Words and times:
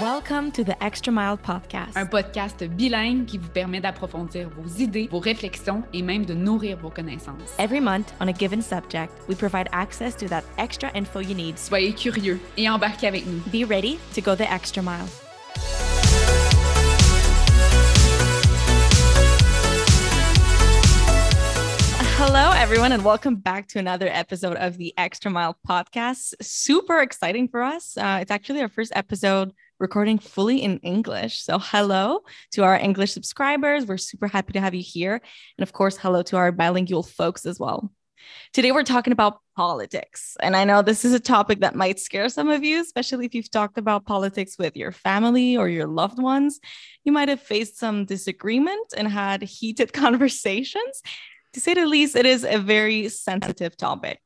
Welcome 0.00 0.52
to 0.52 0.62
the 0.62 0.76
Xtra 0.80 1.12
Mile 1.12 1.36
Podcast. 1.36 1.96
Un 1.96 2.06
podcast 2.06 2.62
bilingue 2.62 3.26
qui 3.26 3.36
vous 3.36 3.48
permet 3.48 3.80
d'approfondir 3.80 4.48
vos 4.48 4.68
idées, 4.80 5.08
vos 5.10 5.18
réflexions 5.18 5.82
et 5.92 6.02
même 6.02 6.24
de 6.24 6.34
nourrir 6.34 6.78
vos 6.78 6.88
connaissances. 6.88 7.52
Every 7.58 7.80
month, 7.80 8.12
on 8.20 8.28
a 8.28 8.32
given 8.32 8.62
subject, 8.62 9.12
we 9.28 9.34
provide 9.34 9.68
access 9.72 10.14
to 10.18 10.28
that 10.28 10.44
extra 10.56 10.88
info 10.94 11.18
you 11.18 11.34
need. 11.34 11.58
Soyez 11.58 11.94
curieux 11.94 12.38
et 12.56 12.68
embarquez 12.70 13.08
avec 13.08 13.26
nous. 13.26 13.40
Be 13.50 13.68
ready 13.68 13.98
to 14.14 14.20
go 14.20 14.36
the 14.36 14.48
extra 14.48 14.80
mile. 14.80 15.08
Hello, 22.20 22.52
everyone, 22.52 22.92
and 22.92 23.04
welcome 23.04 23.34
back 23.34 23.66
to 23.68 23.80
another 23.80 24.06
episode 24.06 24.56
of 24.58 24.76
the 24.76 24.94
Xtra 24.96 25.32
Mile 25.32 25.56
podcast. 25.68 26.34
Super 26.40 27.00
exciting 27.00 27.48
for 27.48 27.62
us. 27.62 27.96
Uh, 27.96 28.18
it's 28.20 28.30
actually 28.30 28.60
our 28.60 28.68
first 28.68 28.92
episode 28.94 29.52
recording 29.78 30.18
fully 30.18 30.62
in 30.62 30.78
English. 30.78 31.42
So, 31.42 31.58
hello 31.58 32.20
to 32.52 32.64
our 32.64 32.76
English 32.76 33.12
subscribers. 33.12 33.86
We're 33.86 33.98
super 33.98 34.26
happy 34.26 34.52
to 34.54 34.60
have 34.60 34.74
you 34.74 34.82
here. 34.82 35.20
And 35.56 35.62
of 35.62 35.72
course, 35.72 35.96
hello 35.96 36.22
to 36.22 36.36
our 36.36 36.52
bilingual 36.52 37.02
folks 37.02 37.46
as 37.46 37.58
well. 37.58 37.90
Today, 38.52 38.72
we're 38.72 38.82
talking 38.82 39.12
about 39.12 39.40
politics. 39.56 40.36
And 40.40 40.56
I 40.56 40.64
know 40.64 40.82
this 40.82 41.04
is 41.04 41.12
a 41.12 41.20
topic 41.20 41.60
that 41.60 41.74
might 41.74 41.98
scare 41.98 42.28
some 42.28 42.48
of 42.48 42.64
you, 42.64 42.80
especially 42.80 43.26
if 43.26 43.34
you've 43.34 43.50
talked 43.50 43.78
about 43.78 44.06
politics 44.06 44.56
with 44.58 44.76
your 44.76 44.92
family 44.92 45.56
or 45.56 45.68
your 45.68 45.86
loved 45.86 46.20
ones. 46.20 46.60
You 47.04 47.12
might 47.12 47.28
have 47.28 47.40
faced 47.40 47.78
some 47.78 48.04
disagreement 48.04 48.94
and 48.96 49.08
had 49.08 49.42
heated 49.42 49.92
conversations 50.04 51.02
to 51.54 51.60
say 51.60 51.74
the 51.74 51.86
least, 51.86 52.16
it 52.16 52.26
is 52.26 52.44
a 52.44 52.58
very 52.58 53.08
sensitive 53.08 53.76
topic. 53.76 54.20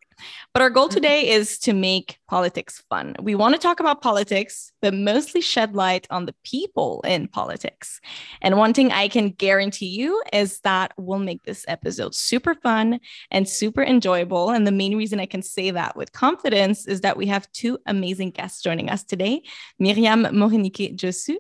But 0.53 0.63
our 0.63 0.71
goal 0.71 0.89
mm-hmm. 0.89 0.95
today 0.95 1.31
is 1.31 1.59
to 1.61 1.73
make 1.73 2.19
politics 2.29 2.83
fun. 2.89 3.15
We 3.21 3.35
want 3.35 3.55
to 3.55 3.61
talk 3.61 3.81
about 3.81 4.01
politics, 4.01 4.73
but 4.81 4.95
mostly 4.95 5.41
shed 5.41 5.75
light 5.75 6.07
on 6.11 6.27
the 6.27 6.35
people 6.45 7.03
in 7.07 7.29
politics. 7.29 8.01
And 8.41 8.57
one 8.57 8.73
thing 8.73 8.91
I 8.93 9.09
can 9.09 9.31
guarantee 9.31 9.89
you 9.89 10.23
is 10.33 10.61
that 10.61 10.93
we'll 10.97 11.19
make 11.19 11.43
this 11.45 11.65
episode 11.69 12.15
super 12.15 12.55
fun 12.55 13.01
and 13.31 13.49
super 13.49 13.83
enjoyable. 13.83 14.51
And 14.51 14.67
the 14.67 14.73
main 14.73 14.97
reason 14.97 15.21
I 15.21 15.27
can 15.27 15.43
say 15.43 15.71
that 15.71 15.97
with 15.97 16.13
confidence 16.13 16.87
is 16.87 17.03
that 17.03 17.17
we 17.17 17.27
have 17.27 17.51
two 17.53 17.79
amazing 17.87 18.31
guests 18.31 18.63
joining 18.63 18.89
us 18.91 19.05
today 19.05 19.43
Myriam 19.81 20.27
Morênikê 20.31 20.97
Djossou 20.97 21.37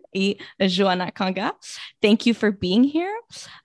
and 0.58 0.70
Joanna 0.70 1.10
Kanga. 1.12 1.52
Thank 2.00 2.26
you 2.26 2.34
for 2.34 2.50
being 2.50 2.84
here. 2.84 3.14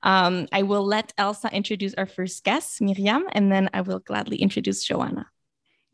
Um, 0.03 0.47
I 0.51 0.63
will 0.63 0.85
let 0.85 1.13
Elsa 1.17 1.49
introduce 1.53 1.93
our 1.95 2.05
first 2.05 2.43
guest, 2.43 2.81
Miriam, 2.81 3.25
and 3.31 3.51
then 3.51 3.69
I 3.73 3.81
will 3.81 3.99
gladly 3.99 4.37
introduce 4.37 4.83
Joanna. 4.83 4.96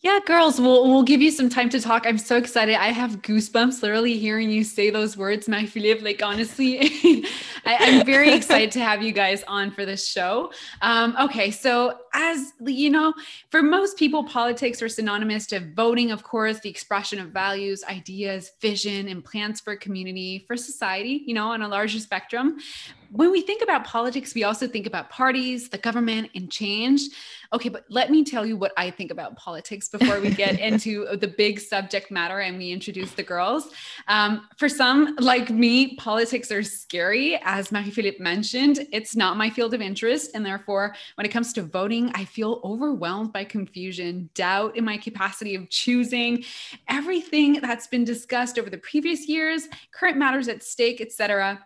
Yeah, 0.03 0.19
girls, 0.25 0.59
we'll, 0.59 0.83
we'll 0.89 1.03
give 1.03 1.21
you 1.21 1.31
some 1.31 1.47
time 1.47 1.69
to 1.69 1.79
talk. 1.79 2.05
I'm 2.05 2.17
so 2.17 2.35
excited. 2.35 2.75
I 2.75 2.89
have 2.89 3.21
goosebumps 3.21 3.81
literally 3.81 4.17
hearing 4.17 4.49
you 4.49 4.65
say 4.65 4.89
those 4.89 5.15
words, 5.15 5.47
Marie 5.47 5.65
Philippe. 5.65 6.03
Like, 6.03 6.21
honestly, 6.21 6.77
I, 7.65 7.75
am 7.75 8.05
very 8.05 8.33
excited 8.35 8.69
to 8.73 8.81
have 8.81 9.01
you 9.01 9.13
guys 9.13 9.45
on 9.47 9.71
for 9.71 9.85
this 9.85 10.05
show. 10.05 10.51
Um, 10.81 11.15
okay, 11.21 11.51
so 11.51 11.99
as 12.13 12.51
you 12.65 12.89
know, 12.89 13.13
for 13.49 13.63
most 13.63 13.95
people, 13.95 14.25
politics 14.25 14.81
are 14.81 14.89
synonymous 14.89 15.47
to 15.47 15.61
voting, 15.73 16.11
of 16.11 16.21
course, 16.21 16.59
the 16.59 16.69
expression 16.69 17.17
of 17.17 17.29
values, 17.29 17.81
ideas, 17.85 18.51
vision, 18.59 19.07
and 19.07 19.23
plans 19.23 19.61
for 19.61 19.73
community, 19.77 20.43
for 20.47 20.57
society, 20.57 21.23
you 21.25 21.33
know, 21.33 21.47
on 21.47 21.61
a 21.61 21.67
larger 21.69 21.99
spectrum 21.99 22.57
when 23.13 23.29
we 23.29 23.41
think 23.41 23.61
about 23.61 23.85
politics, 23.85 24.33
we 24.33 24.43
also 24.43 24.67
think 24.67 24.87
about 24.87 25.11
parties, 25.11 25.69
the 25.69 25.77
government, 25.77 26.31
and 26.33 26.51
change. 26.51 27.01
Okay, 27.53 27.69
but 27.69 27.85
let 27.87 28.09
me 28.09 28.23
tell 28.23 28.43
you 28.43 28.57
what 28.57 28.73
I 28.75 28.89
think 28.89 29.11
about 29.11 29.35
politics 29.35 29.87
before 29.87 30.19
we 30.19 30.31
get 30.31 30.59
into 30.67 31.05
the 31.17 31.27
big 31.27 31.59
subject 31.59 32.09
matter 32.09 32.39
and 32.39 32.57
we 32.57 32.71
introduce 32.71 33.11
the 33.11 33.21
girls. 33.21 33.69
Um, 34.07 34.47
for 34.57 34.67
some, 34.67 35.15
like 35.19 35.51
me, 35.51 35.95
politics 35.97 36.51
are 36.51 36.63
scary. 36.63 37.39
As 37.43 37.71
Marie 37.71 37.91
Philippe 37.91 38.17
mentioned, 38.17 38.87
it's 38.91 39.15
not 39.15 39.37
my 39.37 39.47
field 39.47 39.75
of 39.75 39.81
interest. 39.81 40.31
And 40.33 40.43
therefore, 40.43 40.95
when 41.13 41.25
it 41.25 41.29
comes 41.29 41.53
to 41.53 41.61
voting, 41.61 42.11
I 42.15 42.25
feel 42.25 42.61
overwhelmed 42.63 43.31
by 43.31 43.43
confusion, 43.43 44.31
doubt 44.33 44.75
in 44.75 44.83
my 44.83 44.97
capacity 44.97 45.53
of 45.53 45.69
choosing 45.69 46.43
everything 46.87 47.61
that's 47.61 47.85
been 47.85 48.05
discussed 48.05 48.57
over 48.57 48.71
the 48.71 48.79
previous 48.79 49.27
years, 49.29 49.67
current 49.91 50.17
matters 50.17 50.47
at 50.47 50.63
stake, 50.63 50.99
etc 50.99 51.59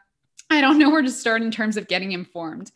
I 0.49 0.61
don't 0.61 0.79
know 0.79 0.89
where 0.89 1.01
to 1.01 1.11
start 1.11 1.41
in 1.41 1.51
terms 1.51 1.77
of 1.77 1.87
getting 1.87 2.13
informed. 2.13 2.71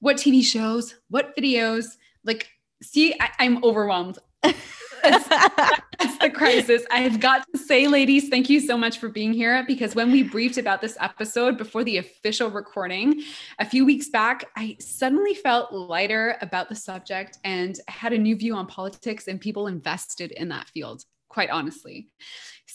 What 0.00 0.16
TV 0.16 0.44
shows, 0.44 0.94
what 1.10 1.36
videos, 1.36 1.96
like, 2.24 2.48
see, 2.82 3.14
I, 3.20 3.44
am 3.44 3.62
overwhelmed. 3.64 4.18
that's, 4.42 5.28
that's 5.28 6.18
the 6.18 6.30
crisis. 6.32 6.84
I've 6.92 7.18
got 7.18 7.44
to 7.52 7.58
say, 7.58 7.88
ladies, 7.88 8.28
thank 8.28 8.48
you 8.48 8.60
so 8.60 8.76
much 8.76 8.98
for 8.98 9.08
being 9.08 9.32
here 9.32 9.64
because 9.66 9.96
when 9.96 10.12
we 10.12 10.22
briefed 10.22 10.58
about 10.58 10.80
this 10.80 10.96
episode 11.00 11.58
before 11.58 11.82
the 11.82 11.96
official 11.96 12.50
recording 12.50 13.22
a 13.58 13.64
few 13.64 13.84
weeks 13.84 14.08
back, 14.08 14.44
I 14.56 14.76
suddenly 14.78 15.34
felt 15.34 15.72
lighter 15.72 16.36
about 16.40 16.68
the 16.68 16.76
subject 16.76 17.38
and 17.42 17.78
had 17.88 18.12
a 18.12 18.18
new 18.18 18.36
view 18.36 18.54
on 18.54 18.66
politics 18.66 19.26
and 19.26 19.40
people 19.40 19.66
invested 19.66 20.30
in 20.30 20.48
that 20.50 20.68
field, 20.68 21.04
quite 21.28 21.50
honestly 21.50 22.08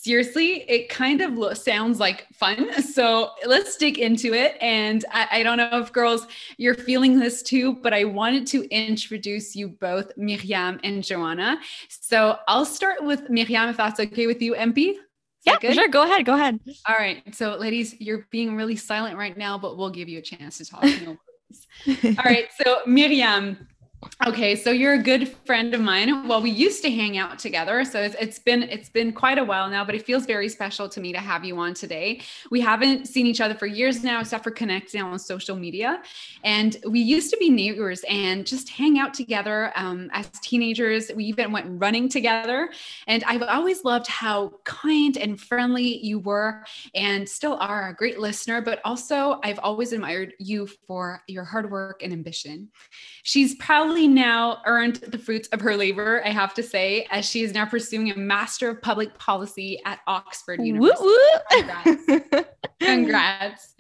seriously, 0.04 0.66
it 0.70 0.90
kind 0.90 1.22
of 1.22 1.34
lo- 1.34 1.54
sounds 1.54 2.00
like 2.00 2.28
fun. 2.34 2.70
So 2.94 3.32
let's 3.46 3.76
dig 3.78 3.98
into 3.98 4.34
it. 4.34 4.56
And 4.62 5.04
I, 5.12 5.28
I, 5.32 5.44
don't 5.44 5.58
know 5.58 5.80
if 5.80 5.92
girls, 5.92 6.28
you're 6.58 6.76
feeling 6.76 7.18
this 7.18 7.42
too, 7.42 7.74
but 7.74 7.92
I 7.92 8.04
wanted 8.04 8.46
to 8.48 8.64
introduce 8.70 9.56
you 9.56 9.70
both, 9.70 10.16
Myriam 10.16 10.80
and 10.84 11.04
Joanna. 11.04 11.58
So 11.90 12.38
I'll 12.48 12.66
start 12.66 13.04
with 13.04 13.30
Myriam, 13.30 13.70
if 13.70 13.78
that's 13.78 14.00
okay 14.00 14.28
with 14.28 14.44
you, 14.44 14.54
MP. 14.54 14.96
Yeah, 15.46 15.58
sure. 15.72 15.88
Go 15.88 16.04
ahead. 16.04 16.26
Go 16.26 16.36
ahead. 16.36 16.60
All 16.88 16.96
right. 16.96 17.24
So, 17.36 17.56
ladies, 17.56 18.00
you're 18.00 18.28
being 18.30 18.56
really 18.56 18.76
silent 18.76 19.18
right 19.18 19.38
now, 19.38 19.58
but 19.58 19.78
we'll 19.78 19.90
give 19.90 20.08
you 20.08 20.20
a 20.20 20.22
chance 20.22 20.60
to 20.60 20.66
talk. 20.66 20.84
All 22.06 22.24
right. 22.24 22.48
So, 22.64 22.80
Myriam, 22.88 23.58
Okay, 24.26 24.56
so 24.56 24.72
you're 24.72 24.94
a 24.94 25.04
good 25.04 25.28
friend 25.46 25.74
of 25.74 25.82
mine. 25.82 26.28
Well, 26.28 26.42
we 26.42 26.50
used 26.50 26.82
to 26.84 26.92
hang 26.92 27.18
out 27.18 27.40
together, 27.40 27.84
so 27.86 28.02
it's, 28.02 28.16
it's 28.20 28.40
been 28.40 28.64
it's 28.64 28.90
been 28.90 29.12
quite 29.14 29.38
a 29.38 29.44
while 29.44 29.70
now, 29.70 29.84
but 29.86 29.96
it 29.96 30.06
feels 30.06 30.26
very 30.26 30.50
special 30.50 30.90
to 30.90 31.02
me 31.02 31.12
to 31.14 31.20
have 31.20 31.44
you 31.44 31.58
on 31.58 31.74
today. 31.74 32.22
We 32.50 32.62
haven't 32.62 33.08
seen 33.08 33.26
each 33.26 33.42
other 33.42 33.56
for 33.56 33.66
years 33.66 34.04
now, 34.04 34.22
except 34.22 34.44
for 34.44 34.52
connecting 34.52 35.02
on 35.02 35.18
social 35.20 35.56
media, 35.56 36.02
and 36.44 36.78
we 36.88 37.00
used 37.00 37.30
to 37.32 37.38
be 37.38 37.50
neighbors 37.50 38.04
and 38.10 38.46
just 38.46 38.70
hang 38.70 39.00
out 39.00 39.14
together 39.14 39.72
um, 39.76 40.10
as 40.14 40.30
teenagers. 40.42 41.12
We 41.16 41.26
even 41.26 41.52
went 41.52 41.82
running 41.82 42.10
together, 42.10 42.70
and 43.08 43.24
I've 43.26 43.44
always 43.44 43.84
loved 43.84 44.08
how 44.08 44.54
kind 44.64 45.18
and 45.18 45.40
friendly 45.40 45.98
you 45.98 46.20
were, 46.20 46.64
and 46.96 47.28
still 47.28 47.58
are 47.60 47.90
a 47.90 47.94
great 47.94 48.20
listener. 48.20 48.62
But 48.62 48.80
also, 48.86 49.40
I've 49.44 49.60
always 49.60 49.94
admired 49.94 50.34
you 50.40 50.68
for 50.88 51.22
your 51.28 51.44
hard 51.44 51.70
work 51.70 52.04
and 52.04 52.14
ambition. 52.14 52.70
She's 53.24 53.56
proudly 53.56 53.93
now 54.02 54.62
earned 54.66 54.96
the 54.98 55.18
fruits 55.18 55.48
of 55.50 55.62
her 55.62 55.78
labor, 55.78 56.22
I 56.26 56.30
have 56.30 56.54
to 56.56 56.64
say, 56.64 57.08
as 57.12 57.26
she 57.26 57.44
is 57.44 57.54
now 57.54 57.66
pursuing 57.66 58.12
a 58.12 58.18
Master 58.18 58.70
of 58.70 58.82
Public 58.82 59.18
Policy 59.18 59.80
at 59.86 60.00
Oxford 60.08 60.62
University. 60.62 61.10
Congrats. 61.50 62.46
Congrats. 62.80 63.76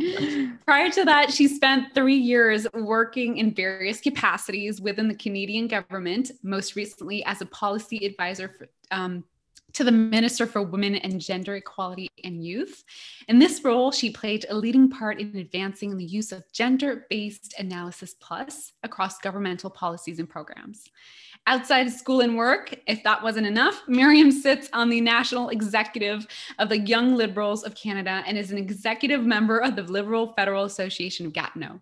Prior 0.65 0.89
to 0.91 1.05
that, 1.05 1.31
she 1.31 1.47
spent 1.47 1.93
three 1.93 2.15
years 2.15 2.67
working 2.73 3.37
in 3.37 3.53
various 3.53 3.99
capacities 3.99 4.79
within 4.79 5.07
the 5.07 5.15
Canadian 5.15 5.67
government, 5.67 6.31
most 6.43 6.75
recently 6.75 7.23
as 7.25 7.41
a 7.41 7.45
policy 7.47 8.05
advisor 8.05 8.49
for, 8.49 8.69
um, 8.91 9.23
to 9.73 9.83
the 9.83 9.91
Minister 9.91 10.45
for 10.45 10.61
Women 10.61 10.95
and 10.95 11.19
Gender 11.19 11.55
Equality 11.55 12.09
and 12.23 12.45
Youth. 12.45 12.83
In 13.27 13.39
this 13.39 13.63
role, 13.63 13.91
she 13.91 14.11
played 14.11 14.45
a 14.49 14.55
leading 14.55 14.89
part 14.89 15.19
in 15.19 15.35
advancing 15.35 15.97
the 15.97 16.05
use 16.05 16.31
of 16.31 16.43
gender 16.51 17.05
based 17.09 17.55
analysis 17.57 18.15
plus 18.19 18.73
across 18.83 19.17
governmental 19.19 19.69
policies 19.69 20.19
and 20.19 20.29
programs. 20.29 20.83
Outside 21.45 21.87
of 21.87 21.93
school 21.93 22.21
and 22.21 22.37
work, 22.37 22.73
if 22.87 23.03
that 23.03 23.21
wasn't 23.21 23.47
enough, 23.47 23.81
Myriam 23.89 24.31
sits 24.31 24.69
on 24.71 24.89
the 24.89 25.01
national 25.01 25.49
executive 25.49 26.25
of 26.59 26.69
the 26.69 26.79
Young 26.79 27.15
Liberals 27.15 27.63
of 27.63 27.75
Canada 27.75 28.23
and 28.25 28.37
is 28.37 28.51
an 28.51 28.57
executive 28.57 29.25
member 29.25 29.57
of 29.57 29.75
the 29.75 29.83
Liberal 29.83 30.33
Federal 30.37 30.63
Association 30.63 31.25
of 31.25 31.33
Gatineau. 31.33 31.81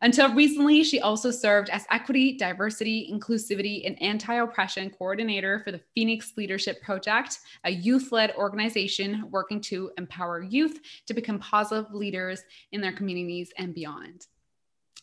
Until 0.00 0.32
recently, 0.34 0.82
she 0.82 1.00
also 1.00 1.30
served 1.30 1.70
as 1.70 1.86
equity, 1.90 2.36
diversity, 2.36 3.10
inclusivity, 3.12 3.86
and 3.86 4.00
anti 4.02 4.34
oppression 4.34 4.90
coordinator 4.90 5.60
for 5.64 5.72
the 5.72 5.80
Phoenix 5.94 6.32
Leadership 6.36 6.80
Project, 6.82 7.40
a 7.64 7.70
youth 7.70 8.12
led 8.12 8.34
organization 8.36 9.24
working 9.30 9.60
to 9.62 9.90
empower 9.98 10.42
youth 10.42 10.80
to 11.06 11.14
become 11.14 11.38
positive 11.38 11.92
leaders 11.92 12.42
in 12.72 12.80
their 12.80 12.92
communities 12.92 13.52
and 13.58 13.74
beyond. 13.74 14.26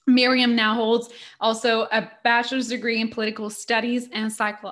Myriam 0.09 0.53
now 0.53 0.74
holds 0.74 1.09
also 1.39 1.83
a 1.91 2.12
bachelor's 2.24 2.68
degree 2.68 3.00
in 3.00 3.09
political 3.09 3.50
studies 3.50 4.09
and, 4.12 4.31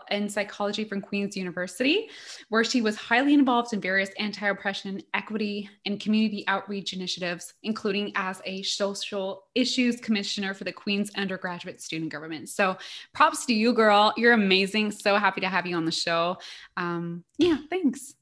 and 0.10 0.32
psychology 0.32 0.84
from 0.84 1.02
Queen's 1.02 1.38
University, 1.38 2.10
where 2.50 2.64
she 2.64 2.82
was 2.82 2.96
highly 2.96 3.34
involved 3.34 3.74
in 3.74 3.80
various 3.80 4.10
anti 4.20 4.48
oppression, 4.48 5.02
equity, 5.14 5.70
and 5.86 6.00
community 6.00 6.44
outreach 6.48 6.94
initiatives, 6.94 7.54
including 7.64 8.12
as 8.16 8.42
a 8.46 8.64
social 8.64 9.44
issues 9.56 10.02
commissioner 10.02 10.54
for 10.54 10.64
the 10.64 10.72
Queen's 10.72 11.12
undergraduate 11.16 11.82
student 11.82 12.12
government. 12.12 12.50
So 12.50 12.78
props 13.14 13.46
to 13.46 13.54
you, 13.54 13.74
girl. 13.74 14.14
You're 14.18 14.34
amazing. 14.34 14.92
So 14.92 15.16
happy 15.16 15.42
to 15.42 15.50
have 15.50 15.66
you 15.66 15.76
on 15.76 15.86
the 15.86 15.92
show. 15.92 16.38
Um, 16.76 17.24
yeah, 17.38 17.58
thanks. 17.70 18.16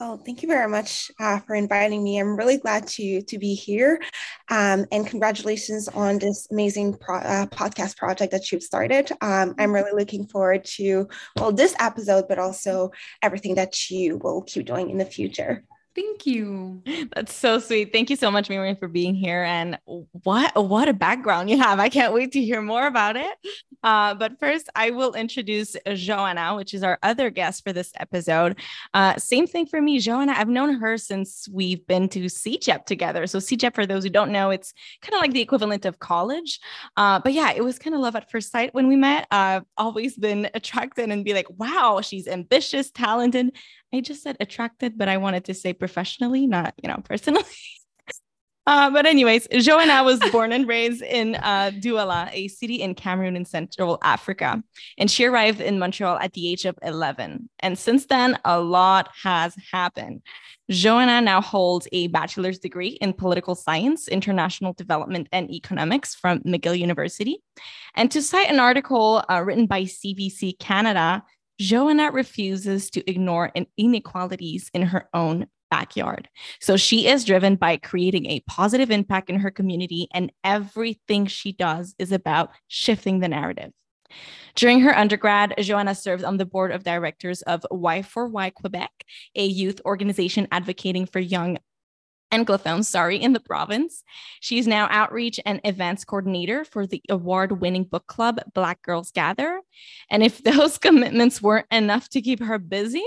Oh, 0.00 0.16
thank 0.16 0.42
you 0.42 0.48
very 0.48 0.68
much 0.68 1.10
uh, 1.18 1.40
for 1.40 1.56
inviting 1.56 2.04
me. 2.04 2.20
I'm 2.20 2.36
really 2.36 2.58
glad 2.58 2.86
to 2.88 3.20
to 3.22 3.36
be 3.38 3.54
here, 3.54 4.00
um, 4.48 4.86
and 4.92 5.04
congratulations 5.04 5.88
on 5.88 6.20
this 6.20 6.46
amazing 6.52 6.96
pro- 6.98 7.18
uh, 7.18 7.46
podcast 7.46 7.96
project 7.96 8.30
that 8.30 8.52
you've 8.52 8.62
started. 8.62 9.10
Um, 9.20 9.56
I'm 9.58 9.72
really 9.74 9.90
looking 9.92 10.28
forward 10.28 10.64
to 10.76 11.08
well 11.36 11.50
this 11.50 11.74
episode, 11.80 12.26
but 12.28 12.38
also 12.38 12.92
everything 13.22 13.56
that 13.56 13.90
you 13.90 14.18
will 14.18 14.42
keep 14.42 14.66
doing 14.66 14.90
in 14.90 14.98
the 14.98 15.04
future. 15.04 15.64
Thank 15.94 16.26
you. 16.26 16.82
That's 17.14 17.34
so 17.34 17.58
sweet. 17.58 17.92
Thank 17.92 18.08
you 18.08 18.16
so 18.16 18.30
much, 18.30 18.48
Myriam, 18.48 18.78
for 18.78 18.86
being 18.86 19.14
here. 19.14 19.42
And 19.42 19.78
what 19.84 20.54
what 20.54 20.88
a 20.88 20.92
background 20.92 21.50
you 21.50 21.58
have. 21.58 21.80
I 21.80 21.88
can't 21.88 22.14
wait 22.14 22.32
to 22.32 22.40
hear 22.40 22.62
more 22.62 22.86
about 22.86 23.16
it. 23.16 23.36
Uh, 23.82 24.14
but 24.14 24.38
first, 24.38 24.68
I 24.76 24.90
will 24.90 25.14
introduce 25.14 25.76
Joanna, 25.94 26.54
which 26.56 26.74
is 26.74 26.82
our 26.82 26.98
other 27.02 27.30
guest 27.30 27.64
for 27.64 27.72
this 27.72 27.92
episode. 27.96 28.58
Uh, 28.94 29.16
same 29.16 29.46
thing 29.46 29.66
for 29.66 29.80
me, 29.80 29.98
Joanna. 29.98 30.34
I've 30.36 30.48
known 30.48 30.74
her 30.74 30.98
since 30.98 31.48
we've 31.52 31.84
been 31.86 32.08
to 32.10 32.26
CEGEP 32.26 32.84
together. 32.84 33.26
So 33.26 33.38
CEGEP, 33.38 33.74
for 33.74 33.86
those 33.86 34.04
who 34.04 34.10
don't 34.10 34.30
know, 34.30 34.50
it's 34.50 34.72
kind 35.02 35.14
of 35.14 35.20
like 35.20 35.32
the 35.32 35.40
equivalent 35.40 35.84
of 35.84 35.98
college. 35.98 36.60
Uh, 36.96 37.18
but 37.18 37.32
yeah, 37.32 37.52
it 37.52 37.64
was 37.64 37.78
kind 37.78 37.94
of 37.94 38.00
love 38.00 38.14
at 38.16 38.30
first 38.30 38.52
sight 38.52 38.74
when 38.74 38.88
we 38.88 38.96
met. 38.96 39.26
I've 39.30 39.64
always 39.76 40.16
been 40.16 40.48
attracted 40.54 41.10
and 41.10 41.24
be 41.24 41.34
like, 41.34 41.46
wow, 41.50 42.00
she's 42.02 42.28
ambitious, 42.28 42.90
talented. 42.90 43.56
I 43.92 44.00
just 44.00 44.22
said 44.22 44.36
attracted, 44.40 44.98
but 44.98 45.08
I 45.08 45.16
wanted 45.16 45.44
to 45.46 45.54
say 45.54 45.72
professionally, 45.72 46.46
not, 46.46 46.74
you 46.82 46.88
know, 46.88 47.00
personally. 47.04 47.44
Uh, 48.68 48.90
but 48.90 49.06
anyways, 49.06 49.48
Joanna 49.50 50.04
was 50.04 50.20
born 50.30 50.52
and 50.52 50.68
raised 50.68 51.00
in 51.00 51.36
uh, 51.36 51.70
Douala, 51.80 52.28
a 52.34 52.48
city 52.48 52.82
in 52.82 52.94
Cameroon 52.94 53.34
in 53.34 53.46
Central 53.46 53.96
Africa, 54.02 54.62
and 54.98 55.10
she 55.10 55.24
arrived 55.24 55.62
in 55.62 55.78
Montreal 55.78 56.18
at 56.18 56.34
the 56.34 56.46
age 56.52 56.66
of 56.66 56.78
11. 56.82 57.48
And 57.60 57.78
since 57.78 58.04
then, 58.04 58.38
a 58.44 58.60
lot 58.60 59.08
has 59.22 59.56
happened. 59.72 60.20
Joanna 60.68 61.22
now 61.22 61.40
holds 61.40 61.88
a 61.92 62.08
bachelor's 62.08 62.58
degree 62.58 62.98
in 63.00 63.14
political 63.14 63.54
science, 63.54 64.06
international 64.06 64.74
development, 64.74 65.28
and 65.32 65.50
economics 65.50 66.14
from 66.14 66.40
McGill 66.40 66.78
University. 66.78 67.42
And 67.94 68.10
to 68.10 68.20
cite 68.20 68.50
an 68.50 68.60
article 68.60 69.24
uh, 69.30 69.42
written 69.42 69.64
by 69.64 69.84
CBC 69.84 70.58
Canada, 70.58 71.22
Joanna 71.58 72.10
refuses 72.10 72.90
to 72.90 73.08
ignore 73.10 73.52
inequalities 73.76 74.70
in 74.72 74.82
her 74.82 75.08
own 75.12 75.46
backyard. 75.70 76.28
So 76.60 76.76
she 76.76 77.06
is 77.08 77.24
driven 77.24 77.56
by 77.56 77.76
creating 77.76 78.26
a 78.26 78.40
positive 78.40 78.90
impact 78.90 79.28
in 79.28 79.40
her 79.40 79.50
community, 79.50 80.08
and 80.14 80.32
everything 80.44 81.26
she 81.26 81.52
does 81.52 81.94
is 81.98 82.12
about 82.12 82.50
shifting 82.68 83.20
the 83.20 83.28
narrative. 83.28 83.72
During 84.54 84.80
her 84.80 84.96
undergrad, 84.96 85.54
Joanna 85.58 85.94
served 85.94 86.24
on 86.24 86.38
the 86.38 86.46
board 86.46 86.72
of 86.72 86.82
directors 86.82 87.42
of 87.42 87.66
Y4Y 87.70 88.54
Quebec, 88.54 88.90
a 89.36 89.44
youth 89.44 89.80
organization 89.84 90.48
advocating 90.50 91.06
for 91.06 91.18
young 91.18 91.58
Anglophones, 92.32 92.84
sorry, 92.84 93.16
in 93.16 93.32
the 93.32 93.40
province. 93.40 94.02
She's 94.40 94.66
now 94.66 94.88
outreach 94.90 95.40
and 95.44 95.60
events 95.64 96.04
coordinator 96.04 96.64
for 96.64 96.86
the 96.86 97.02
award 97.08 97.60
winning 97.60 97.84
book 97.84 98.06
club 98.06 98.40
Black 98.54 98.82
Girls 98.82 99.10
Gather. 99.10 99.60
And 100.10 100.22
if 100.22 100.42
those 100.44 100.78
commitments 100.78 101.40
weren't 101.42 101.66
enough 101.70 102.08
to 102.10 102.20
keep 102.20 102.42
her 102.42 102.58
busy, 102.58 103.04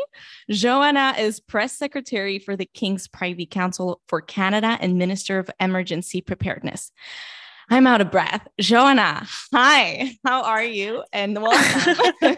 Joanna 0.49 1.15
is 1.17 1.39
press 1.39 1.73
secretary 1.73 2.39
for 2.39 2.55
the 2.55 2.65
King's 2.65 3.07
Privy 3.07 3.45
Council 3.45 4.01
for 4.07 4.21
Canada 4.21 4.77
and 4.79 4.97
Minister 4.97 5.39
of 5.39 5.49
Emergency 5.59 6.21
Preparedness. 6.21 6.91
I'm 7.69 7.87
out 7.87 8.01
of 8.01 8.11
breath. 8.11 8.47
Joanna, 8.59 9.25
hi, 9.53 10.17
how 10.25 10.43
are 10.43 10.63
you? 10.63 11.03
And 11.13 11.41
welcome. 11.41 12.35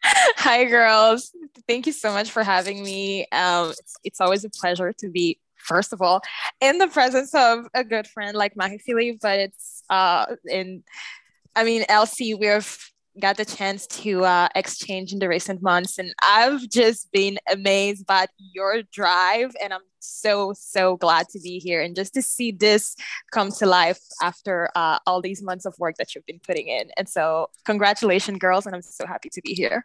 hi, 0.02 0.64
girls. 0.64 1.34
Thank 1.66 1.86
you 1.86 1.92
so 1.92 2.12
much 2.12 2.30
for 2.30 2.42
having 2.42 2.82
me. 2.82 3.26
Um, 3.32 3.70
it's, 3.70 3.96
it's 4.04 4.20
always 4.20 4.44
a 4.44 4.50
pleasure 4.50 4.92
to 4.94 5.08
be 5.08 5.38
first 5.58 5.92
of 5.92 6.00
all, 6.00 6.20
in 6.60 6.78
the 6.78 6.88
presence 6.88 7.34
of 7.34 7.66
a 7.74 7.84
good 7.84 8.06
friend 8.06 8.36
like 8.36 8.56
Marie 8.56 9.18
but 9.20 9.38
it's 9.38 9.82
uh 9.90 10.26
in 10.46 10.82
I 11.56 11.64
mean 11.64 11.84
Elsie, 11.88 12.34
we've 12.34 12.90
got 13.20 13.36
the 13.36 13.44
chance 13.44 13.86
to 13.86 14.24
uh, 14.24 14.48
exchange 14.54 15.12
in 15.12 15.18
the 15.18 15.28
recent 15.28 15.62
months 15.62 15.98
and 15.98 16.12
I've 16.22 16.68
just 16.68 17.10
been 17.12 17.38
amazed 17.50 18.06
by 18.06 18.26
your 18.38 18.82
drive 18.92 19.52
and 19.62 19.72
I'm 19.72 19.82
so 20.00 20.52
so 20.56 20.96
glad 20.96 21.28
to 21.30 21.40
be 21.40 21.58
here 21.58 21.82
and 21.82 21.94
just 21.94 22.14
to 22.14 22.22
see 22.22 22.52
this 22.52 22.94
come 23.32 23.50
to 23.50 23.66
life 23.66 23.98
after 24.22 24.70
uh, 24.76 24.98
all 25.06 25.20
these 25.20 25.42
months 25.42 25.66
of 25.66 25.74
work 25.78 25.96
that 25.96 26.14
you've 26.14 26.26
been 26.26 26.40
putting 26.40 26.68
in 26.68 26.90
and 26.96 27.08
so 27.08 27.50
congratulations 27.64 28.38
girls 28.38 28.66
and 28.66 28.74
I'm 28.74 28.82
so 28.82 29.06
happy 29.06 29.28
to 29.30 29.40
be 29.42 29.54
here. 29.54 29.84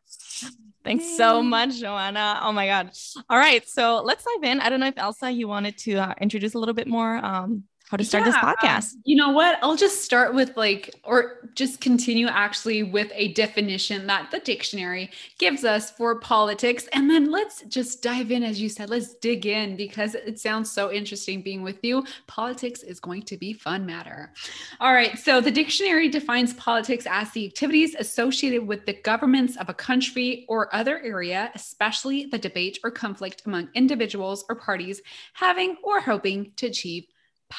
Thanks 0.84 1.16
so 1.16 1.42
much, 1.42 1.80
Joanna. 1.80 2.42
Oh 2.44 2.52
my 2.52 2.68
God. 2.68 2.92
All 3.30 3.38
right. 3.38 3.68
So 3.68 4.02
let's 4.04 4.26
dive 4.26 4.44
in. 4.44 4.60
I 4.60 4.70
don't 4.70 4.82
know 4.82 4.88
if 4.88 4.98
Elsa, 4.98 5.32
you 5.32 5.48
wanted 5.48 5.78
to 5.80 5.96
uh, 5.96 6.14
introduce 6.20 6.56
a 6.56 6.60
little 6.60 6.74
bit 6.74 6.88
more 6.88 7.24
um, 7.24 7.64
how 7.94 7.98
to 7.98 8.04
start 8.04 8.26
yeah, 8.26 8.32
this 8.32 8.44
um, 8.44 8.56
podcast. 8.56 8.94
You 9.06 9.16
know 9.16 9.30
what? 9.30 9.60
I'll 9.62 9.76
just 9.76 10.04
start 10.04 10.34
with 10.34 10.58
like, 10.58 10.90
or 11.04 11.52
just 11.54 11.80
continue 11.80 12.26
actually 12.26 12.82
with 12.82 13.12
a 13.14 13.34
definition 13.34 14.08
that 14.08 14.32
the 14.32 14.40
dictionary 14.40 15.12
gives 15.38 15.64
us 15.64 15.92
for 15.92 16.20
politics. 16.20 16.88
And 16.94 17.08
then 17.08 17.30
let's 17.30 17.62
just 17.66 18.02
dive 18.02 18.32
in, 18.32 18.42
as 18.42 18.60
you 18.60 18.68
said, 18.68 18.90
let's 18.90 19.14
dig 19.14 19.46
in 19.46 19.76
because 19.76 20.16
it 20.16 20.40
sounds 20.40 20.72
so 20.72 20.92
interesting 20.92 21.44
being 21.44 21.62
with 21.62 21.84
you. 21.84 22.04
Politics 22.26 22.82
is 22.82 23.00
going 23.00 23.22
to 23.24 23.38
be 23.38 23.54
fun 23.54 23.86
matter. 23.86 24.34
All 24.80 24.92
right. 24.92 25.20
So 25.20 25.40
the 25.40 25.52
dictionary 25.52 26.10
defines 26.10 26.56
politics 26.56 27.06
as 27.08 27.30
the 27.34 27.46
activities 27.46 27.94
associated 27.94 28.66
with 28.66 28.88
the 28.88 29.00
governments 29.04 29.56
of 29.58 29.70
a 29.70 29.74
country 29.76 30.48
or 30.50 30.74
other 30.74 31.00
area, 31.04 31.52
especially 31.54 32.26
the 32.26 32.40
debate 32.40 32.80
or 32.84 32.90
conflict 32.90 33.44
among 33.46 33.70
individuals 33.76 34.46
or 34.50 34.56
parties 34.56 35.00
having 35.34 35.78
or 35.84 36.00
hoping 36.00 36.52
to 36.56 36.66
achieve 36.66 37.06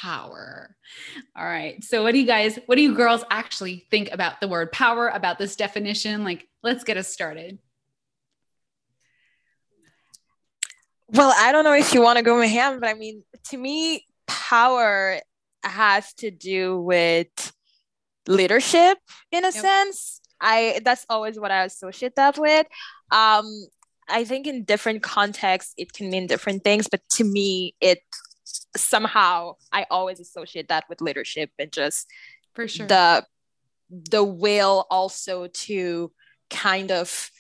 power. 0.03 0.75
All 1.37 1.45
right. 1.45 1.83
So 1.85 2.03
what 2.03 2.13
do 2.13 2.19
you 2.19 2.27
guys, 2.27 2.59
what 2.67 2.75
do 2.77 2.83
you 2.83 2.95
girls 2.95 3.25
actually 3.31 3.87
think 3.91 4.11
about 4.11 4.41
the 4.41 4.49
word 4.49 4.73
power, 4.73 5.09
about 5.09 5.39
this 5.39 5.55
definition? 5.55 6.25
Like, 6.25 6.49
let's 6.63 6.85
get 6.85 6.97
us 6.97 7.09
started. 7.09 7.59
Well, 11.09 11.33
I 11.37 11.53
don't 11.53 11.65
know 11.65 11.75
if 11.75 11.95
you 11.95 12.03
want 12.03 12.17
to 12.17 12.25
go 12.25 12.39
with 12.39 12.51
him, 12.51 12.81
but 12.81 12.89
I 12.89 12.95
mean, 12.95 13.23
to 13.51 13.57
me, 13.57 14.07
power 14.27 15.21
has 15.63 16.13
to 16.15 16.31
do 16.31 16.81
with 16.81 17.53
leadership 18.27 18.99
in 19.31 19.45
a 19.45 19.49
yep. 19.49 19.55
sense. 19.55 20.21
I 20.41 20.81
that's 20.85 21.07
always 21.09 21.39
what 21.39 21.53
I 21.53 21.65
associate 21.65 22.17
that 22.17 22.37
with. 22.37 22.67
Um, 23.11 23.47
I 24.09 24.25
think 24.25 24.47
in 24.47 24.65
different 24.65 25.03
contexts 25.03 25.75
it 25.77 25.93
can 25.93 26.11
mean 26.11 26.27
different 26.27 26.65
things, 26.65 26.89
but 26.89 27.01
to 27.11 27.25
me, 27.25 27.75
it 27.81 28.01
somehow 28.77 29.55
I 29.73 29.87
always 29.91 30.21
associate 30.21 30.69
that 30.69 30.85
with 30.89 31.01
leadership 31.01 31.51
and 31.59 31.73
just 31.73 32.07
for 32.55 32.69
sure. 32.69 32.87
the 32.87 33.25
the 33.91 34.25
will 34.25 34.87
also 34.91 35.47
to 35.47 36.11
kind 36.51 36.91
of 36.91 37.31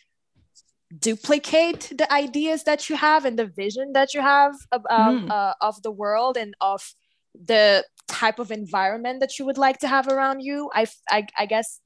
duplicate 0.98 1.92
the 1.96 2.10
ideas 2.12 2.64
that 2.64 2.88
you 2.88 2.96
have 2.96 3.24
and 3.24 3.38
the 3.38 3.46
vision 3.46 3.92
that 3.92 4.14
you 4.14 4.20
have 4.20 4.54
of, 4.70 4.82
mm. 4.82 5.30
uh, 5.30 5.54
of 5.60 5.82
the 5.82 5.90
world 5.90 6.36
and 6.36 6.54
of 6.60 6.94
the 7.34 7.84
type 8.06 8.38
of 8.38 8.52
environment 8.52 9.18
that 9.20 9.38
you 9.38 9.44
would 9.44 9.58
like 9.58 9.78
to 9.78 9.88
have 9.88 10.06
around 10.06 10.40
you. 10.40 10.70
I, 10.72 10.86
I 11.08 11.26
i 11.38 11.46
guess 11.46 11.80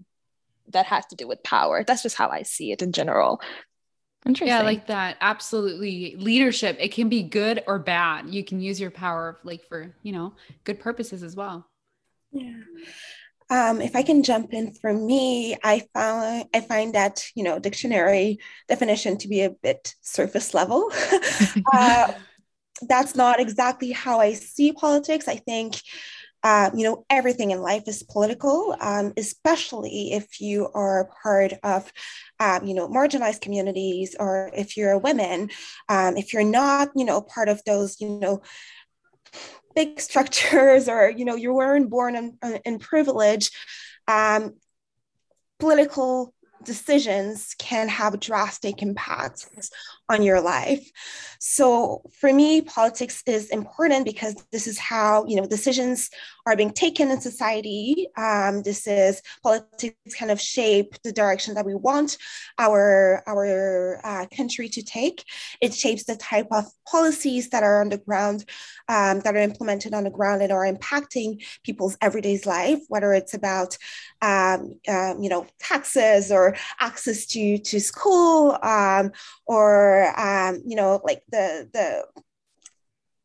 that 0.70 0.84
has 0.86 1.06
to 1.06 1.16
do 1.16 1.26
with 1.26 1.42
power. 1.42 1.84
That's 1.86 2.02
just 2.02 2.16
how 2.16 2.28
i 2.28 2.42
see 2.42 2.72
it 2.72 2.82
in 2.82 2.92
general 2.92 3.40
Interesting. 4.26 4.48
Yeah, 4.48 4.62
like 4.62 4.86
that. 4.88 5.16
Absolutely. 5.20 6.16
Leadership, 6.16 6.76
it 6.80 6.92
can 6.92 7.08
be 7.08 7.22
good 7.22 7.62
or 7.66 7.78
bad. 7.78 8.28
You 8.28 8.44
can 8.44 8.60
use 8.60 8.80
your 8.80 8.90
power 8.90 9.38
like 9.44 9.64
for, 9.68 9.94
you 10.02 10.12
know, 10.12 10.34
good 10.64 10.80
purposes 10.80 11.22
as 11.22 11.36
well. 11.36 11.66
Yeah. 12.32 12.60
Um, 13.50 13.80
if 13.80 13.96
I 13.96 14.02
can 14.02 14.22
jump 14.22 14.52
in 14.52 14.74
for 14.74 14.92
me, 14.92 15.56
I 15.64 15.86
found 15.94 16.44
I 16.52 16.60
find 16.60 16.94
that 16.94 17.24
you 17.34 17.42
know 17.42 17.58
dictionary 17.58 18.40
definition 18.68 19.16
to 19.18 19.28
be 19.28 19.40
a 19.40 19.50
bit 19.50 19.94
surface 20.02 20.52
level. 20.52 20.92
uh, 21.72 22.12
that's 22.82 23.16
not 23.16 23.40
exactly 23.40 23.90
how 23.92 24.20
I 24.20 24.34
see 24.34 24.72
politics. 24.72 25.28
I 25.28 25.36
think 25.36 25.80
uh, 26.44 26.70
you 26.74 26.84
know, 26.84 27.04
everything 27.10 27.50
in 27.50 27.60
life 27.60 27.84
is 27.86 28.02
political, 28.02 28.76
um, 28.80 29.12
especially 29.16 30.12
if 30.12 30.40
you 30.40 30.68
are 30.72 31.10
part 31.22 31.52
of, 31.62 31.92
um, 32.38 32.64
you 32.66 32.74
know, 32.74 32.88
marginalized 32.88 33.40
communities 33.40 34.14
or 34.18 34.50
if 34.54 34.76
you're 34.76 34.92
a 34.92 34.98
woman. 34.98 35.50
Um, 35.88 36.16
if 36.16 36.32
you're 36.32 36.44
not, 36.44 36.90
you 36.94 37.04
know, 37.04 37.20
part 37.20 37.48
of 37.48 37.60
those, 37.64 38.00
you 38.00 38.08
know, 38.20 38.42
big 39.74 40.00
structures 40.08 40.88
or, 40.88 41.10
you 41.10 41.24
know, 41.24 41.34
you 41.34 41.52
weren't 41.52 41.90
born 41.90 42.14
in, 42.14 42.38
in 42.64 42.78
privilege, 42.78 43.50
um, 44.06 44.54
political 45.58 46.32
decisions 46.64 47.54
can 47.58 47.88
have 47.88 48.20
drastic 48.20 48.82
impacts 48.82 49.70
on 50.08 50.22
your 50.22 50.40
life. 50.40 50.90
So 51.38 52.02
for 52.18 52.32
me, 52.32 52.62
politics 52.62 53.22
is 53.26 53.50
important 53.50 54.04
because 54.04 54.34
this 54.50 54.66
is 54.66 54.78
how 54.78 55.26
you 55.26 55.36
know 55.36 55.46
decisions 55.46 56.10
are 56.46 56.56
being 56.56 56.72
taken 56.72 57.10
in 57.10 57.20
society. 57.20 58.08
Um, 58.16 58.62
this 58.62 58.86
is 58.86 59.20
politics 59.42 60.14
kind 60.18 60.30
of 60.30 60.40
shape 60.40 60.94
the 61.04 61.12
direction 61.12 61.54
that 61.54 61.66
we 61.66 61.74
want 61.74 62.16
our 62.58 63.22
our 63.26 64.00
uh, 64.02 64.26
country 64.34 64.68
to 64.70 64.82
take. 64.82 65.24
It 65.60 65.74
shapes 65.74 66.04
the 66.04 66.16
type 66.16 66.48
of 66.50 66.64
policies 66.90 67.50
that 67.50 67.62
are 67.62 67.80
on 67.82 67.90
the 67.90 67.98
ground, 67.98 68.44
um, 68.88 69.20
that 69.20 69.34
are 69.34 69.38
implemented 69.38 69.92
on 69.92 70.04
the 70.04 70.10
ground 70.10 70.42
and 70.42 70.52
are 70.52 70.70
impacting 70.70 71.44
people's 71.64 71.98
everyday 72.00 72.40
life, 72.46 72.80
whether 72.88 73.12
it's 73.12 73.34
about 73.34 73.76
um, 74.22 74.80
um 74.88 75.22
you 75.22 75.28
know 75.28 75.46
taxes 75.60 76.32
or 76.32 76.47
access 76.80 77.26
to 77.26 77.58
to 77.58 77.80
school 77.80 78.58
um, 78.62 79.12
or 79.46 80.18
um, 80.18 80.62
you 80.66 80.76
know 80.76 81.00
like 81.04 81.22
the 81.30 81.68
the 81.72 82.04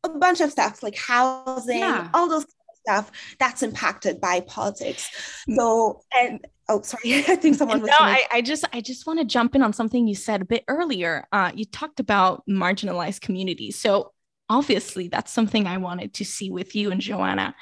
a 0.04 0.08
bunch 0.18 0.40
of 0.40 0.50
stuff 0.50 0.82
like 0.82 0.96
housing, 0.96 1.78
yeah. 1.78 2.08
all 2.12 2.28
those 2.28 2.46
stuff 2.86 3.10
that's 3.38 3.62
impacted 3.62 4.20
by 4.20 4.40
politics. 4.40 5.10
Mm. 5.48 5.56
So 5.56 6.00
and 6.16 6.46
oh 6.68 6.82
sorry, 6.82 7.14
I 7.28 7.36
think 7.36 7.56
someone 7.56 7.80
was 7.80 7.88
No, 7.88 7.96
I, 7.98 8.24
I, 8.30 8.42
just 8.42 8.64
I 8.72 8.80
just 8.80 9.06
want 9.06 9.18
to 9.18 9.24
jump 9.24 9.54
in 9.54 9.62
on 9.62 9.72
something 9.72 10.06
you 10.06 10.14
said 10.14 10.42
a 10.42 10.46
bit 10.46 10.64
earlier. 10.68 11.26
Uh, 11.32 11.50
you 11.54 11.64
talked 11.64 12.00
about 12.00 12.44
marginalized 12.48 13.20
communities. 13.20 13.78
So 13.78 14.12
obviously 14.48 15.08
that's 15.08 15.32
something 15.32 15.66
I 15.66 15.78
wanted 15.78 16.14
to 16.14 16.24
see 16.24 16.50
with 16.50 16.74
you 16.74 16.90
and 16.90 17.00
Joanna. 17.00 17.54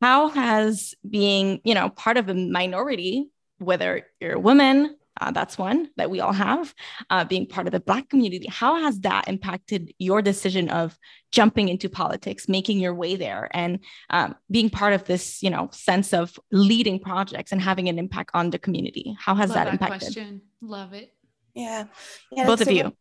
How 0.00 0.28
has 0.28 0.94
being, 1.08 1.60
you 1.62 1.74
know, 1.74 1.90
part 1.90 2.16
of 2.16 2.30
a 2.30 2.34
minority, 2.34 3.28
whether 3.58 4.06
you're 4.18 4.36
a 4.36 4.40
woman, 4.40 4.96
uh, 5.20 5.30
that's 5.30 5.58
one 5.58 5.90
that 5.96 6.10
we 6.10 6.20
all 6.20 6.32
have, 6.32 6.74
uh, 7.10 7.24
being 7.24 7.46
part 7.46 7.66
of 7.66 7.72
the 7.72 7.80
Black 7.80 8.08
community. 8.08 8.46
How 8.48 8.80
has 8.80 9.00
that 9.00 9.28
impacted 9.28 9.92
your 9.98 10.22
decision 10.22 10.68
of 10.70 10.98
jumping 11.30 11.68
into 11.68 11.88
politics, 11.88 12.48
making 12.48 12.80
your 12.80 12.94
way 12.94 13.16
there, 13.16 13.48
and 13.52 13.80
um, 14.08 14.34
being 14.50 14.70
part 14.70 14.94
of 14.94 15.04
this, 15.04 15.42
you 15.42 15.50
know, 15.50 15.68
sense 15.72 16.12
of 16.12 16.38
leading 16.50 16.98
projects 16.98 17.52
and 17.52 17.60
having 17.60 17.88
an 17.88 17.98
impact 17.98 18.30
on 18.34 18.50
the 18.50 18.58
community? 18.58 19.16
How 19.18 19.34
has 19.34 19.50
Love 19.50 19.54
that, 19.56 19.64
that 19.64 19.72
impacted? 19.74 20.00
Question. 20.00 20.42
Love 20.60 20.92
it. 20.94 21.12
Yeah, 21.54 21.84
yeah 22.32 22.46
both 22.46 22.60
of 22.60 22.68
so- 22.68 22.72
you. 22.72 22.96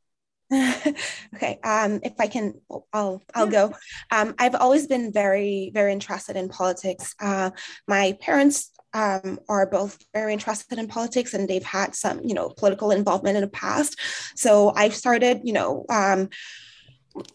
okay 1.35 1.59
um 1.63 1.99
if 2.03 2.13
i 2.19 2.25
can 2.25 2.53
i'll 2.93 3.21
i'll 3.35 3.47
go 3.47 3.71
um 4.11 4.33
i've 4.39 4.55
always 4.55 4.87
been 4.87 5.11
very 5.11 5.69
very 5.73 5.91
interested 5.91 6.35
in 6.35 6.49
politics 6.49 7.13
uh 7.19 7.51
my 7.87 8.17
parents 8.19 8.71
um, 8.93 9.39
are 9.47 9.67
both 9.67 10.03
very 10.13 10.33
interested 10.33 10.79
in 10.79 10.87
politics 10.87 11.33
and 11.33 11.47
they've 11.47 11.63
had 11.63 11.95
some, 11.95 12.21
you 12.23 12.33
know, 12.33 12.49
political 12.49 12.91
involvement 12.91 13.37
in 13.37 13.41
the 13.41 13.49
past. 13.49 13.99
So 14.35 14.73
I've 14.75 14.95
started, 14.95 15.41
you 15.43 15.53
know, 15.53 15.85
um, 15.89 16.29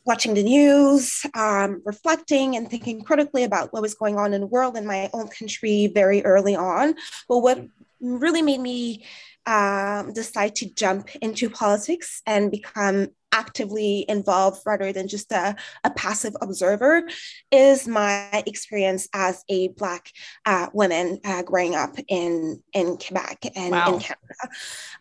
watching 0.04 0.34
the 0.34 0.42
news, 0.42 1.24
um, 1.34 1.82
reflecting 1.84 2.56
and 2.56 2.68
thinking 2.68 3.02
critically 3.02 3.44
about 3.44 3.72
what 3.72 3.82
was 3.82 3.94
going 3.94 4.18
on 4.18 4.32
in 4.32 4.40
the 4.40 4.46
world 4.46 4.76
in 4.76 4.86
my 4.86 5.10
own 5.12 5.28
country 5.28 5.88
very 5.88 6.24
early 6.24 6.56
on. 6.56 6.94
But 7.28 7.38
what 7.38 7.64
really 8.00 8.42
made 8.42 8.60
me 8.60 9.04
um, 9.46 10.12
decide 10.12 10.54
to 10.56 10.72
jump 10.74 11.08
into 11.16 11.50
politics 11.50 12.22
and 12.26 12.50
become 12.50 13.08
actively 13.34 14.04
involved 14.08 14.60
rather 14.64 14.92
than 14.92 15.08
just 15.08 15.32
a, 15.32 15.56
a 15.82 15.90
passive 15.90 16.34
observer 16.40 17.02
is 17.50 17.88
my 17.88 18.44
experience 18.46 19.08
as 19.12 19.42
a 19.48 19.68
Black 19.68 20.08
uh, 20.46 20.68
woman 20.72 21.18
uh, 21.24 21.42
growing 21.42 21.74
up 21.74 21.96
in, 22.06 22.62
in 22.72 22.96
Quebec 22.96 23.44
and 23.56 23.72
wow. 23.72 23.94
in 23.94 24.00
Canada. 24.00 24.44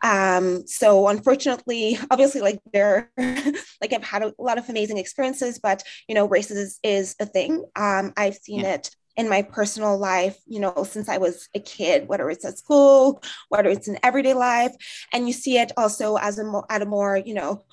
Um, 0.01 0.67
so 0.67 1.07
unfortunately, 1.07 1.99
obviously, 2.09 2.41
like 2.41 2.59
there, 2.73 3.11
like 3.17 3.93
I've 3.93 4.03
had 4.03 4.23
a 4.23 4.33
lot 4.39 4.57
of 4.57 4.67
amazing 4.67 4.97
experiences, 4.97 5.59
but 5.61 5.83
you 6.07 6.15
know, 6.15 6.27
racism 6.27 6.57
is, 6.57 6.79
is 6.83 7.15
a 7.19 7.27
thing. 7.27 7.63
Um, 7.75 8.13
I've 8.17 8.35
seen 8.35 8.61
yeah. 8.61 8.75
it 8.75 8.89
in 9.15 9.29
my 9.29 9.41
personal 9.41 9.97
life, 9.97 10.37
you 10.47 10.59
know, 10.59 10.83
since 10.83 11.07
I 11.07 11.17
was 11.17 11.49
a 11.53 11.59
kid, 11.59 12.07
whether 12.07 12.29
it's 12.29 12.45
at 12.45 12.57
school, 12.57 13.21
whether 13.49 13.69
it's 13.69 13.87
in 13.87 13.99
everyday 14.03 14.33
life, 14.33 14.73
and 15.11 15.27
you 15.27 15.33
see 15.33 15.57
it 15.57 15.71
also 15.77 16.15
as 16.17 16.39
a 16.39 16.43
more, 16.43 16.65
at 16.69 16.81
a 16.81 16.85
more, 16.85 17.17
you 17.17 17.33
know, 17.33 17.63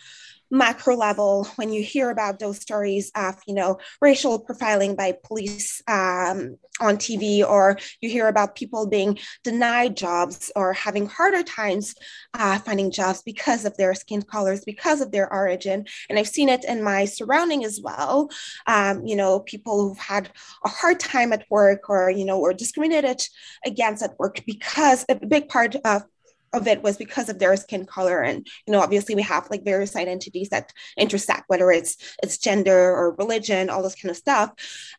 macro 0.50 0.96
level 0.96 1.44
when 1.56 1.72
you 1.72 1.82
hear 1.82 2.10
about 2.10 2.38
those 2.38 2.60
stories 2.60 3.10
of 3.14 3.36
you 3.46 3.54
know 3.54 3.78
racial 4.00 4.44
profiling 4.44 4.96
by 4.96 5.16
police 5.24 5.82
um, 5.86 6.56
on 6.80 6.96
tv 6.96 7.46
or 7.46 7.78
you 8.00 8.08
hear 8.08 8.26
about 8.26 8.56
people 8.56 8.86
being 8.86 9.18
denied 9.44 9.96
jobs 9.96 10.50
or 10.56 10.72
having 10.72 11.06
harder 11.06 11.42
times 11.42 11.94
uh, 12.34 12.58
finding 12.58 12.90
jobs 12.90 13.22
because 13.22 13.64
of 13.64 13.76
their 13.76 13.94
skin 13.94 14.22
colors 14.22 14.64
because 14.64 15.00
of 15.00 15.12
their 15.12 15.32
origin. 15.32 15.84
And 16.08 16.18
i've 16.18 16.28
seen 16.28 16.48
it 16.48 16.64
in 16.64 16.82
my 16.82 17.04
surrounding 17.04 17.64
as 17.64 17.80
well. 17.82 18.30
Um, 18.66 19.06
you 19.06 19.16
know 19.16 19.40
people 19.40 19.88
who've 19.88 19.98
had 19.98 20.30
a 20.64 20.68
hard 20.68 21.00
time 21.00 21.32
at 21.32 21.46
work 21.50 21.88
or 21.88 22.10
you 22.10 22.24
know 22.24 22.38
were 22.38 22.54
discriminated 22.54 23.22
against 23.64 24.02
at 24.02 24.18
work 24.18 24.42
because 24.46 25.04
a 25.08 25.14
big 25.14 25.48
part 25.48 25.74
of 25.76 26.04
of 26.52 26.66
it 26.66 26.82
was 26.82 26.96
because 26.96 27.28
of 27.28 27.38
their 27.38 27.56
skin 27.56 27.86
color. 27.86 28.22
And 28.22 28.46
you 28.66 28.72
know 28.72 28.80
obviously 28.80 29.14
we 29.14 29.22
have 29.22 29.48
like 29.50 29.64
various 29.64 29.96
identities 29.96 30.48
that 30.50 30.72
intersect 30.96 31.44
whether 31.48 31.70
it's 31.70 31.96
it's 32.22 32.38
gender 32.38 32.90
or 32.90 33.14
religion 33.18 33.70
all 33.70 33.82
this 33.82 33.94
kind 33.94 34.10
of 34.10 34.16
stuff. 34.16 34.52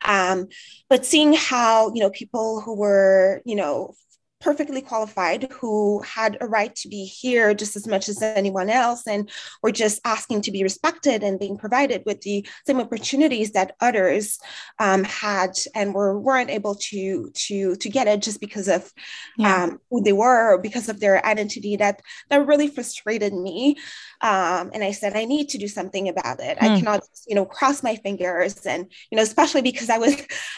Um, 0.03 0.47
but 0.89 1.05
seeing 1.05 1.33
how 1.33 1.93
you 1.93 2.01
know 2.01 2.09
people 2.09 2.61
who 2.61 2.75
were 2.75 3.41
you 3.45 3.55
know 3.55 3.95
perfectly 4.41 4.81
qualified 4.81 5.47
who 5.51 6.01
had 6.01 6.37
a 6.41 6.47
right 6.47 6.75
to 6.75 6.87
be 6.87 7.05
here 7.05 7.53
just 7.53 7.75
as 7.75 7.87
much 7.87 8.09
as 8.09 8.21
anyone 8.21 8.69
else 8.69 9.07
and 9.07 9.29
were 9.61 9.71
just 9.71 10.01
asking 10.03 10.41
to 10.41 10.51
be 10.51 10.63
respected 10.63 11.23
and 11.23 11.39
being 11.39 11.57
provided 11.57 12.01
with 12.05 12.19
the 12.21 12.45
same 12.65 12.81
opportunities 12.81 13.51
that 13.51 13.75
others 13.79 14.39
um, 14.79 15.03
had 15.03 15.51
and 15.75 15.93
were 15.93 16.19
weren't 16.19 16.49
able 16.49 16.75
to 16.75 17.29
to 17.35 17.75
to 17.75 17.89
get 17.89 18.07
it 18.07 18.21
just 18.21 18.41
because 18.41 18.67
of 18.67 18.91
yeah. 19.37 19.63
um, 19.63 19.79
who 19.89 20.01
they 20.01 20.13
were 20.13 20.55
or 20.55 20.57
because 20.57 20.89
of 20.89 20.99
their 20.99 21.23
identity 21.25 21.75
that 21.75 22.01
that 22.29 22.45
really 22.47 22.67
frustrated 22.67 23.33
me 23.33 23.77
um, 24.21 24.71
and 24.73 24.83
I 24.83 24.91
said 24.91 25.15
I 25.15 25.25
need 25.25 25.49
to 25.49 25.59
do 25.59 25.67
something 25.67 26.09
about 26.09 26.39
it 26.39 26.57
mm. 26.57 26.63
I 26.63 26.69
hmm. 26.69 26.75
cannot 26.77 27.03
you 27.27 27.35
know 27.35 27.45
cross 27.45 27.83
my 27.83 27.95
fingers 27.95 28.65
and 28.65 28.91
you 29.11 29.15
know 29.15 29.23
especially 29.23 29.61
because 29.61 29.89
I 29.89 29.99
was 29.99 30.15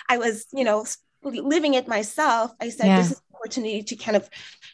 I 0.10 0.18
was 0.18 0.46
you 0.54 0.64
know 0.64 0.86
living 1.24 1.74
it 1.74 1.88
myself, 1.88 2.52
I 2.60 2.70
said, 2.70 2.88
yeah. 2.88 2.98
this 2.98 3.12
is 3.12 3.22
opportunity 3.44 3.84
to 3.84 3.96
kind 3.96 4.16
of 4.16 4.30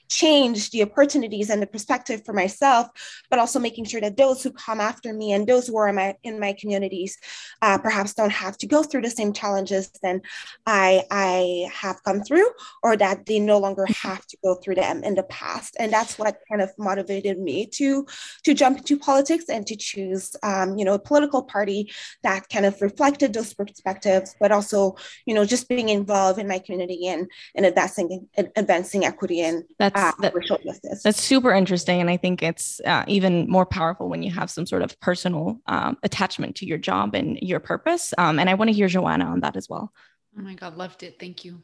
change 0.10 0.72
the 0.72 0.82
opportunities 0.82 1.50
and 1.50 1.62
the 1.62 1.68
perspective 1.68 2.24
for 2.26 2.34
myself, 2.34 2.88
but 3.30 3.38
also 3.38 3.60
making 3.60 3.86
sure 3.86 4.02
that 4.02 4.18
those 4.18 4.42
who 4.42 4.52
come 4.52 4.82
after 4.82 5.14
me 5.14 5.34
and 5.34 5.46
those 5.46 5.68
who 5.68 5.78
are 5.78 5.88
in 5.88 5.96
my, 5.96 6.16
in 6.24 6.40
my 6.40 6.54
communities 6.54 7.18
uh, 7.62 7.78
perhaps 7.78 8.16
don't 8.16 8.32
have 8.32 8.58
to 8.58 8.66
go 8.66 8.82
through 8.82 9.02
the 9.02 9.10
same 9.10 9.32
challenges 9.34 9.92
than 10.02 10.22
I, 10.66 11.04
I 11.12 11.70
have 11.72 12.04
come 12.04 12.22
through, 12.24 12.50
or 12.82 12.98
that 12.98 13.28
they 13.28 13.40
no 13.40 13.60
longer 13.60 13.86
have 13.86 14.26
to 14.26 14.38
go 14.44 14.56
through 14.56 14.76
them 14.76 15.04
in 15.04 15.14
the 15.14 15.24
past. 15.24 15.76
And 15.80 15.94
that's 15.94 16.18
what 16.18 16.40
kind 16.50 16.62
of 16.62 16.72
motivated 16.80 17.40
me 17.40 17.68
to, 17.74 18.08
to 18.46 18.54
jump 18.56 18.80
into 18.80 18.98
politics 18.98 19.46
and 19.48 19.66
to 19.68 19.76
choose, 19.76 20.36
um, 20.42 20.78
you 20.78 20.86
know, 20.86 20.96
a 20.96 21.00
political 21.00 21.44
party 21.44 21.92
that 22.24 22.50
kind 22.50 22.66
of 22.66 22.82
reflected 22.82 23.34
those 23.34 23.54
perspectives, 23.54 24.36
but 24.40 24.52
also, 24.52 24.96
you 25.28 25.36
know, 25.36 25.46
just 25.46 25.70
being 25.70 25.90
involved 25.90 26.40
in 26.40 26.48
my 26.48 26.58
community 26.58 27.08
and, 27.08 27.30
and 27.54 27.66
advancing, 27.68 28.28
advancing 28.60 29.06
equity 29.06 29.42
and 29.42 29.64
that's 29.80 30.00
uh, 30.00 30.12
that, 30.20 30.36
racial 30.36 30.60
justice. 30.64 31.02
That's 31.04 31.22
super 31.22 31.52
interesting. 31.52 32.02
And 32.02 32.10
I 32.10 32.18
think 32.18 32.44
it's 32.44 32.80
uh, 32.86 33.04
even 33.08 33.50
more 33.50 33.66
powerful 33.66 34.10
when 34.10 34.22
you 34.22 34.32
have 34.32 34.52
some 34.52 34.66
sort 34.66 34.82
of 34.82 35.00
personal 35.00 35.60
um, 35.66 35.98
attachment 36.04 36.56
to 36.58 36.66
your 36.66 36.78
job 36.78 37.16
and 37.16 37.40
your 37.42 37.60
purpose. 37.60 38.14
Um, 38.18 38.38
and 38.38 38.50
I 38.50 38.54
want 38.54 38.70
to 38.70 38.74
hear 38.74 38.88
Joanna 38.88 39.26
on 39.26 39.40
that 39.40 39.56
as 39.56 39.68
well. 39.70 39.92
Oh 40.38 40.42
my 40.42 40.54
God, 40.54 40.78
loved 40.78 41.04
it. 41.04 41.18
Thank 41.20 41.44
you. 41.44 41.64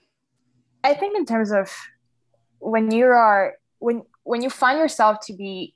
I 0.83 0.93
think 0.93 1.17
in 1.17 1.25
terms 1.25 1.51
of 1.51 1.71
when 2.59 2.91
you 2.91 3.05
are 3.05 3.55
when 3.79 4.03
when 4.23 4.41
you 4.41 4.49
find 4.49 4.79
yourself 4.79 5.19
to 5.27 5.33
be 5.33 5.75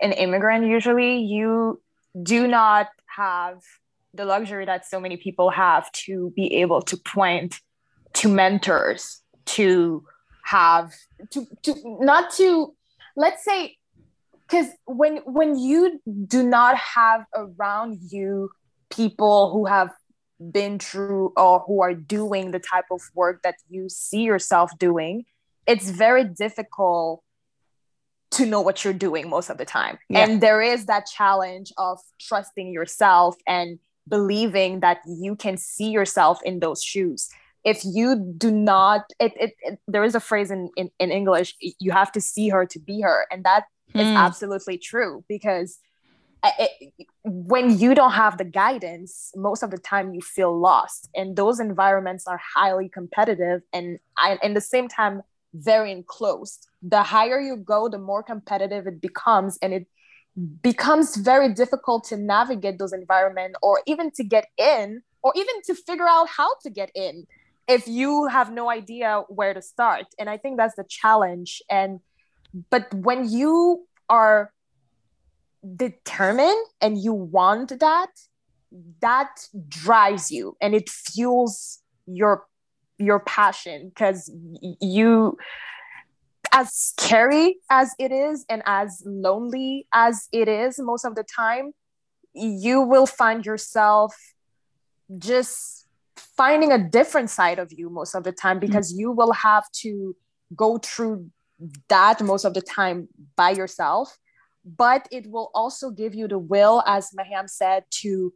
an 0.00 0.12
immigrant, 0.12 0.66
usually 0.66 1.18
you 1.18 1.80
do 2.22 2.46
not 2.46 2.88
have 3.06 3.62
the 4.14 4.24
luxury 4.24 4.64
that 4.64 4.86
so 4.86 5.00
many 5.00 5.16
people 5.16 5.50
have 5.50 5.90
to 5.92 6.32
be 6.34 6.54
able 6.56 6.82
to 6.82 6.96
point 6.96 7.60
to 8.14 8.28
mentors 8.28 9.22
to 9.44 10.04
have 10.50 10.94
to 11.30 11.46
to 11.62 11.74
not 11.84 12.32
to 12.32 12.74
let's 13.16 13.44
say 13.44 13.76
because 14.42 14.68
when 14.86 15.18
when 15.18 15.58
you 15.58 16.00
do 16.26 16.42
not 16.42 16.76
have 16.76 17.24
around 17.34 17.98
you 18.10 18.50
people 18.90 19.52
who 19.52 19.66
have 19.66 19.90
been 20.50 20.78
through 20.78 21.32
or 21.36 21.60
who 21.60 21.82
are 21.82 21.92
doing 21.92 22.52
the 22.52 22.58
type 22.58 22.86
of 22.90 23.02
work 23.14 23.42
that 23.42 23.56
you 23.68 23.88
see 23.88 24.22
yourself 24.22 24.70
doing 24.78 25.24
it's 25.66 25.90
very 25.90 26.24
difficult 26.24 27.22
to 28.30 28.46
know 28.46 28.60
what 28.60 28.84
you're 28.84 29.00
doing 29.08 29.28
most 29.28 29.50
of 29.50 29.58
the 29.58 29.66
time 29.66 29.98
yeah. 30.08 30.20
and 30.20 30.40
there 30.40 30.62
is 30.62 30.86
that 30.86 31.04
challenge 31.06 31.72
of 31.76 31.98
trusting 32.20 32.72
yourself 32.72 33.36
and 33.46 33.78
believing 34.06 34.80
that 34.80 34.98
you 35.06 35.36
can 35.36 35.58
see 35.58 35.90
yourself 35.90 36.38
in 36.42 36.60
those 36.60 36.82
shoes 36.82 37.28
if 37.68 37.84
you 37.84 38.16
do 38.38 38.50
not 38.50 39.02
it, 39.20 39.32
it, 39.44 39.52
it, 39.60 39.78
there 39.86 40.04
is 40.04 40.14
a 40.14 40.20
phrase 40.20 40.50
in, 40.50 40.70
in 40.76 40.90
in 40.98 41.10
english 41.10 41.54
you 41.60 41.90
have 42.00 42.10
to 42.12 42.20
see 42.20 42.48
her 42.48 42.64
to 42.66 42.78
be 42.78 43.00
her. 43.00 43.26
And 43.30 43.44
that 43.44 43.64
mm. 43.94 44.00
it's 44.00 44.16
absolutely 44.26 44.78
true 44.78 45.24
because 45.28 45.78
it, 46.44 46.70
when 47.24 47.78
you 47.78 47.94
don't 47.94 48.12
have 48.12 48.38
the 48.38 48.44
guidance 48.62 49.32
most 49.36 49.62
of 49.62 49.70
the 49.70 49.78
time 49.78 50.14
you 50.14 50.20
feel 50.20 50.58
lost. 50.58 51.08
And 51.14 51.36
those 51.36 51.60
environments 51.60 52.26
are 52.26 52.40
highly 52.56 52.88
competitive 52.88 53.60
and 53.72 53.98
at 54.22 54.54
the 54.54 54.60
same 54.60 54.88
time 54.88 55.22
very 55.54 55.90
enclosed. 55.92 56.68
The 56.82 57.02
higher 57.02 57.40
you 57.40 57.56
go 57.56 57.88
the 57.88 57.98
more 57.98 58.22
competitive 58.22 58.86
it 58.86 59.00
becomes. 59.00 59.58
And 59.62 59.72
it 59.78 59.86
becomes 60.62 61.16
very 61.16 61.52
difficult 61.52 62.04
to 62.04 62.16
navigate 62.16 62.78
those 62.78 62.92
environments 62.92 63.58
or 63.62 63.82
even 63.86 64.10
to 64.12 64.22
get 64.22 64.46
in 64.56 65.02
or 65.22 65.32
even 65.34 65.56
to 65.66 65.74
figure 65.74 66.08
out 66.08 66.28
how 66.28 66.50
to 66.62 66.70
get 66.70 66.90
in 66.94 67.26
if 67.68 67.86
you 67.86 68.26
have 68.26 68.50
no 68.50 68.70
idea 68.70 69.22
where 69.28 69.54
to 69.54 69.62
start 69.62 70.06
and 70.18 70.28
i 70.30 70.36
think 70.36 70.56
that's 70.56 70.74
the 70.76 70.84
challenge 70.88 71.62
and 71.70 72.00
but 72.70 72.92
when 72.94 73.28
you 73.28 73.86
are 74.08 74.52
determined 75.76 76.66
and 76.80 76.98
you 76.98 77.12
want 77.12 77.78
that 77.80 78.10
that 79.00 79.46
drives 79.68 80.30
you 80.30 80.56
and 80.60 80.74
it 80.74 80.88
fuels 80.88 81.80
your 82.06 82.46
your 82.98 83.20
passion 83.20 83.90
because 83.90 84.30
you 84.80 85.36
as 86.52 86.72
scary 86.72 87.56
as 87.70 87.94
it 87.98 88.10
is 88.10 88.44
and 88.48 88.62
as 88.66 89.02
lonely 89.04 89.86
as 89.92 90.28
it 90.32 90.48
is 90.48 90.78
most 90.78 91.04
of 91.04 91.14
the 91.14 91.24
time 91.24 91.72
you 92.34 92.80
will 92.80 93.06
find 93.06 93.44
yourself 93.44 94.14
just 95.18 95.77
finding 96.38 96.72
a 96.72 96.78
different 96.78 97.28
side 97.28 97.58
of 97.58 97.68
you 97.78 97.90
most 97.90 98.14
of 98.14 98.22
the 98.24 98.32
time 98.32 98.58
because 98.58 98.92
mm-hmm. 98.92 99.00
you 99.00 99.10
will 99.10 99.32
have 99.32 99.64
to 99.72 100.16
go 100.56 100.78
through 100.78 101.28
that 101.88 102.22
most 102.22 102.44
of 102.44 102.54
the 102.54 102.62
time 102.62 103.08
by 103.36 103.50
yourself 103.50 104.16
but 104.76 105.08
it 105.10 105.30
will 105.30 105.50
also 105.54 105.90
give 105.90 106.14
you 106.14 106.28
the 106.28 106.38
will, 106.38 106.82
as 106.86 107.10
Myriam 107.12 107.48
said, 107.48 107.84
to 108.02 108.32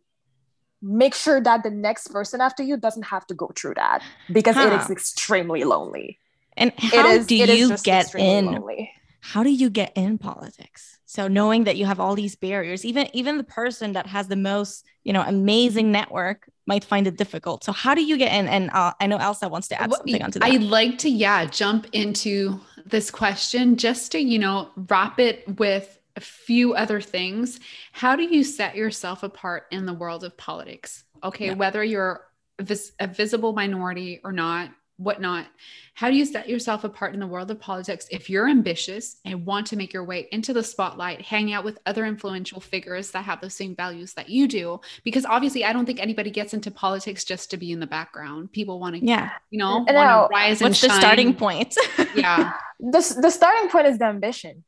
make 0.80 1.14
sure 1.14 1.40
that 1.40 1.62
the 1.62 1.70
next 1.70 2.08
person 2.08 2.40
after 2.40 2.62
you 2.62 2.76
doesn't 2.76 3.04
have 3.04 3.26
to 3.26 3.34
go 3.34 3.52
through 3.54 3.74
that 3.74 4.02
because 4.32 4.56
huh. 4.56 4.68
it 4.68 4.80
is 4.80 4.90
extremely 4.90 5.64
lonely. 5.64 6.18
And 6.56 6.72
how 6.76 7.10
is, 7.10 7.26
do 7.26 7.36
you 7.36 7.76
get 7.78 8.14
in? 8.14 8.46
Lonely. 8.46 8.90
How 9.24 9.44
do 9.44 9.50
you 9.50 9.70
get 9.70 9.92
in 9.96 10.18
politics? 10.18 10.98
So 11.06 11.28
knowing 11.28 11.64
that 11.64 11.76
you 11.76 11.86
have 11.86 12.00
all 12.00 12.16
these 12.16 12.34
barriers, 12.34 12.84
even 12.84 13.08
even 13.12 13.38
the 13.38 13.44
person 13.44 13.92
that 13.92 14.06
has 14.08 14.26
the 14.26 14.36
most, 14.36 14.84
you 15.04 15.12
know, 15.12 15.22
amazing 15.22 15.92
network 15.92 16.48
might 16.66 16.82
find 16.82 17.06
it 17.06 17.16
difficult. 17.16 17.62
So 17.62 17.70
how 17.70 17.94
do 17.94 18.02
you 18.02 18.18
get 18.18 18.32
in? 18.32 18.48
And 18.48 18.70
uh, 18.72 18.92
I 19.00 19.06
know 19.06 19.18
Elsa 19.18 19.48
wants 19.48 19.68
to 19.68 19.80
add 19.80 19.90
well, 19.90 19.98
something 19.98 20.22
onto 20.22 20.40
that. 20.40 20.48
I'd 20.50 20.62
like 20.62 20.98
to, 20.98 21.08
yeah, 21.08 21.44
jump 21.44 21.86
into 21.92 22.60
this 22.84 23.12
question 23.12 23.76
just 23.76 24.10
to, 24.12 24.18
you 24.18 24.40
know, 24.40 24.70
wrap 24.76 25.20
it 25.20 25.44
with 25.56 26.00
a 26.16 26.20
few 26.20 26.74
other 26.74 27.00
things. 27.00 27.60
How 27.92 28.16
do 28.16 28.24
you 28.24 28.42
set 28.42 28.74
yourself 28.74 29.22
apart 29.22 29.66
in 29.70 29.86
the 29.86 29.94
world 29.94 30.24
of 30.24 30.36
politics? 30.36 31.04
Okay, 31.22 31.46
yeah. 31.46 31.54
whether 31.54 31.84
you're 31.84 32.26
a 32.58 33.06
visible 33.06 33.52
minority 33.52 34.20
or 34.24 34.32
not, 34.32 34.70
whatnot, 35.04 35.46
how 35.94 36.10
do 36.10 36.16
you 36.16 36.24
set 36.24 36.48
yourself 36.48 36.84
apart 36.84 37.14
in 37.14 37.20
the 37.20 37.26
world 37.26 37.50
of 37.50 37.60
politics 37.60 38.06
if 38.10 38.30
you're 38.30 38.48
ambitious 38.48 39.16
and 39.24 39.44
want 39.44 39.66
to 39.68 39.76
make 39.76 39.92
your 39.92 40.04
way 40.04 40.28
into 40.32 40.52
the 40.52 40.62
spotlight, 40.62 41.20
hang 41.20 41.52
out 41.52 41.64
with 41.64 41.78
other 41.86 42.04
influential 42.04 42.60
figures 42.60 43.10
that 43.10 43.24
have 43.24 43.40
the 43.40 43.50
same 43.50 43.76
values 43.76 44.14
that 44.14 44.28
you 44.28 44.48
do? 44.48 44.80
Because 45.04 45.26
obviously, 45.26 45.64
I 45.64 45.72
don't 45.72 45.86
think 45.86 46.00
anybody 46.00 46.30
gets 46.30 46.54
into 46.54 46.70
politics 46.70 47.24
just 47.24 47.50
to 47.50 47.56
be 47.56 47.72
in 47.72 47.80
the 47.80 47.86
background. 47.86 48.52
People 48.52 48.80
want 48.80 48.96
to, 48.96 49.04
yeah, 49.04 49.30
you 49.50 49.58
know, 49.58 49.84
want 49.88 49.88
to 49.88 50.28
rise 50.30 50.60
What's 50.60 50.80
the 50.80 50.90
starting 50.90 51.34
point? 51.34 51.76
yeah, 52.14 52.52
the 52.80 53.18
the 53.20 53.30
starting 53.30 53.68
point 53.70 53.86
is 53.86 53.98
the 53.98 54.06
ambition 54.06 54.64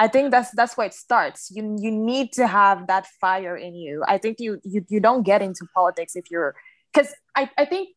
I 0.00 0.08
think 0.08 0.30
that's 0.30 0.50
that's 0.52 0.78
where 0.78 0.86
it 0.86 0.94
starts. 0.94 1.50
You 1.54 1.76
you 1.78 1.90
need 1.90 2.32
to 2.32 2.46
have 2.46 2.86
that 2.86 3.06
fire 3.20 3.54
in 3.54 3.74
you. 3.74 4.02
I 4.08 4.16
think 4.16 4.40
you 4.40 4.58
you 4.64 4.82
you 4.88 4.98
don't 4.98 5.24
get 5.24 5.42
into 5.42 5.66
politics 5.74 6.16
if 6.16 6.30
you're 6.30 6.54
because 6.90 7.14
I, 7.36 7.50
I 7.58 7.66
think 7.66 7.90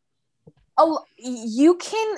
a, 0.78 0.96
you 1.18 1.76
can 1.76 2.18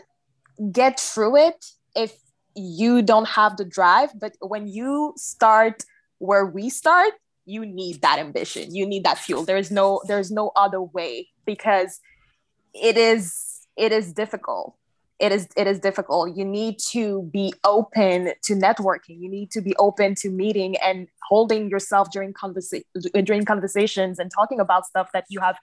get 0.72 1.00
through 1.00 1.38
it 1.38 1.66
if 1.96 2.18
you 2.56 3.02
don't 3.02 3.28
have 3.28 3.58
the 3.58 3.66
drive. 3.66 4.12
But 4.20 4.34
when 4.40 4.68
you 4.68 5.14
start 5.18 5.84
where 6.20 6.46
we 6.46 6.70
start, 6.70 7.14
you 7.46 7.66
need 7.66 8.02
that 8.02 8.20
ambition. 8.20 8.74
You 8.74 8.88
need 8.88 9.04
that 9.04 9.18
fuel. 9.18 9.44
There 9.44 9.58
is 9.58 9.72
no 9.72 10.02
there's 10.08 10.32
no 10.32 10.52
other 10.56 10.82
way 10.82 11.30
because 11.46 12.00
it 12.74 12.98
is 12.98 13.66
it 13.78 13.92
is 13.92 14.14
difficult 14.14 14.76
it 15.20 15.32
is 15.32 15.48
it 15.56 15.68
is 15.68 15.80
difficult 15.80 16.36
you 16.36 16.44
need 16.44 16.78
to 16.78 17.24
be 17.32 17.54
open 17.64 18.34
to 18.44 18.54
networking 18.54 19.20
you 19.20 19.30
need 19.30 19.50
to 19.50 19.62
be 19.62 19.76
open 19.78 20.14
to 20.16 20.30
meeting 20.30 20.76
and 20.78 21.08
holding 21.30 21.70
yourself 21.70 22.12
during 22.12 22.34
conversa- 22.34 22.84
during 23.24 23.46
conversations 23.46 24.20
and 24.20 24.30
talking 24.32 24.60
about 24.60 24.86
stuff 24.86 25.10
that 25.14 25.26
you 25.30 25.40
have 25.40 25.58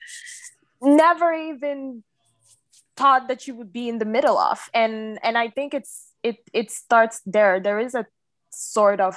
never 0.80 1.32
even 1.32 2.02
thought 2.96 3.28
that 3.28 3.46
you 3.46 3.54
would 3.54 3.72
be 3.72 3.88
in 3.88 3.98
the 3.98 4.04
middle 4.04 4.38
of. 4.38 4.70
And 4.74 5.18
and 5.22 5.38
i 5.38 5.48
think 5.48 5.74
it's 5.74 6.12
it 6.22 6.36
it 6.52 6.70
starts 6.70 7.20
there. 7.26 7.60
There 7.60 7.78
is 7.78 7.94
a 7.94 8.06
sort 8.50 9.00
of 9.00 9.16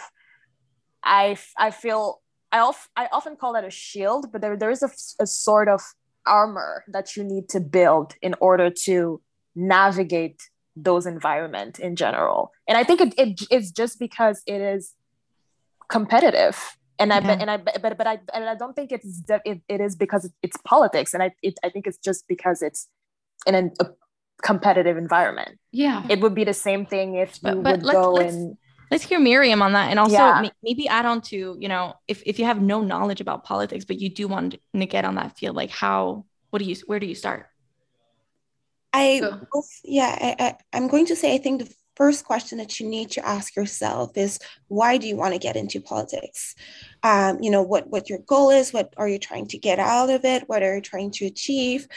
i 1.03 1.37
i 1.57 1.69
feel 1.69 2.21
i 2.51 2.59
of, 2.59 2.87
i 2.95 3.07
often 3.11 3.35
call 3.35 3.53
that 3.53 3.65
a 3.65 3.69
shield 3.69 4.31
but 4.31 4.41
there 4.41 4.55
there 4.57 4.71
is 4.71 4.81
a, 4.81 4.89
a 5.21 5.27
sort 5.27 5.67
of 5.67 5.81
armor 6.25 6.83
that 6.87 7.15
you 7.15 7.23
need 7.23 7.49
to 7.49 7.59
build 7.59 8.15
in 8.21 8.33
order 8.39 8.69
to 8.69 9.21
navigate 9.55 10.41
those 10.75 11.05
environment 11.05 11.79
in 11.79 11.95
general. 11.95 12.51
And 12.67 12.77
i 12.77 12.83
think 12.83 13.01
it, 13.01 13.13
it 13.17 13.41
is 13.51 13.71
just 13.71 13.99
because 13.99 14.41
it 14.47 14.61
is 14.61 14.93
competitive. 15.87 16.77
And 16.97 17.11
I 17.11 17.19
yeah. 17.19 17.37
and 17.41 17.51
I 17.51 17.57
but 17.57 17.97
but 17.97 18.07
I 18.07 18.19
and 18.33 18.45
I 18.45 18.55
don't 18.55 18.73
think 18.73 18.91
it's 18.91 19.21
it, 19.43 19.61
it 19.67 19.81
is 19.81 19.95
because 19.95 20.31
it's 20.41 20.57
politics. 20.65 21.13
And 21.13 21.21
I 21.21 21.33
it, 21.41 21.55
I 21.63 21.69
think 21.69 21.87
it's 21.87 21.97
just 21.97 22.25
because 22.27 22.61
it's 22.61 22.87
in 23.45 23.55
a, 23.55 23.83
a, 23.83 23.89
competitive 24.41 24.97
environment. 24.97 25.57
Yeah, 25.71 26.05
it 26.09 26.19
would 26.19 26.35
be 26.35 26.43
the 26.43 26.53
same 26.53 26.85
thing 26.85 27.15
if 27.15 27.35
you 27.43 27.55
but, 27.55 27.63
but 27.63 27.71
would 27.71 27.83
let's, 27.83 27.97
go 27.97 28.13
let's, 28.13 28.33
and 28.33 28.57
let's 28.91 29.03
hear 29.03 29.19
Myriam 29.19 29.61
on 29.61 29.73
that 29.73 29.89
and 29.89 29.99
also 29.99 30.13
yeah. 30.13 30.49
maybe 30.61 30.87
add 30.87 31.05
on 31.05 31.21
to 31.21 31.57
you 31.59 31.67
know 31.67 31.93
if 32.07 32.21
if 32.25 32.37
you 32.37 32.45
have 32.45 32.61
no 32.61 32.81
knowledge 32.81 33.21
about 33.21 33.43
politics 33.43 33.85
but 33.85 33.99
you 33.99 34.09
do 34.09 34.27
want 34.27 34.59
to 34.73 34.85
get 34.85 35.05
on 35.05 35.15
that 35.15 35.37
field 35.37 35.55
like 35.55 35.71
how 35.71 36.25
what 36.55 36.59
do 36.59 36.65
you 36.69 36.75
where 36.87 36.99
do 37.01 37.05
you 37.05 37.15
start? 37.15 37.47
I 38.93 39.19
both, 39.51 39.69
yeah, 39.83 40.35
I, 40.39 40.45
I, 40.45 40.55
I'm 40.71 40.87
going 40.87 41.05
to 41.07 41.15
say 41.17 41.35
I 41.35 41.37
think 41.37 41.61
the 41.61 41.73
first 41.97 42.23
question 42.23 42.59
that 42.59 42.79
you 42.79 42.87
need 42.87 43.11
to 43.11 43.27
ask 43.27 43.57
yourself 43.57 44.17
is 44.17 44.39
why 44.69 44.97
do 44.97 45.05
you 45.05 45.17
want 45.17 45.33
to 45.33 45.39
get 45.39 45.57
into 45.57 45.81
politics? 45.81 46.55
Um, 47.03 47.39
you 47.41 47.51
know 47.51 47.61
what 47.61 47.89
what 47.89 48.09
your 48.09 48.19
goal 48.19 48.51
is, 48.51 48.71
what 48.71 48.93
are 48.95 49.09
you 49.09 49.19
trying 49.19 49.47
to 49.47 49.57
get 49.57 49.79
out 49.79 50.09
of 50.09 50.23
it, 50.23 50.47
what 50.47 50.63
are 50.63 50.75
you 50.75 50.81
trying 50.81 51.11
to 51.11 51.25
achieve, 51.25 51.89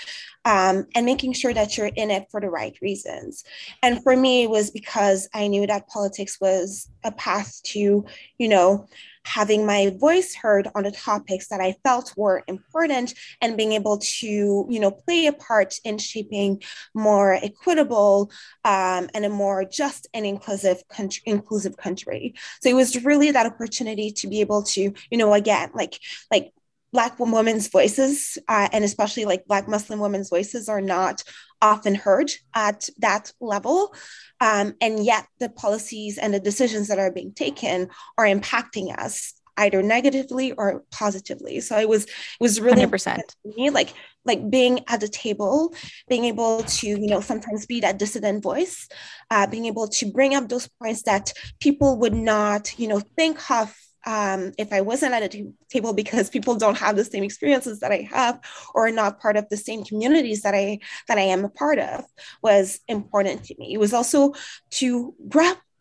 um, 0.49 0.87
and 0.95 1.05
making 1.05 1.35
sure 1.35 1.53
that 1.53 1.77
you're 1.77 1.91
in 1.95 2.11
it 2.11 2.27
for 2.31 2.41
the 2.41 2.49
right 2.49 2.75
reasons. 2.81 3.45
And 3.83 4.03
for 4.03 4.17
me, 4.17 4.45
it 4.45 4.51
was 4.51 4.71
because 4.71 5.29
I 5.35 5.47
knew 5.47 5.67
that 5.67 5.89
politics 5.89 6.39
was 6.41 6.89
a 7.05 7.13
path 7.13 7.61
to, 7.67 8.07
you 8.39 8.49
know, 8.49 8.87
having 9.27 9.67
my 9.67 9.95
voice 10.01 10.35
heard 10.35 10.67
on 10.75 10.85
the 10.85 10.91
topics 10.91 11.49
that 11.49 11.61
I 11.61 11.75
felt 11.85 12.15
were 12.17 12.45
important 12.49 13.13
and 13.43 13.59
being 13.59 13.73
able 13.73 13.99
to, 13.99 14.27
you 14.27 14.81
know, 14.81 14.91
play 14.91 15.27
a 15.27 15.35
part 15.35 15.75
in 15.85 15.99
shaping 15.99 16.63
more 16.95 17.35
equitable 17.35 18.31
um, 18.65 19.11
and 19.13 19.27
a 19.27 19.29
more 19.29 19.67
just 19.67 20.07
and 20.15 20.25
inclusive 20.25 20.83
country, 20.89 21.23
inclusive 21.27 21.77
country. 21.77 22.35
So 22.63 22.71
it 22.71 22.75
was 22.75 23.05
really 23.05 23.31
that 23.33 23.45
opportunity 23.45 24.13
to 24.13 24.29
be 24.29 24.41
able 24.41 24.63
to, 24.63 24.95
you 25.11 25.19
know, 25.19 25.35
again, 25.35 25.73
like 25.75 26.01
like 26.31 26.53
Black 26.93 27.19
women's 27.19 27.69
voices, 27.69 28.39
uh, 28.49 28.69
and 28.73 28.85
especially 28.85 29.25
like 29.25 29.47
Black 29.47 29.69
Muslim 29.69 30.01
women's 30.01 30.31
voices, 30.31 30.69
are 30.69 30.81
not 30.81 31.23
often 31.61 31.95
heard 31.95 32.31
at 32.55 32.89
that 32.99 33.33
level. 33.41 33.95
Um, 34.41 34.75
and 34.81 35.05
yet, 35.05 35.27
the 35.41 35.49
policies 35.49 36.19
and 36.19 36.33
the 36.33 36.41
decisions 36.41 36.89
that 36.89 36.99
are 36.99 37.13
being 37.13 37.33
taken 37.33 37.89
are 38.17 38.25
impacting 38.25 38.97
us 38.99 39.35
either 39.59 39.83
negatively 39.83 40.53
or 40.53 40.85
positively. 40.91 41.61
So 41.61 41.79
it 41.79 41.89
was 41.89 42.05
it 42.05 42.41
was 42.41 42.61
really 42.61 42.83
100%. 42.83 43.21
me 43.57 43.71
like 43.71 43.93
like 44.25 44.49
being 44.51 44.81
at 44.89 45.01
the 45.01 45.09
table, 45.09 45.75
being 46.09 46.25
able 46.25 46.63
to 46.63 46.87
you 46.87 47.07
know 47.09 47.21
sometimes 47.21 47.67
be 47.67 47.81
that 47.81 47.99
dissident 47.99 48.43
voice, 48.43 48.89
uh, 49.31 49.47
being 49.47 49.67
able 49.67 49.89
to 49.89 50.11
bring 50.11 50.35
up 50.35 50.49
those 50.49 50.69
points 50.81 51.03
that 51.03 51.33
people 51.61 51.99
would 51.99 52.15
not 52.15 52.79
you 52.79 52.89
know 52.89 53.01
think 53.17 53.51
of 53.51 53.75
um, 54.09 54.53
if 54.57 54.73
I 54.73 54.81
wasn't 54.81 55.13
at 55.13 55.23
a 55.23 55.29
t- 55.29 55.53
table 55.69 55.93
because 55.93 56.31
people 56.31 56.55
don't 56.57 56.79
have 56.79 56.97
the 56.97 57.05
same 57.05 57.23
experiences 57.23 57.81
that 57.81 57.93
I 57.93 58.09
have 58.11 58.41
or 58.75 58.87
are 58.87 58.91
not 58.91 59.21
part 59.21 59.37
of 59.37 59.47
the 59.51 59.57
same 59.59 59.85
communities 59.85 60.41
that 60.43 60.55
I 60.55 60.79
that 61.09 61.19
I 61.19 61.27
am 61.35 61.45
a 61.45 61.51
part 61.51 61.79
of 61.79 62.05
was 62.43 62.81
important 62.89 63.45
to 63.45 63.55
me. 63.59 63.75
It 63.75 63.79
was 63.79 63.93
also 63.93 64.33
to 64.71 65.15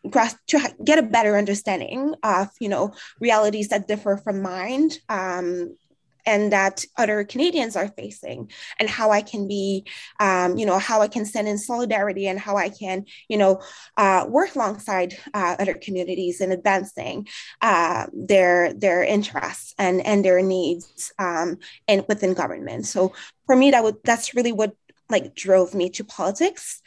grasp 0.10 0.38
to 0.48 0.60
get 0.84 1.00
a 1.00 1.04
better 1.04 1.38
understanding 1.38 2.16
of 2.22 2.50
you 2.60 2.68
know 2.68 2.94
realities 3.22 3.70
that 3.70 3.88
differ 3.88 4.18
from 4.18 4.42
mine 4.42 4.92
um, 5.08 5.74
and 6.28 6.52
that 6.52 6.86
other 6.98 7.24
Canadians 7.24 7.76
are 7.76 7.88
facing, 7.88 8.52
and 8.80 8.90
how 8.90 9.12
I 9.12 9.22
can 9.22 9.48
be, 9.48 9.86
um, 10.20 10.58
you 10.58 10.66
know, 10.66 10.78
how 10.78 11.02
I 11.02 11.08
can 11.08 11.26
stand 11.26 11.48
in 11.48 11.58
solidarity 11.58 12.28
and 12.28 12.40
how 12.40 12.58
I 12.58 12.70
can, 12.70 13.06
you 13.28 13.38
know, 13.38 13.62
uh, 13.96 14.26
work 14.28 14.54
alongside 14.56 15.18
uh, 15.34 15.56
other 15.58 15.74
communities 15.74 16.42
in 16.42 16.52
advancing 16.52 17.28
uh, 17.62 18.06
their 18.14 18.74
their 18.74 19.04
interests 19.04 19.74
and 19.80 20.06
and 20.06 20.24
their 20.24 20.42
needs 20.42 21.12
um, 21.18 21.58
and 21.88 22.06
within 22.08 22.34
government. 22.34 22.86
So 22.86 23.14
for 23.46 23.56
me, 23.56 23.72
that 23.72 23.84
would 23.84 23.98
that's 24.04 24.36
really 24.36 24.52
what 24.52 24.76
like 25.10 25.34
drove 25.34 25.74
me 25.74 25.90
to 25.92 26.04
politics 26.04 26.82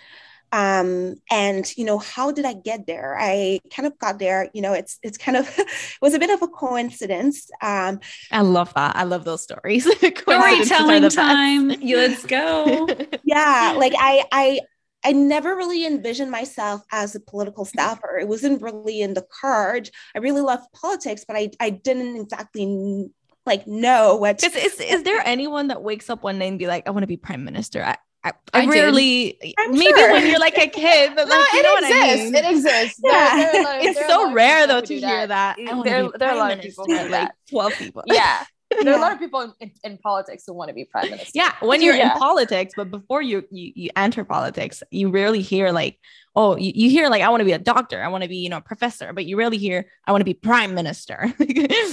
um 0.52 1.14
and 1.30 1.76
you 1.76 1.84
know 1.84 1.98
how 1.98 2.32
did 2.32 2.44
i 2.44 2.52
get 2.52 2.86
there 2.86 3.16
i 3.18 3.60
kind 3.74 3.86
of 3.86 3.96
got 3.98 4.18
there 4.18 4.50
you 4.52 4.60
know 4.60 4.72
it's 4.72 4.98
it's 5.02 5.16
kind 5.16 5.36
of 5.36 5.46
it 5.58 5.68
was 6.02 6.14
a 6.14 6.18
bit 6.18 6.30
of 6.30 6.42
a 6.42 6.48
coincidence 6.48 7.50
um 7.62 8.00
i 8.32 8.40
love 8.40 8.72
that 8.74 8.96
i 8.96 9.04
love 9.04 9.24
those 9.24 9.42
stories 9.42 9.84
storytelling 9.98 11.08
time 11.08 11.68
let's 11.68 12.26
go 12.26 12.88
yeah 13.24 13.74
like 13.76 13.92
i 13.96 14.24
i 14.32 14.60
I 15.02 15.12
never 15.12 15.56
really 15.56 15.86
envisioned 15.86 16.30
myself 16.30 16.82
as 16.92 17.14
a 17.14 17.20
political 17.20 17.64
staffer. 17.64 18.18
It 18.18 18.28
wasn't 18.28 18.60
really 18.60 19.00
in 19.00 19.14
the 19.14 19.26
card. 19.40 19.88
I 20.14 20.18
really 20.18 20.42
loved 20.42 20.70
politics, 20.74 21.24
but 21.26 21.36
I, 21.36 21.50
I 21.58 21.70
didn't 21.70 22.16
exactly 22.16 23.10
like 23.46 23.66
know 23.66 24.16
what. 24.16 24.42
Is, 24.44 24.54
is, 24.54 24.78
is 24.78 25.02
there 25.04 25.22
anyone 25.24 25.68
that 25.68 25.82
wakes 25.82 26.10
up 26.10 26.22
one 26.22 26.38
day 26.38 26.48
and 26.48 26.58
be 26.58 26.66
like, 26.66 26.86
I 26.86 26.90
want 26.90 27.02
to 27.04 27.06
be 27.06 27.16
prime 27.16 27.44
minister? 27.44 27.82
I, 27.82 27.96
I, 28.22 28.33
I, 28.52 28.62
I 28.62 28.66
rarely, 28.66 29.38
maybe 29.70 29.85
sure. 29.85 30.12
when 30.12 30.26
you're 30.26 30.38
like 30.38 30.59
a 30.59 30.66
kid, 30.66 31.12
but 31.14 31.28
like, 31.28 31.38
no, 31.38 31.59
you 31.59 31.62
know 31.62 31.76
exists. 31.76 31.92
what 31.92 32.04
I 32.04 32.16
mean? 32.16 32.35
It 32.35 32.50
exists. 32.50 33.00
Yeah. 33.02 33.37
There, 33.37 33.52
there 33.52 33.78
of, 33.80 33.85
it's 33.85 34.06
so 34.06 34.33
rare 34.33 34.66
though 34.66 34.83
to 34.83 34.94
hear 34.98 35.26
that. 35.26 35.56
that. 35.56 35.85
There, 35.85 36.11
there 36.18 36.28
are 36.28 36.35
a 36.35 36.38
lot 36.38 36.52
of 36.52 36.61
people 36.61 36.85
like 36.88 37.11
that. 37.11 37.35
12 37.50 37.72
people. 37.74 38.02
Yeah. 38.06 38.44
There 38.70 38.85
yeah. 38.85 38.92
are 38.92 38.98
a 38.98 39.00
lot 39.00 39.12
of 39.12 39.18
people 39.18 39.52
in, 39.59 39.72
in, 39.83 39.98
politics 39.98 40.44
who 40.46 40.54
want 40.54 40.68
to 40.68 40.74
be 40.74 40.85
prime 40.85 41.11
minister. 41.11 41.33
Yeah, 41.35 41.54
when 41.61 41.83
you're 41.83 41.96
yeah. 41.96 42.12
in 42.12 42.18
politics, 42.20 42.72
but 42.76 42.88
before 42.88 43.20
you, 43.20 43.42
you 43.50 43.72
you 43.74 43.90
enter 43.96 44.24
politics, 44.24 44.85
you 44.92 45.11
rarely 45.11 45.42
hear 45.42 45.72
like, 45.72 45.98
oh, 46.37 46.56
you, 46.56 46.70
you 46.76 46.88
hear 46.88 47.09
like, 47.09 47.20
I 47.20 47.30
want 47.30 47.40
to 47.40 47.44
be 47.44 47.50
a 47.50 47.59
doctor, 47.59 48.00
I 48.00 48.06
want 48.06 48.22
to 48.22 48.28
be, 48.28 48.37
you 48.37 48.48
know, 48.48 48.59
a 48.59 48.61
professor, 48.61 49.12
but 49.12 49.26
you 49.26 49.37
rarely 49.37 49.59
hear, 49.59 49.87
I 50.06 50.12
want 50.12 50.20
to 50.20 50.24
be 50.24 50.35
prime 50.35 50.72
minister. 50.76 51.35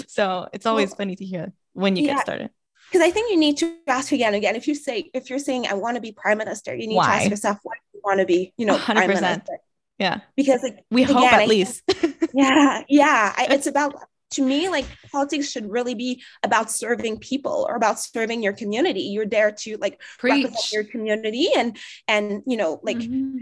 so 0.07 0.49
it's 0.53 0.67
always 0.67 0.89
well, 0.89 0.97
funny 0.97 1.15
to 1.15 1.25
hear 1.25 1.51
when 1.73 1.95
you 1.95 2.05
yeah. 2.05 2.13
get 2.13 2.21
started 2.21 2.51
because 2.89 3.05
I 3.05 3.11
think 3.11 3.31
you 3.31 3.37
need 3.37 3.57
to 3.57 3.75
ask 3.87 4.11
again 4.11 4.27
and 4.27 4.35
again. 4.35 4.55
If 4.55 4.67
you 4.67 4.75
say 4.75 5.09
if 5.13 5.29
you're 5.29 5.39
saying 5.39 5.67
I 5.67 5.73
want 5.73 5.95
to 5.95 6.01
be 6.01 6.11
prime 6.11 6.37
minister, 6.37 6.75
you 6.75 6.87
need 6.87 6.95
why? 6.95 7.05
to 7.05 7.11
ask 7.11 7.29
yourself 7.29 7.59
why 7.63 7.75
you 7.93 8.01
want 8.03 8.19
to 8.19 8.25
be, 8.25 8.53
you 8.57 8.65
know, 8.65 8.77
100%. 8.77 8.85
prime 8.95 9.07
minister. 9.07 9.57
Yeah, 9.99 10.19
because 10.35 10.61
like 10.63 10.85
we 10.91 11.03
again, 11.03 11.15
hope 11.15 11.33
at 11.33 11.41
I 11.41 11.45
least. 11.45 11.83
yeah, 12.33 12.83
yeah. 12.87 13.33
I, 13.35 13.47
it's 13.51 13.67
about 13.67 13.95
to 14.31 14.41
me 14.41 14.69
like 14.69 14.85
politics 15.11 15.49
should 15.49 15.69
really 15.69 15.95
be 15.95 16.21
about 16.43 16.69
serving 16.69 17.19
people 17.19 17.65
or 17.67 17.75
about 17.75 17.99
serving 17.99 18.43
your 18.43 18.53
community. 18.53 19.01
You're 19.01 19.25
there 19.25 19.51
to 19.51 19.77
like 19.77 19.99
Preach. 20.19 20.45
represent 20.45 20.71
your 20.71 20.83
community 20.83 21.49
and 21.55 21.77
and 22.07 22.43
you 22.45 22.57
know 22.57 22.79
like. 22.83 22.97
Mm-hmm 22.97 23.37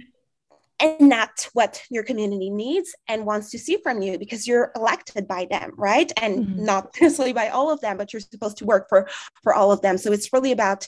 enact 0.82 1.50
what 1.54 1.82
your 1.90 2.04
community 2.04 2.50
needs 2.50 2.94
and 3.08 3.26
wants 3.26 3.50
to 3.50 3.58
see 3.58 3.78
from 3.82 4.02
you 4.02 4.20
because 4.20 4.46
you're 4.46 4.72
elected 4.76 5.28
by 5.28 5.48
them 5.50 5.72
right 5.78 6.12
and 6.22 6.46
mm-hmm. 6.46 6.66
not 6.66 6.90
necessarily 7.02 7.34
by 7.34 7.48
all 7.48 7.72
of 7.72 7.80
them 7.82 7.98
but 7.98 8.12
you're 8.12 8.20
supposed 8.20 8.58
to 8.58 8.66
work 8.66 8.90
for 8.90 9.08
for 9.42 9.54
all 9.54 9.72
of 9.72 9.82
them 9.82 9.98
so 9.98 10.12
it's 10.12 10.34
really 10.34 10.52
about 10.52 10.88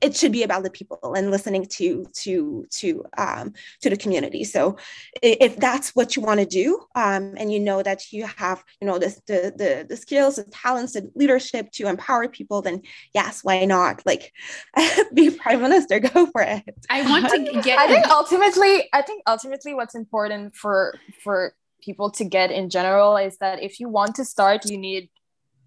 it 0.00 0.16
should 0.16 0.32
be 0.32 0.42
about 0.42 0.62
the 0.62 0.70
people 0.70 1.14
and 1.14 1.30
listening 1.30 1.66
to 1.66 2.06
to 2.12 2.66
to 2.70 3.04
um, 3.16 3.52
to 3.80 3.90
the 3.90 3.96
community. 3.96 4.44
So 4.44 4.76
if 5.22 5.56
that's 5.56 5.94
what 5.94 6.16
you 6.16 6.22
want 6.22 6.40
to 6.40 6.46
do, 6.46 6.80
um, 6.94 7.34
and 7.36 7.52
you 7.52 7.60
know 7.60 7.82
that 7.82 8.12
you 8.12 8.26
have 8.26 8.62
you 8.80 8.86
know 8.86 8.98
the, 8.98 9.08
the 9.26 9.52
the 9.56 9.86
the 9.88 9.96
skills, 9.96 10.36
the 10.36 10.44
talents, 10.44 10.92
the 10.92 11.10
leadership 11.14 11.70
to 11.72 11.88
empower 11.88 12.28
people, 12.28 12.62
then 12.62 12.82
yes, 13.14 13.42
why 13.42 13.64
not? 13.64 14.02
Like 14.06 14.32
be 15.14 15.30
prime 15.30 15.60
minister, 15.60 15.98
go 16.14 16.26
for 16.26 16.42
it. 16.42 16.74
I 16.90 17.02
want 17.02 17.30
to 17.30 17.38
get. 17.62 17.78
I 17.78 17.86
think 17.86 18.08
ultimately, 18.08 18.88
I 18.92 19.02
think 19.02 19.22
ultimately, 19.26 19.74
what's 19.74 19.94
important 19.94 20.54
for 20.54 20.94
for 21.22 21.54
people 21.80 22.10
to 22.10 22.24
get 22.24 22.50
in 22.50 22.70
general 22.70 23.16
is 23.16 23.38
that 23.38 23.62
if 23.62 23.80
you 23.80 23.88
want 23.88 24.16
to 24.16 24.24
start, 24.24 24.64
you 24.66 24.78
need 24.78 25.08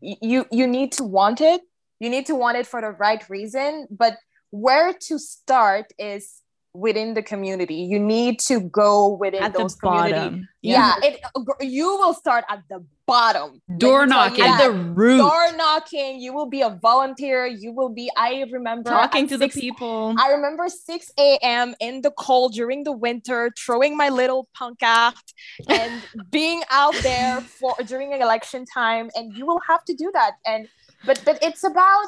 you 0.02 0.46
you 0.52 0.68
need 0.68 0.92
to 0.94 1.04
want 1.04 1.42
it 1.42 1.62
you 2.02 2.10
need 2.10 2.26
to 2.26 2.36
want 2.36 2.58
it 2.58 2.68
for 2.68 2.82
the 2.82 2.92
right 3.06 3.24
reason 3.30 3.88
but 3.90 4.18
where 4.50 4.94
to 4.94 5.18
start 5.18 5.86
is 5.98 6.42
within 6.74 7.14
the 7.14 7.22
community. 7.22 7.76
You 7.76 8.00
need 8.00 8.40
to 8.42 8.62
go 8.62 9.10
within 9.10 9.44
at 9.44 9.54
those 9.54 9.76
community 9.76 10.48
yeah, 10.62 10.94
yeah. 11.02 11.10
it, 11.10 11.22
you 11.62 11.86
will 11.86 12.14
start 12.14 12.46
at 12.48 12.62
the 12.70 12.86
bottom. 13.08 13.62
Door 13.78 14.06
knocking. 14.06 14.44
at 14.44 14.64
the 14.64 14.72
root. 14.72 15.18
Door 15.18 15.58
knocking. 15.58 16.20
You 16.20 16.34
will 16.34 16.46
be 16.46 16.62
a 16.62 16.70
volunteer. 16.70 17.48
You 17.48 17.72
will 17.72 17.90
be 17.90 18.10
i 18.16 18.46
remember 18.52 18.90
talking 18.92 19.28
to 19.28 19.38
six, 19.38 19.56
the 19.56 19.62
people. 19.62 20.16
I 20.20 20.32
remember 20.32 20.70
6 20.70 21.12
a.m 21.18 21.74
in 21.80 22.02
the 22.02 22.12
cold 22.12 22.54
during 22.54 22.84
the 22.84 22.92
winter 22.92 23.52
throwing 23.58 23.98
my 23.98 24.10
little 24.10 24.48
punk 24.54 24.80
pancarte 24.80 25.34
and 25.68 26.02
being 26.30 26.62
out 26.70 26.96
there 27.02 27.42
for 27.60 27.76
during 27.86 28.14
election 28.14 28.66
time 28.66 29.10
and 29.16 29.36
you 29.36 29.46
will 29.46 29.62
have 29.68 29.84
to 29.86 29.94
do 29.96 30.12
that. 30.14 30.34
And 30.46 30.68
but 31.06 31.22
but 31.26 31.40
it's 31.42 31.64
about 31.64 32.06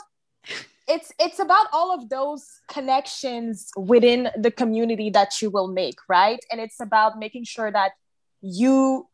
it's 0.87 1.11
it's 1.19 1.39
about 1.39 1.67
all 1.71 1.93
of 1.93 2.09
those 2.09 2.45
connections 2.67 3.71
within 3.77 4.29
the 4.37 4.51
community 4.51 5.09
that 5.09 5.41
you 5.41 5.49
will 5.49 5.67
make 5.67 5.97
right? 6.09 6.39
And 6.51 6.59
it's 6.59 6.79
about 6.79 7.17
making 7.17 7.45
sure 7.45 7.71
that 7.71 7.91
you 8.41 9.07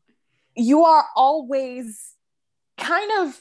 you 0.55 0.83
are 0.83 1.05
always 1.15 2.15
kind 2.77 3.11
of 3.19 3.39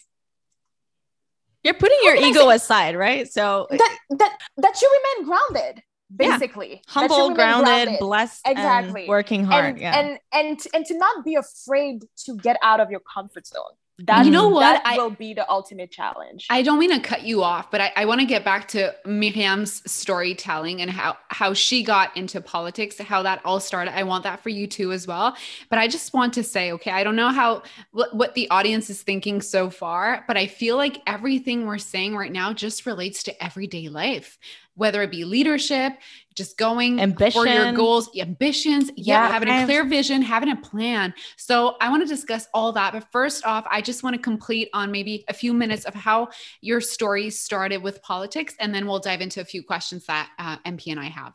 you're 1.64 1.74
putting 1.74 1.98
your 2.02 2.16
ego 2.16 2.50
aside 2.50 2.96
right? 2.96 3.30
So 3.30 3.66
that 3.70 3.98
that 4.10 4.38
that 4.58 4.82
you 4.82 5.00
remain 5.16 5.28
grounded 5.28 5.82
basically. 6.14 6.70
Yeah. 6.70 6.80
humble 6.86 7.34
grounded, 7.34 7.66
grounded, 7.66 7.98
blessed 8.00 8.42
exactly. 8.46 9.06
working 9.08 9.44
hard 9.44 9.64
and, 9.64 9.78
yeah. 9.78 9.98
and 9.98 10.18
and 10.32 10.60
and 10.74 10.86
to 10.86 10.96
not 10.96 11.24
be 11.24 11.34
afraid 11.34 12.04
to 12.24 12.36
get 12.36 12.56
out 12.62 12.80
of 12.80 12.90
your 12.90 13.00
comfort 13.00 13.46
zone 13.46 13.76
that 14.00 14.24
you 14.24 14.30
know 14.30 14.44
mm-hmm. 14.46 14.54
what 14.54 14.60
that 14.60 14.82
I, 14.84 14.96
will 14.96 15.10
be 15.10 15.34
the 15.34 15.48
ultimate 15.50 15.90
challenge. 15.90 16.46
I 16.50 16.62
don't 16.62 16.78
mean 16.78 16.90
to 16.90 17.00
cut 17.00 17.22
you 17.22 17.42
off, 17.42 17.70
but 17.70 17.80
I, 17.80 17.92
I 17.96 18.04
want 18.04 18.20
to 18.20 18.26
get 18.26 18.44
back 18.44 18.68
to 18.68 18.94
Myriam's 19.04 19.82
storytelling 19.90 20.80
and 20.80 20.90
how 20.90 21.16
how 21.28 21.52
she 21.52 21.82
got 21.82 22.16
into 22.16 22.40
politics, 22.40 22.98
how 22.98 23.22
that 23.22 23.40
all 23.44 23.58
started. 23.58 23.96
I 23.96 24.04
want 24.04 24.22
that 24.24 24.40
for 24.40 24.50
you 24.50 24.66
too 24.66 24.92
as 24.92 25.06
well. 25.06 25.36
But 25.68 25.80
I 25.80 25.88
just 25.88 26.14
want 26.14 26.32
to 26.34 26.44
say, 26.44 26.72
okay, 26.72 26.92
I 26.92 27.02
don't 27.02 27.16
know 27.16 27.30
how 27.30 27.62
what, 27.90 28.14
what 28.14 28.34
the 28.34 28.48
audience 28.50 28.88
is 28.88 29.02
thinking 29.02 29.40
so 29.40 29.68
far, 29.68 30.24
but 30.28 30.36
I 30.36 30.46
feel 30.46 30.76
like 30.76 31.02
everything 31.06 31.66
we're 31.66 31.78
saying 31.78 32.16
right 32.16 32.32
now 32.32 32.52
just 32.52 32.86
relates 32.86 33.24
to 33.24 33.44
everyday 33.44 33.88
life 33.88 34.38
whether 34.78 35.02
it 35.02 35.10
be 35.10 35.24
leadership, 35.24 35.92
just 36.34 36.56
going 36.56 37.00
Ambition. 37.00 37.42
for 37.42 37.48
your 37.48 37.72
goals, 37.72 38.08
ambitions, 38.16 38.90
yeah, 38.96 39.26
yeah 39.26 39.32
having 39.32 39.48
a 39.48 39.64
clear 39.64 39.84
vision, 39.84 40.22
having 40.22 40.50
a 40.50 40.56
plan. 40.56 41.12
So 41.36 41.76
I 41.80 41.90
want 41.90 42.02
to 42.02 42.08
discuss 42.08 42.46
all 42.54 42.72
that. 42.72 42.92
But 42.92 43.10
first 43.10 43.44
off, 43.44 43.66
I 43.70 43.82
just 43.82 44.02
want 44.02 44.14
to 44.14 44.22
complete 44.22 44.70
on 44.72 44.90
maybe 44.92 45.24
a 45.28 45.34
few 45.34 45.52
minutes 45.52 45.84
of 45.84 45.94
how 45.94 46.28
your 46.60 46.80
story 46.80 47.28
started 47.28 47.82
with 47.82 48.00
politics, 48.02 48.54
and 48.60 48.72
then 48.72 48.86
we'll 48.86 49.00
dive 49.00 49.20
into 49.20 49.40
a 49.40 49.44
few 49.44 49.62
questions 49.62 50.06
that 50.06 50.30
uh, 50.38 50.56
MP 50.58 50.92
and 50.92 51.00
I 51.00 51.06
have. 51.06 51.34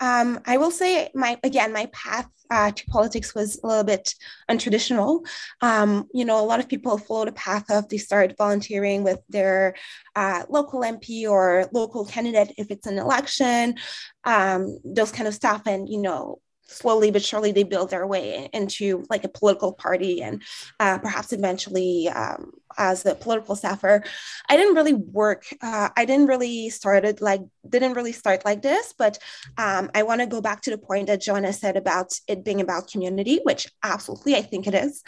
Um, 0.00 0.40
I 0.46 0.56
will 0.56 0.70
say 0.70 1.10
my 1.14 1.38
again 1.44 1.72
my 1.72 1.86
path 1.92 2.28
uh, 2.50 2.72
to 2.72 2.86
politics 2.86 3.34
was 3.34 3.60
a 3.62 3.66
little 3.66 3.84
bit 3.84 4.14
untraditional. 4.50 5.24
Um, 5.60 6.08
you 6.12 6.24
know, 6.24 6.40
a 6.40 6.44
lot 6.44 6.60
of 6.60 6.68
people 6.68 6.98
follow 6.98 7.26
the 7.26 7.32
path 7.32 7.70
of 7.70 7.88
they 7.88 7.98
start 7.98 8.34
volunteering 8.36 9.04
with 9.04 9.20
their 9.28 9.76
uh, 10.16 10.44
local 10.48 10.80
MP 10.80 11.28
or 11.30 11.68
local 11.72 12.04
candidate 12.04 12.52
if 12.58 12.70
it's 12.70 12.86
an 12.86 12.98
election, 12.98 13.76
um, 14.24 14.78
those 14.84 15.12
kind 15.12 15.28
of 15.28 15.34
stuff, 15.34 15.62
and 15.66 15.88
you 15.88 15.98
know 15.98 16.40
slowly 16.66 17.10
but 17.10 17.22
surely 17.24 17.50
they 17.50 17.64
build 17.64 17.90
their 17.90 18.06
way 18.06 18.48
into 18.52 19.04
like 19.10 19.24
a 19.24 19.28
political 19.28 19.72
party 19.72 20.22
and 20.22 20.40
uh, 20.78 20.98
perhaps 20.98 21.32
eventually 21.32 22.08
um, 22.08 22.52
as 22.78 23.04
a 23.06 23.14
political 23.14 23.56
staffer 23.56 24.02
i 24.48 24.56
didn't 24.56 24.74
really 24.74 24.94
work 24.94 25.44
uh, 25.62 25.88
i 25.96 26.04
didn't 26.04 26.26
really 26.26 26.68
started 26.70 27.20
like 27.20 27.40
didn't 27.68 27.94
really 27.94 28.12
start 28.12 28.44
like 28.44 28.62
this 28.62 28.94
but 28.96 29.18
um, 29.58 29.90
i 29.94 30.02
want 30.02 30.20
to 30.20 30.26
go 30.26 30.40
back 30.40 30.60
to 30.60 30.70
the 30.70 30.78
point 30.78 31.06
that 31.06 31.20
joanna 31.20 31.52
said 31.52 31.76
about 31.76 32.12
it 32.28 32.44
being 32.44 32.60
about 32.60 32.90
community 32.90 33.40
which 33.44 33.66
absolutely 33.82 34.34
i 34.34 34.42
think 34.42 34.66
it 34.66 34.74
is 34.74 35.02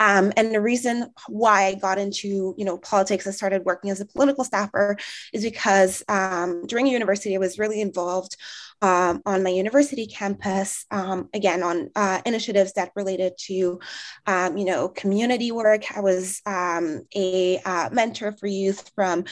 um, 0.00 0.32
and 0.36 0.54
the 0.54 0.60
reason 0.60 1.06
why 1.28 1.64
i 1.66 1.74
got 1.74 1.98
into 1.98 2.54
you 2.56 2.64
know 2.64 2.78
politics 2.78 3.26
and 3.26 3.34
started 3.34 3.64
working 3.64 3.90
as 3.90 4.00
a 4.00 4.06
political 4.06 4.44
staffer 4.44 4.96
is 5.32 5.42
because 5.42 6.02
um, 6.08 6.64
during 6.66 6.86
university 6.86 7.34
i 7.34 7.38
was 7.38 7.58
really 7.58 7.80
involved 7.80 8.36
um, 8.82 9.22
on 9.24 9.42
my 9.42 9.50
university 9.50 10.06
campus, 10.06 10.84
um, 10.90 11.28
again, 11.32 11.62
on 11.62 11.90
uh, 11.96 12.20
initiatives 12.26 12.74
that 12.74 12.92
related 12.94 13.32
to, 13.38 13.80
um, 14.26 14.56
you 14.56 14.64
know, 14.64 14.88
community 14.88 15.50
work. 15.50 15.84
I 15.96 16.00
was 16.00 16.42
um, 16.44 17.05
a 17.14 17.58
uh, 17.64 17.88
mentor 17.92 18.32
for 18.32 18.46
youth 18.46 18.90
from 18.94 19.24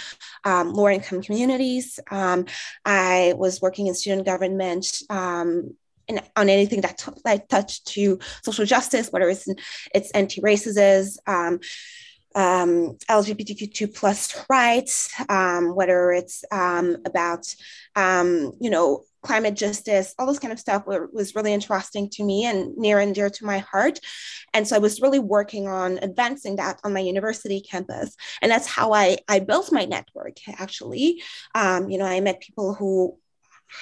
um, 0.44 0.72
lower 0.72 0.90
income 0.90 1.22
communities. 1.22 1.98
Um, 2.10 2.46
I 2.84 3.34
was 3.36 3.60
working 3.60 3.86
in 3.86 3.94
student 3.94 4.26
government 4.26 4.86
in, 6.08 6.20
on 6.36 6.48
anything 6.48 6.80
that, 6.82 6.98
t- 6.98 7.20
that 7.24 7.48
touched 7.48 7.86
to 7.88 8.18
social 8.42 8.64
justice, 8.64 9.10
whether 9.10 9.28
it's, 9.28 9.46
it's 9.94 10.10
anti-racism, 10.10 11.16
um, 11.26 11.60
LGBTQ2 12.34 13.94
plus 13.94 14.44
rights, 14.48 15.12
um, 15.28 15.74
whether 15.74 16.12
it's 16.12 16.44
um, 16.50 16.96
about, 17.04 17.46
um, 17.96 18.52
you 18.60 18.70
know, 18.70 19.04
climate 19.22 19.54
justice, 19.54 20.14
all 20.18 20.26
this 20.26 20.38
kind 20.38 20.52
of 20.52 20.60
stuff 20.60 20.86
were, 20.86 21.08
was 21.12 21.34
really 21.34 21.52
interesting 21.52 22.08
to 22.10 22.22
me 22.22 22.44
and 22.44 22.76
near 22.76 23.00
and 23.00 23.14
dear 23.14 23.30
to 23.30 23.46
my 23.46 23.58
heart. 23.58 23.98
And 24.52 24.68
so 24.68 24.76
I 24.76 24.80
was 24.80 25.00
really 25.00 25.18
working 25.18 25.66
on 25.66 25.98
advancing 26.02 26.56
that 26.56 26.78
on 26.84 26.92
my 26.92 27.00
university 27.00 27.60
campus. 27.60 28.14
And 28.42 28.52
that's 28.52 28.66
how 28.66 28.92
I, 28.92 29.16
I 29.28 29.40
built 29.40 29.72
my 29.72 29.86
network, 29.86 30.36
actually. 30.58 31.22
Um, 31.54 31.88
you 31.88 31.98
know, 31.98 32.04
I 32.04 32.20
met 32.20 32.40
people 32.40 32.74
who 32.74 33.18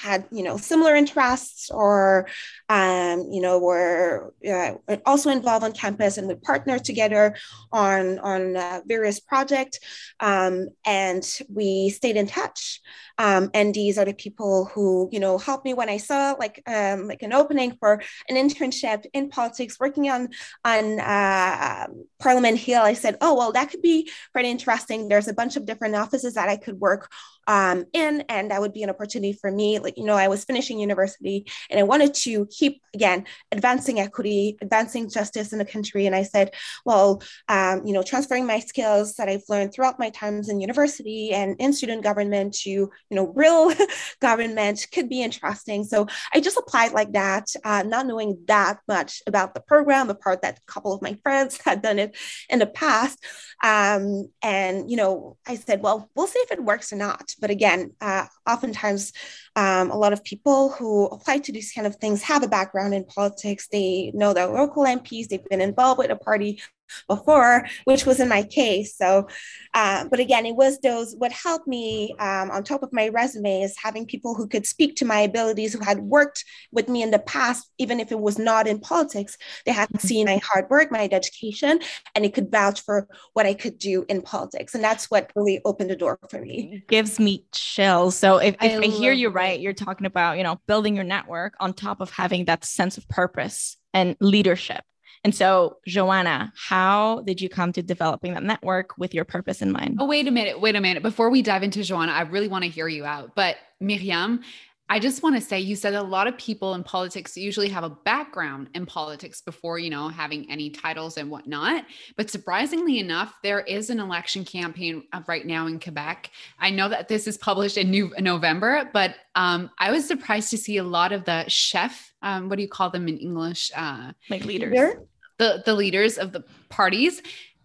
had 0.01 0.25
you 0.31 0.43
know 0.43 0.57
similar 0.57 0.95
interests 0.95 1.71
or 1.71 2.27
um, 2.69 3.27
you 3.31 3.41
know 3.41 3.59
were 3.59 4.33
uh, 4.49 4.73
also 5.07 5.31
involved 5.31 5.65
on 5.65 5.73
campus 5.73 6.19
and 6.19 6.27
would 6.29 6.43
partner 6.43 6.79
together 6.79 7.37
on 7.73 8.19
on 8.21 8.57
uh, 8.57 8.81
various 8.87 9.21
projects 9.21 9.79
um, 10.21 10.69
and 10.87 11.39
we 11.49 11.91
stayed 11.91 12.17
in 12.17 12.27
touch. 12.27 12.81
Um, 13.19 13.51
and 13.55 13.75
these 13.75 13.99
are 13.99 14.05
the 14.05 14.15
people 14.15 14.67
who 14.67 15.09
you 15.13 15.21
know 15.21 15.39
helped 15.39 15.65
me 15.65 15.75
when 15.75 15.89
i 15.89 15.99
saw 15.99 16.33
like 16.39 16.63
um, 16.67 17.09
like 17.09 17.23
an 17.23 17.33
opening 17.33 17.77
for 17.79 18.03
an 18.29 18.37
internship 18.37 19.05
in 19.13 19.29
politics 19.29 19.79
working 19.79 20.09
on 20.11 20.31
on 20.65 20.99
uh, 21.01 21.87
parliament 22.19 22.59
hill. 22.59 22.83
I 22.83 22.95
said 22.95 23.19
oh 23.21 23.35
well 23.35 23.53
that 23.53 23.71
could 23.71 23.83
be 23.83 24.11
pretty 24.33 24.51
interesting. 24.51 25.09
There's 25.09 25.29
a 25.29 25.35
bunch 25.35 25.57
of 25.57 25.67
different 25.67 25.95
offices 25.95 26.35
that 26.35 26.49
i 26.49 26.57
could 26.57 26.81
work 26.81 27.11
um, 27.47 27.85
in 27.93 28.25
and 28.29 28.51
that 28.51 28.61
would 28.61 28.73
be 28.73 28.83
an 28.83 28.91
opportunity 28.91 29.33
for 29.33 29.51
me 29.51 29.79
like 29.79 29.97
you 29.97 30.05
know 30.05 30.15
i 30.15 30.29
was 30.29 30.45
finishing 30.45 30.79
university 30.79 31.47
and 31.71 31.81
i 31.81 31.83
wanted 31.83 32.15
to 32.15 32.47
keep 32.47 32.81
again 32.95 33.25
advancing 33.51 33.99
equity 33.99 34.57
advancing 34.61 35.09
justice 35.09 35.53
in 35.53 35.59
the 35.59 35.65
country. 35.65 36.07
And 36.07 36.15
i 36.15 36.23
said 36.23 36.53
well 36.85 37.23
um, 37.49 37.85
you 37.85 37.93
know 37.93 38.03
transferring 38.03 38.47
my 38.47 38.61
skills 38.61 39.15
that 39.15 39.29
i've 39.29 39.43
learned 39.49 39.73
throughout 39.73 39.99
my 39.99 40.11
times 40.11 40.49
in 40.49 40.61
university 40.61 41.33
and 41.33 41.57
in 41.59 41.73
student 41.73 42.03
government 42.03 42.55
to 42.63 42.71
you 42.71 42.93
know 43.11 43.33
real 43.35 43.73
government 44.21 44.87
could 44.93 45.09
be 45.09 45.23
interesting. 45.23 45.85
So 45.85 46.07
i 46.35 46.41
just 46.41 46.57
applied 46.57 46.93
like 46.93 47.13
that 47.13 47.49
uh, 47.65 47.83
not 47.83 48.07
knowing 48.07 48.39
that 48.47 48.79
much 48.87 49.23
about 49.27 49.55
the 49.55 49.61
program 49.61 50.11
apart 50.11 50.43
that 50.43 50.59
a 50.59 50.73
couple 50.73 50.93
of 50.93 51.03
my 51.03 51.19
friends 51.23 51.59
had 51.65 51.83
done 51.83 51.99
it 51.99 52.17
in 52.49 52.59
the 52.59 52.67
past. 52.67 53.19
Um, 53.65 54.29
and 54.43 54.91
you 54.91 54.97
know 54.97 55.37
i 55.47 55.55
said 55.55 55.83
well 55.83 56.11
we'll 56.15 56.27
see 56.27 56.41
if 56.41 56.53
it 56.53 56.63
works 56.63 56.93
or 56.93 56.97
not 56.97 57.32
but 57.41 57.51
again 57.51 57.93
uh, 58.01 58.27
oftentimes 58.49 59.13
um, 59.57 59.91
a 59.91 59.97
lot 59.97 60.13
of 60.13 60.25
people 60.25 60.71
who 60.71 61.07
apply 61.07 61.39
to 61.39 61.53
these 61.53 61.73
kind 61.73 61.87
of 61.87 61.97
things 61.97 62.23
have 62.23 62.43
a 62.43 62.49
background 62.49 62.95
in 62.95 63.05
politics. 63.05 63.69
They 63.71 64.11
know 64.15 64.33
their 64.33 64.47
local 64.47 64.85
MPs, 64.85 65.29
they've 65.29 65.45
been 65.45 65.61
involved 65.61 65.99
with 65.99 66.11
a 66.11 66.17
party 66.17 66.61
before, 67.09 67.67
which 67.85 68.07
was 68.07 68.21
in 68.21 68.29
my 68.29 68.43
case. 68.43 68.97
So, 68.97 69.29
uh, 69.75 70.07
but 70.09 70.21
again, 70.21 70.47
it 70.47 70.57
was 70.57 70.79
those, 70.81 71.15
what 71.17 71.33
helped 71.33 71.67
me 71.67 72.15
um, 72.19 72.51
on 72.51 72.65
top 72.65 72.83
of 72.83 72.93
my 72.93 73.09
resume 73.09 73.63
is 73.63 73.77
having 73.83 74.07
people 74.07 74.35
who 74.35 74.47
could 74.47 74.67
speak 74.67 74.97
to 74.97 75.05
my 75.05 75.21
abilities, 75.21 75.73
who 75.73 75.85
had 75.85 76.01
worked 76.01 76.45
with 76.71 76.89
me 76.89 77.03
in 77.03 77.11
the 77.11 77.19
past, 77.19 77.71
even 77.79 78.01
if 78.01 78.13
it 78.13 78.21
was 78.21 78.39
not 78.39 78.67
in 78.67 78.79
politics. 78.79 79.37
They 79.67 79.73
had 79.73 79.89
seen 80.01 80.27
my 80.27 80.41
hard 80.45 80.69
work, 80.71 80.91
my 80.91 81.09
education, 81.11 81.81
and 82.15 82.25
it 82.25 82.35
could 82.35 82.51
vouch 82.51 82.83
for 82.83 83.09
what 83.33 83.47
I 83.47 83.55
could 83.55 83.79
do 83.79 84.05
in 84.09 84.23
politics. 84.23 84.75
And 84.75 84.85
that's 84.85 85.11
what 85.11 85.31
really 85.35 85.61
opened 85.65 85.91
the 85.91 85.97
door 85.97 86.19
for 86.29 86.41
me. 86.41 86.85
gives 86.89 87.19
me 87.19 87.45
chills. 87.53 88.17
So 88.17 88.39
if, 88.39 88.55
if 88.61 88.81
I, 88.81 88.85
I 88.85 88.87
hear 88.87 89.13
you 89.13 89.31
right, 89.31 89.59
you're 89.59 89.73
talking 89.73 90.07
about, 90.07 90.37
you 90.37 90.45
know, 90.45 90.61
building 90.67 90.95
your 90.95 91.05
network 91.05 91.55
on 91.61 91.73
top 91.73 92.01
of 92.01 92.11
having 92.11 92.45
that 92.47 92.65
sense 92.65 92.99
of 92.99 93.09
purpose 93.09 93.77
and 93.95 94.17
leadership 94.21 94.85
and 95.25 95.35
so, 95.35 95.79
Joanna, 95.87 96.53
how 96.57 97.21
did 97.21 97.41
you 97.41 97.49
come 97.49 97.73
to 97.75 97.83
developing 97.83 98.35
that 98.35 98.43
network 98.43 98.99
with 98.99 99.15
your 99.15 99.25
purpose 99.25 99.63
in 99.63 99.71
mind? 99.71 99.99
Oh, 100.01 100.07
wait 100.07 100.27
a 100.27 100.33
minute. 100.33 100.61
Wait 100.61 100.75
a 100.75 100.81
minute. 100.81 101.03
Before 101.03 101.31
we 101.31 101.43
dive 101.43 101.63
into 101.63 101.85
Joanna, 101.85 102.13
I 102.13 102.23
really 102.23 102.49
want 102.49 102.65
to 102.65 102.71
hear 102.71 102.89
you 102.89 103.05
out. 103.05 103.37
But 103.37 103.57
Myriam, 103.81 104.43
I 104.89 104.99
just 104.99 105.23
want 105.23 105.37
to 105.37 105.41
say 105.41 105.61
you 105.61 105.77
said 105.77 105.95
a 105.95 106.03
lot 106.03 106.27
of 106.27 106.37
people 106.37 106.75
in 106.75 106.83
politics 106.83 107.37
usually 107.37 107.69
have 107.69 107.85
a 107.85 107.89
background 107.89 108.69
in 108.75 108.85
politics 108.85 109.41
before, 109.41 109.79
you 109.79 109.91
know, 109.91 110.09
having 110.09 110.51
any 110.51 110.71
titles 110.71 111.17
and 111.17 111.31
whatnot. 111.31 111.85
But 112.17 112.29
surprisingly 112.29 112.99
enough, 112.99 113.33
there 113.45 113.61
is 113.61 113.91
an 113.91 114.01
election 114.01 114.45
campaign 114.45 115.05
right 115.29 115.47
now 115.47 115.69
in 115.69 115.79
Quebec. 115.79 116.31
I 116.59 116.71
know 116.71 116.89
that 116.89 117.09
this 117.09 117.29
is 117.29 117.39
published 117.39 117.79
in 117.79 117.91
new, 117.93 118.13
November, 118.19 118.91
but 118.93 119.15
um, 119.37 119.71
I 119.79 119.93
was 119.93 120.07
surprised 120.07 120.51
to 120.51 120.59
see 120.59 120.79
a 120.79 120.85
lot 120.85 121.13
of 121.13 121.25
the 121.25 121.49
chef, 121.49 122.13
um, 122.23 122.49
what 122.49 122.57
do 122.57 122.63
you 122.63 122.69
call 122.69 122.91
them 122.91 123.09
in 123.09 123.17
English? 123.17 123.71
Uh, 123.75 124.13
like 124.29 124.45
leaders 124.45 124.97
the 125.43 125.63
the 125.65 125.75
leaders 125.75 126.19
of 126.19 126.33
the 126.33 126.45
parties 126.69 127.21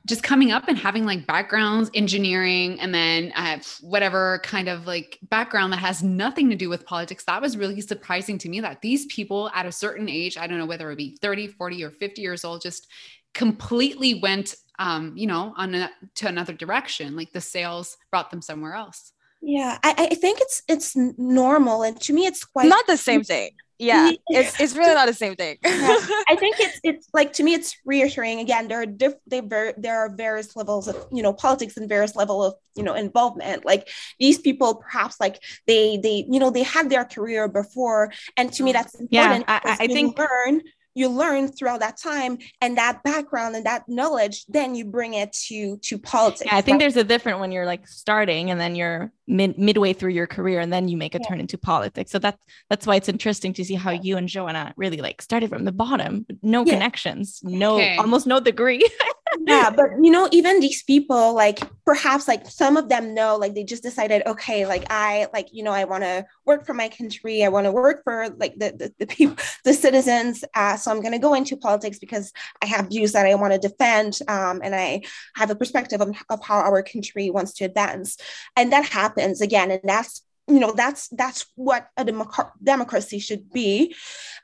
just 0.08 0.24
coming 0.24 0.54
up 0.54 0.70
and 0.70 0.78
having 0.78 1.06
like 1.06 1.28
backgrounds 1.28 1.92
engineering 1.94 2.80
and 2.80 2.96
then 2.96 3.34
uh, 3.36 3.60
whatever 3.82 4.40
kind 4.42 4.70
of 4.70 4.88
like 4.88 5.20
background 5.24 5.74
that 5.74 5.80
has 5.80 6.02
nothing 6.02 6.50
to 6.50 6.56
do 6.56 6.70
with 6.70 6.86
politics. 6.86 7.26
That 7.26 7.42
was 7.42 7.58
really 7.58 7.82
surprising 7.82 8.38
to 8.40 8.50
me 8.50 8.62
that 8.62 8.82
these 8.82 9.06
people 9.08 9.52
at 9.54 9.66
a 9.66 9.72
certain 9.72 10.08
age 10.08 10.38
i 10.38 10.48
don't 10.48 10.58
know 10.58 10.66
whether 10.66 10.86
it 10.88 10.92
would 10.92 10.98
be 10.98 11.18
30 11.22 11.48
40 11.48 11.84
or 11.84 11.92
50 11.92 12.22
years 12.22 12.46
old 12.46 12.62
just 12.62 12.88
completely 13.34 14.20
went 14.22 14.56
um, 14.80 15.14
you 15.16 15.28
know 15.28 15.54
on 15.58 15.76
a, 15.76 15.92
to 16.16 16.28
another 16.28 16.54
direction. 16.54 17.16
Like 17.16 17.32
the 17.34 17.42
sales 17.42 17.98
brought 18.10 18.32
them 18.32 18.42
somewhere 18.42 18.74
else. 18.74 19.12
Yeah 19.42 19.78
I, 19.84 20.10
I 20.12 20.16
think 20.16 20.40
it's 20.42 20.64
it's 20.68 20.96
normal 20.96 21.84
and 21.84 22.00
to 22.02 22.14
me 22.14 22.26
it's 22.26 22.44
quite 22.44 22.70
not 22.70 22.88
the 22.88 22.98
same 22.98 23.24
thing 23.24 23.52
yeah 23.80 24.12
it's, 24.28 24.60
it's 24.60 24.76
really 24.76 24.94
not 24.94 25.08
the 25.08 25.14
same 25.14 25.36
thing. 25.36 25.58
Yeah. 25.66 25.98
i 26.30 26.36
think 26.36 26.56
it's 26.60 26.80
it's 26.84 27.08
like 27.14 27.34
to 27.34 27.44
me 27.44 27.54
it's 27.54 27.78
reassuring. 27.86 28.40
Again 28.40 28.68
there 28.68 28.82
are 28.82 28.86
diff 28.86 29.14
they 29.28 29.42
ver- 29.42 29.74
there 29.78 30.00
are 30.00 30.10
various 30.10 30.56
levels 30.56 30.88
of 30.88 31.08
you 31.12 31.22
know 31.22 31.34
politics 31.34 31.78
and 31.78 31.88
various 31.88 32.16
level 32.16 32.44
of 32.44 32.56
you 32.76 32.84
know 32.84 32.94
involvement. 32.94 33.66
Like 33.66 33.90
these 34.20 34.40
people 34.40 34.76
perhaps 34.76 35.20
like 35.20 35.44
they 35.68 35.98
they 35.98 36.26
you 36.30 36.40
know 36.40 36.50
they 36.50 36.64
had 36.64 36.90
their 36.90 37.06
career 37.06 37.48
before. 37.48 38.12
And 38.36 38.52
to 38.54 38.64
me 38.64 38.72
mm. 38.72 38.74
that's 38.74 38.96
important 38.96 39.46
yeah 39.48 39.60
i, 39.66 39.78
I 39.82 39.88
think 39.88 40.18
learn 40.18 40.62
you 40.98 41.08
learn 41.10 41.48
throughout 41.48 41.80
that 41.80 41.98
time 41.98 42.38
and 42.62 42.78
that 42.78 43.04
background 43.04 43.56
and 43.56 43.66
that 43.66 43.84
knowledge 43.88 44.46
then 44.48 44.74
you 44.74 44.84
bring 44.84 45.14
it 45.14 45.32
to 45.32 45.78
to 45.78 45.98
politics 45.98 46.46
yeah, 46.46 46.58
i 46.58 46.62
think 46.62 46.76
right? 46.76 46.80
there's 46.80 46.98
a 46.98 47.04
different 47.04 47.40
when 47.40 47.52
you're 47.52 47.66
like 47.66 47.88
starting 47.88 48.50
and 48.50 48.60
then 48.60 48.76
you're 48.76 49.12
mid 49.28 49.58
midway 49.58 49.94
through 49.94 50.12
your 50.12 50.28
career 50.28 50.60
and 50.60 50.74
then 50.74 50.88
you 50.88 50.98
make 50.98 51.14
a 51.14 51.20
yeah. 51.20 51.28
turn 51.28 51.40
into 51.40 51.58
politics 51.58 52.12
so 52.12 52.18
that's 52.18 52.42
that's 52.70 52.88
why 52.88 52.96
it's 52.96 53.10
interesting 53.10 53.54
to 53.54 53.64
see 53.64 53.76
how 53.76 53.92
you 53.92 54.18
and 54.18 54.28
joanna 54.28 54.74
really 54.76 54.98
like 54.98 55.22
started 55.22 55.50
from 55.50 55.66
the 55.66 55.72
bottom 55.72 56.26
no 56.42 56.66
yeah. 56.66 56.74
connections 56.74 57.42
no 57.44 57.76
okay. 57.76 57.98
almost 57.98 58.26
no 58.26 58.40
degree 58.40 58.88
yeah 59.46 59.70
but 59.70 59.90
you 60.02 60.10
know 60.10 60.28
even 60.32 60.60
these 60.60 60.84
people 60.84 61.34
like 61.34 61.60
perhaps 61.86 62.28
like 62.28 62.48
some 62.48 62.78
of 62.78 62.90
them 62.90 63.14
know 63.14 63.36
like 63.36 63.54
they 63.54 63.64
just 63.64 63.84
decided 63.84 64.22
okay 64.26 64.66
like 64.66 64.86
i 64.90 65.28
like 65.34 65.50
you 65.52 65.64
know 65.64 65.72
i 65.72 65.84
want 65.84 66.04
to 66.04 66.26
work 66.46 66.66
for 66.66 66.74
my 66.74 66.90
country 66.90 67.44
i 67.44 67.50
want 67.50 67.66
to 67.66 67.72
work 67.72 68.04
for 68.04 68.30
like 68.38 68.54
the, 68.58 68.72
the, 68.72 68.94
the 69.00 69.08
people 69.08 69.36
the 69.64 69.74
citizens 69.74 70.44
uh, 70.56 70.78
so 70.88 70.96
i'm 70.96 71.02
going 71.02 71.12
to 71.12 71.20
go 71.20 71.34
into 71.34 71.58
politics 71.58 72.00
because 72.00 72.32
i 72.62 72.66
have 72.66 72.88
views 72.88 73.12
that 73.12 73.26
i 73.26 73.36
want 73.36 73.52
to 73.52 73.60
defend 73.60 74.20
um, 74.30 74.62
and 74.64 74.74
i 74.74 75.02
have 75.36 75.50
a 75.50 75.56
perspective 75.56 76.00
of, 76.00 76.16
of 76.30 76.42
how 76.44 76.56
our 76.56 76.82
country 76.82 77.30
wants 77.30 77.54
to 77.54 77.66
advance. 77.66 78.18
And 78.56 78.72
that 78.72 78.86
happens 78.86 79.42
again 79.42 79.72
and 79.72 79.82
that's 79.84 80.24
you 80.48 80.60
know 80.60 80.72
that's 80.72 81.10
that's 81.10 81.46
what 81.56 81.90
a 81.98 82.06
democ- 82.06 82.52
democracy 82.64 83.20
should 83.20 83.52
be 83.52 83.94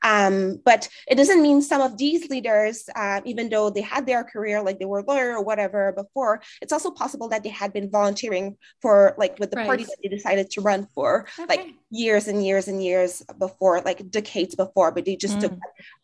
um, 0.04 0.60
but 0.66 0.90
it 1.08 1.16
doesn't 1.16 1.42
mean 1.42 1.62
some 1.62 1.82
of 1.82 1.98
these 1.98 2.30
leaders 2.30 2.90
uh, 2.96 3.22
even 3.24 3.50
though 3.50 3.70
they 3.70 3.82
had 3.82 4.06
their 4.06 4.24
career 4.24 4.62
like 4.62 4.80
they 4.80 4.86
were 4.86 5.00
a 5.00 5.06
lawyer 5.06 5.38
or 5.38 5.44
whatever 5.44 5.94
before 5.94 6.42
it's 6.62 6.74
also 6.74 6.92
possible 6.92 7.30
that 7.30 7.44
they 7.44 7.50
had 7.50 7.72
been 7.72 7.90
volunteering 7.90 8.58
for 8.82 9.16
like 9.18 9.40
with 9.40 9.50
the 9.52 9.58
right. 9.58 9.66
party 9.66 9.84
that 9.86 9.96
they 10.04 10.10
decided 10.10 10.50
to 10.52 10.62
run 10.62 10.88
for 10.94 11.26
okay. 11.40 11.46
like 11.48 11.74
years 11.90 12.28
and 12.28 12.46
years 12.46 12.68
and 12.68 12.84
years 12.84 13.24
before 13.40 13.80
like 13.82 14.10
decades 14.12 14.56
before 14.56 14.92
but 14.92 15.06
they 15.06 15.16
just 15.16 15.38
mm. 15.38 15.42
took 15.42 15.54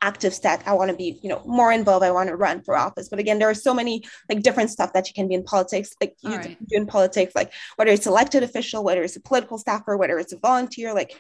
active 0.02 0.34
step 0.34 0.62
i 0.66 0.72
want 0.72 0.90
to 0.90 0.96
be 0.96 1.20
you 1.22 1.30
know 1.30 1.42
more 1.46 1.74
involved 1.74 2.06
i 2.06 2.12
want 2.12 2.30
to 2.30 2.36
run 2.36 2.62
for 2.62 2.78
office 2.78 3.10
but 3.10 3.20
again 3.20 3.38
there 3.38 3.50
are 3.50 3.54
so 3.54 3.74
many 3.74 4.02
like 4.30 4.42
different 4.44 4.70
stuff 4.70 4.94
that 4.94 5.08
you 5.08 5.14
can 5.14 5.28
be 5.28 5.34
in 5.34 5.44
politics 5.44 5.94
like 6.00 6.16
you 6.22 6.36
right. 6.36 6.58
do 6.68 6.78
in 6.78 6.86
politics 6.86 7.34
like 7.36 7.52
whether 7.76 7.92
it's 7.92 8.08
elected 8.08 8.44
official 8.44 8.84
whether 8.84 9.04
it's 9.04 9.18
a 9.18 9.22
political 9.22 9.58
staff 9.58 9.84
or 9.90 9.98
whether 9.98 10.18
it's 10.20 10.34
a 10.34 10.38
volunteer 10.38 10.94
like 10.94 11.18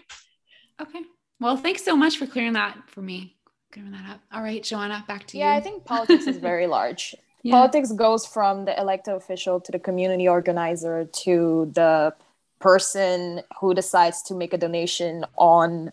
okay. 0.81 1.01
Well 1.39 1.57
thanks 1.57 1.83
so 1.83 1.95
much 1.95 2.17
for 2.17 2.27
clearing 2.27 2.53
that 2.53 2.77
for 2.87 3.01
me. 3.01 3.35
Clearing 3.71 3.91
that 3.91 4.09
up. 4.09 4.21
All 4.31 4.41
right 4.41 4.63
joanna 4.63 5.03
back 5.07 5.25
to 5.27 5.37
yeah, 5.37 5.45
you. 5.45 5.51
Yeah 5.51 5.57
i 5.57 5.61
think 5.61 5.85
politics 5.85 6.27
is 6.27 6.37
very 6.37 6.67
large. 6.77 7.15
Yeah. 7.41 7.53
politics 7.53 7.91
goes 7.93 8.25
from 8.25 8.65
the 8.65 8.79
elected 8.79 9.13
official 9.13 9.61
to 9.61 9.71
the 9.71 9.79
community 9.79 10.27
organizer 10.27 11.05
to 11.23 11.71
the 11.73 12.13
person 12.59 13.41
who 13.59 13.73
decides 13.73 14.21
to 14.23 14.33
make 14.35 14.53
a 14.53 14.57
donation 14.57 15.25
on 15.37 15.91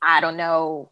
i 0.00 0.20
don't 0.20 0.36
know 0.36 0.90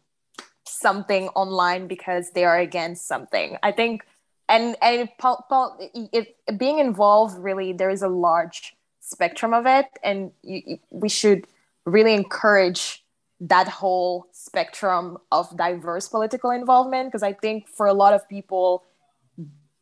something 0.69 1.29
online 1.29 1.87
because 1.87 2.31
they 2.31 2.45
are 2.45 2.59
against 2.59 3.07
something. 3.07 3.57
I 3.63 3.71
think 3.71 4.03
and 4.49 4.75
and 4.81 5.09
if, 5.19 6.27
if 6.47 6.57
being 6.57 6.79
involved 6.79 7.37
really 7.37 7.73
there 7.73 7.89
is 7.89 8.01
a 8.01 8.07
large 8.07 8.75
spectrum 9.09 9.53
of 9.53 9.65
it 9.65 9.85
and 10.03 10.31
you, 10.43 10.79
we 10.89 11.09
should 11.09 11.47
really 11.85 12.13
encourage 12.13 13.03
that 13.39 13.67
whole 13.67 14.27
spectrum 14.31 15.17
of 15.31 15.55
diverse 15.55 16.07
political 16.07 16.49
involvement 16.49 17.07
because 17.07 17.23
i 17.23 17.31
think 17.31 17.67
for 17.67 17.85
a 17.85 17.93
lot 17.93 18.13
of 18.13 18.27
people 18.27 18.83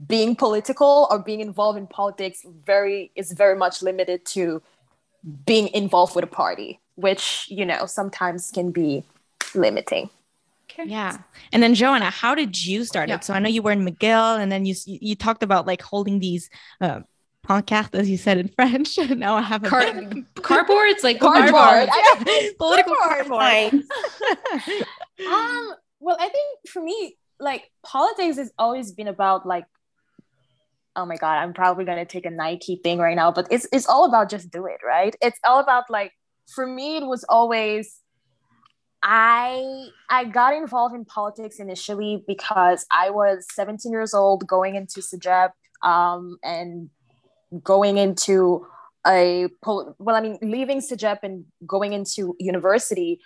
being 0.06 0.36
political 0.36 1.08
or 1.10 1.20
being 1.20 1.40
involved 1.40 1.78
in 1.78 1.88
politics 1.88 2.46
very 2.66 3.12
is 3.16 3.32
very 3.32 3.56
much 3.56 3.82
limited 3.82 4.26
to 4.26 4.62
being 5.46 5.70
involved 5.70 6.16
with 6.16 6.24
a 6.24 6.28
party, 6.28 6.80
which 6.96 7.48
you 7.50 7.66
know 7.66 7.86
sometimes 7.86 8.52
can 8.52 8.72
be 8.72 9.04
limiting. 9.54 10.10
Okay. 10.72 10.90
Yeah. 10.90 11.18
And 11.54 11.64
then 11.64 11.74
Joanna, 11.74 12.10
how 12.10 12.36
did 12.36 12.66
you 12.66 12.84
start 12.84 13.08
yeah. 13.08 13.16
it? 13.16 13.24
So 13.24 13.34
I 13.34 13.40
know 13.40 13.48
you 13.48 13.62
were 13.62 13.72
in 13.72 13.86
McGill 13.86 14.40
and 14.40 14.52
then 14.52 14.66
you 14.66 14.76
you 14.86 15.16
talked 15.16 15.44
about 15.44 15.66
like 15.66 15.82
holding 15.82 16.20
these 16.20 16.50
uh, 16.82 17.02
pancartes, 17.46 17.96
as 17.96 18.10
you 18.10 18.18
said 18.18 18.38
in 18.38 18.48
French. 18.48 18.98
now 19.16 19.36
I 19.36 19.42
have 19.42 19.64
a 19.64 19.70
Car- 19.70 19.84
cardboards, 20.36 21.04
like 21.04 21.20
cardboard, 21.20 21.90
yeah. 21.90 22.50
political 22.58 22.96
cardboard. 22.96 23.74
um, 25.28 25.74
well, 26.00 26.18
I 26.20 26.30
think 26.30 26.70
for 26.70 26.82
me, 26.82 27.18
like 27.40 27.72
politics 27.84 28.38
has 28.38 28.52
always 28.58 28.92
been 28.92 29.08
about 29.08 29.46
like, 29.46 29.66
oh 30.96 31.06
my 31.06 31.18
god, 31.18 31.38
I'm 31.38 31.54
probably 31.54 31.86
gonna 31.86 32.06
take 32.06 32.26
a 32.26 32.32
Nike 32.32 32.80
thing 32.84 33.00
right 33.00 33.16
now, 33.16 33.32
but 33.32 33.48
it's 33.52 33.68
it's 33.72 33.88
all 33.88 34.06
about 34.06 34.30
just 34.30 34.52
do 34.52 34.66
it, 34.66 34.80
right? 34.86 35.16
It's 35.22 35.40
all 35.44 35.60
about 35.60 35.90
like 35.90 36.12
for 36.54 36.66
me, 36.66 36.98
it 36.98 37.06
was 37.06 37.24
always 37.30 38.00
I 39.04 39.88
I 40.10 40.26
got 40.26 40.56
involved 40.56 40.96
in 40.96 41.06
politics 41.06 41.60
initially 41.60 42.24
because 42.28 42.86
I 42.92 43.12
was 43.12 43.46
17 43.54 43.92
years 43.92 44.14
old 44.14 44.48
going 44.48 44.76
into 44.76 45.02
CEGEP 45.02 45.52
um, 45.84 46.38
and 46.44 46.90
going 47.64 47.98
into 47.98 48.66
a 49.06 49.48
pol- 49.64 49.96
well, 50.00 50.16
I 50.16 50.22
mean, 50.22 50.38
leaving 50.42 50.80
CEGEP 50.80 51.20
and 51.24 51.46
going 51.66 51.94
into 51.94 52.36
university 52.40 53.20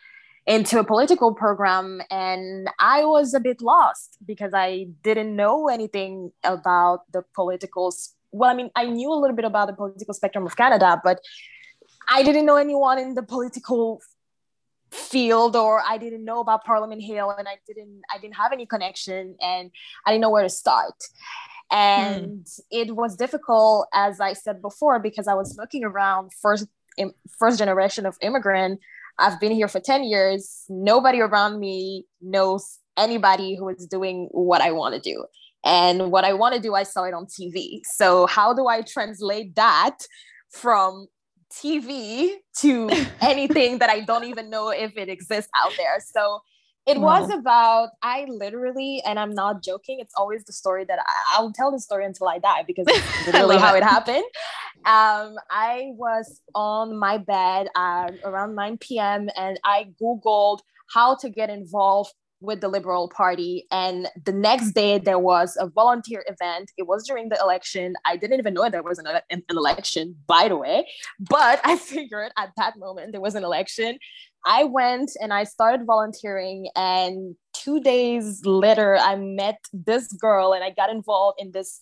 into 0.46 0.80
a 0.80 0.84
political 0.84 1.34
program 1.36 2.02
and 2.10 2.68
I 2.80 3.06
was 3.06 3.36
a 3.36 3.40
bit 3.40 3.62
lost 3.62 4.18
because 4.26 4.52
I 4.54 4.88
didn't 5.04 5.36
know 5.36 5.68
anything 5.68 6.32
about 6.44 7.02
the 7.12 7.24
political 7.36 7.94
well 8.32 8.50
I 8.50 8.56
mean 8.56 8.72
I 8.76 8.86
knew 8.86 9.12
a 9.12 9.20
little 9.22 9.36
bit 9.36 9.46
about 9.46 9.68
the 9.68 9.74
political 9.74 10.14
spectrum 10.14 10.46
of 10.46 10.56
Canada 10.56 11.00
but 11.04 11.20
I 12.10 12.24
didn't 12.24 12.48
know 12.48 12.56
anyone 12.56 12.98
in 12.98 13.14
the 13.14 13.22
political 13.22 14.02
field 14.92 15.56
or 15.56 15.84
I 15.88 16.00
didn't 16.00 16.26
know 16.26 16.40
about 16.40 16.64
Parliament 16.64 17.04
Hill 17.04 17.30
and 17.30 17.48
I 17.48 17.58
didn't 17.68 18.02
I 18.14 18.18
didn't 18.18 18.36
have 18.36 18.52
any 18.52 18.66
connection 18.66 19.36
and 19.40 19.70
I 20.06 20.12
didn't 20.12 20.22
know 20.22 20.32
where 20.32 20.44
to 20.44 20.50
start. 20.50 20.96
And 21.72 22.46
mm. 22.46 22.60
it 22.72 22.96
was 22.96 23.16
difficult 23.16 23.88
as 23.94 24.20
I 24.20 24.34
said 24.34 24.62
before 24.62 25.00
because 25.00 25.28
I 25.28 25.34
was 25.34 25.56
looking 25.58 25.84
around 25.84 26.32
first 26.42 26.68
first 27.38 27.60
generation 27.60 28.06
of 28.06 28.18
immigrant. 28.22 28.80
I've 29.20 29.40
been 29.40 29.52
here 29.52 29.68
for 29.68 29.80
10 29.80 30.04
years. 30.04 30.66
Nobody 30.70 31.20
around 31.22 31.60
me 31.60 32.06
knows 32.22 32.80
anybody 32.98 33.56
who 33.56 33.70
is 33.70 33.86
doing 33.86 34.28
what 34.32 34.62
I 34.62 34.72
want 34.72 34.96
to 34.96 35.02
do. 35.02 35.26
And 35.64 36.12
what 36.12 36.24
I 36.24 36.34
want 36.34 36.56
to 36.56 36.62
do, 36.62 36.74
I 36.74 36.84
saw 36.84 37.04
it 37.04 37.14
on 37.14 37.26
TV. 37.26 37.82
So, 37.84 38.26
how 38.28 38.54
do 38.54 38.68
I 38.68 38.82
translate 38.82 39.56
that 39.56 39.98
from 40.52 41.08
TV 41.52 42.36
to 42.60 42.90
anything 43.22 43.80
that 43.80 43.90
I 43.90 44.02
don't 44.02 44.26
even 44.26 44.50
know 44.50 44.70
if 44.70 44.98
it 44.98 45.10
exists 45.10 45.50
out 45.56 45.72
there. 45.78 46.00
So 46.14 46.42
it 46.90 47.00
wow. 47.00 47.22
was 47.22 47.30
about 47.30 47.90
I 48.02 48.26
literally, 48.28 49.02
and 49.06 49.20
I'm 49.20 49.34
not 49.34 49.64
joking. 49.64 50.00
It's 50.00 50.14
always 50.18 50.44
the 50.46 50.54
story 50.54 50.86
that 50.86 51.00
I, 51.38 51.42
will 51.42 51.54
tell 51.54 51.72
the 51.72 51.80
story 51.80 52.06
until 52.06 52.28
I 52.28 52.40
die 52.40 52.64
because 52.66 52.86
it's 52.90 53.28
literally 53.28 53.58
how 53.58 53.76
it. 53.76 53.84
happened. 53.84 54.24
Um, 54.86 55.36
I 55.52 55.92
was 55.94 56.42
on 56.56 56.98
my 56.98 57.20
bed 57.20 57.68
uh, 57.76 58.10
around 58.24 58.56
9 58.56 58.78
p.m. 58.80 59.30
and 59.38 59.60
I 59.64 59.94
googled 60.02 60.60
how 60.92 61.16
to 61.18 61.30
get 61.30 61.52
involved 61.52 62.14
with 62.42 62.62
the 62.62 62.68
Liberal 62.68 63.10
Party. 63.10 63.66
And 63.72 64.08
the 64.26 64.32
next 64.32 64.72
day, 64.72 64.98
there 64.98 65.20
was 65.20 65.58
a 65.60 65.68
volunteer 65.68 66.24
event. 66.28 66.72
It 66.78 66.88
was 66.88 67.06
during 67.06 67.30
the 67.30 67.38
election. 67.42 67.96
I 68.06 68.16
didn't 68.16 68.40
even 68.40 68.54
know 68.54 68.70
there 68.70 68.84
was 68.84 69.00
an, 69.00 69.08
an, 69.30 69.44
election, 69.50 70.16
by 70.28 70.48
the 70.48 70.56
way. 70.56 70.88
But 71.20 71.60
I 71.66 71.78
figured 71.78 72.32
at 72.38 72.52
that 72.58 72.78
moment 72.78 73.12
there 73.12 73.22
was 73.22 73.36
an 73.36 73.44
election. 73.44 73.98
I 74.46 74.64
went 74.64 75.12
and 75.22 75.34
I 75.34 75.44
started 75.44 75.86
volunteering. 75.86 76.70
And 76.76 77.36
two 77.54 77.82
days 77.82 78.46
later, 78.46 78.98
I 78.98 79.16
met 79.16 79.60
this 79.74 80.08
girl 80.14 80.54
and 80.54 80.64
I 80.64 80.70
got 80.70 80.90
involved 80.90 81.42
in 81.42 81.52
this 81.52 81.82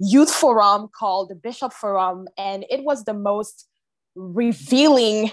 youth 0.00 0.32
forum 0.32 0.88
called 0.98 1.28
the 1.28 1.36
Bishop 1.36 1.72
Forum. 1.72 2.26
And 2.36 2.64
it 2.68 2.82
was 2.82 3.04
the 3.04 3.14
most 3.14 3.68
revealing 4.14 5.30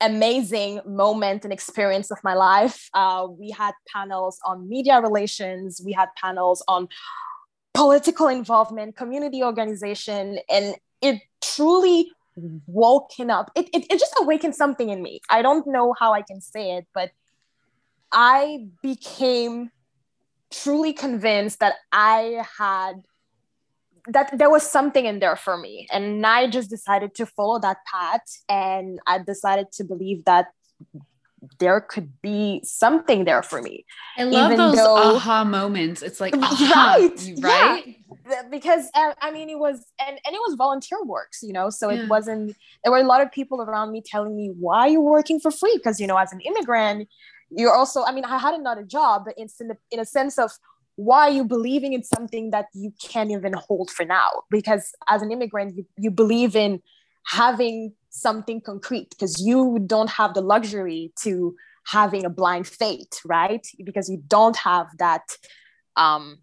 amazing 0.00 0.80
moment 0.86 1.44
and 1.44 1.52
experience 1.52 2.10
of 2.10 2.18
my 2.24 2.34
life. 2.34 2.88
Uh, 2.94 3.26
we 3.30 3.50
had 3.50 3.72
panels 3.92 4.38
on 4.44 4.68
media 4.68 5.00
relations, 5.00 5.80
we 5.84 5.92
had 5.92 6.08
panels 6.16 6.62
on 6.68 6.88
political 7.74 8.28
involvement, 8.28 8.96
community 8.96 9.42
organization, 9.42 10.38
and 10.50 10.74
it 11.00 11.20
truly 11.42 12.10
woken 12.66 13.30
up. 13.30 13.50
It, 13.54 13.68
it, 13.72 13.84
it 13.90 13.98
just 13.98 14.14
awakened 14.18 14.54
something 14.54 14.88
in 14.88 15.02
me. 15.02 15.20
I 15.30 15.42
don't 15.42 15.66
know 15.66 15.94
how 15.98 16.12
I 16.12 16.22
can 16.22 16.40
say 16.40 16.76
it, 16.76 16.86
but 16.94 17.10
I 18.12 18.66
became 18.82 19.70
truly 20.50 20.92
convinced 20.92 21.60
that 21.60 21.74
I 21.92 22.44
had 22.58 23.02
that 24.08 24.36
there 24.36 24.50
was 24.50 24.68
something 24.68 25.06
in 25.06 25.18
there 25.18 25.36
for 25.36 25.56
me. 25.56 25.86
And 25.92 26.26
i 26.26 26.46
just 26.46 26.70
decided 26.70 27.14
to 27.16 27.26
follow 27.26 27.58
that 27.60 27.78
path. 27.90 28.22
And 28.48 29.00
i 29.06 29.18
decided 29.18 29.72
to 29.72 29.84
believe 29.84 30.24
that 30.24 30.48
there 31.58 31.80
could 31.80 32.20
be 32.20 32.60
something 32.64 33.24
there 33.24 33.42
for 33.42 33.62
me. 33.62 33.86
I 34.18 34.24
love 34.24 34.56
those 34.58 34.76
though, 34.76 35.16
aha 35.16 35.42
moments. 35.44 36.02
It's 36.02 36.20
like 36.20 36.34
aha, 36.36 36.96
right. 36.98 37.30
right? 37.40 37.96
Yeah. 38.28 38.42
because 38.50 38.90
uh, 38.94 39.12
i 39.22 39.30
mean 39.30 39.48
it 39.48 39.58
was 39.58 39.86
and, 40.06 40.18
and 40.24 40.34
it 40.34 40.40
was 40.46 40.54
volunteer 40.56 41.02
works 41.04 41.42
you 41.42 41.52
know? 41.52 41.70
So 41.70 41.90
yeah. 41.90 42.02
it 42.02 42.08
wasn't 42.08 42.56
there 42.82 42.92
were 42.92 42.98
a 42.98 43.04
lot 43.04 43.22
of 43.22 43.32
people 43.32 43.62
around 43.62 43.90
me 43.92 44.02
telling 44.04 44.36
me 44.36 44.52
why 44.58 44.86
you're 44.88 45.00
working 45.00 45.40
for 45.40 45.50
free? 45.50 45.76
Because 45.76 46.00
you 46.00 46.06
know 46.06 46.16
as 46.16 46.32
an 46.32 46.40
immigrant 46.40 47.08
you're 47.50 47.74
also 47.74 48.04
i 48.04 48.12
mean 48.12 48.24
i 48.24 48.38
had 48.38 48.54
another 48.54 48.82
job 48.82 49.24
but 49.24 49.34
it's 49.36 49.60
in, 49.60 49.68
the, 49.68 49.76
in 49.90 50.00
a 50.00 50.04
sense 50.04 50.38
of 50.38 50.52
why 50.96 51.28
are 51.28 51.30
you 51.30 51.44
believing 51.44 51.92
in 51.92 52.02
something 52.02 52.50
that 52.50 52.66
you 52.74 52.92
can't 53.02 53.30
even 53.30 53.54
hold 53.54 53.90
for 53.90 54.04
now? 54.04 54.42
Because 54.50 54.92
as 55.08 55.22
an 55.22 55.30
immigrant 55.30 55.76
you, 55.76 55.86
you 55.96 56.10
believe 56.10 56.54
in 56.54 56.82
having 57.26 57.92
something 58.10 58.60
concrete 58.60 59.10
because 59.10 59.40
you 59.40 59.78
don't 59.86 60.10
have 60.10 60.34
the 60.34 60.40
luxury 60.40 61.12
to 61.22 61.54
having 61.86 62.24
a 62.24 62.30
blind 62.30 62.66
faith 62.66 63.20
right? 63.24 63.66
Because 63.82 64.08
you 64.08 64.22
don't 64.26 64.56
have 64.56 64.88
that 64.98 65.22
um 65.96 66.38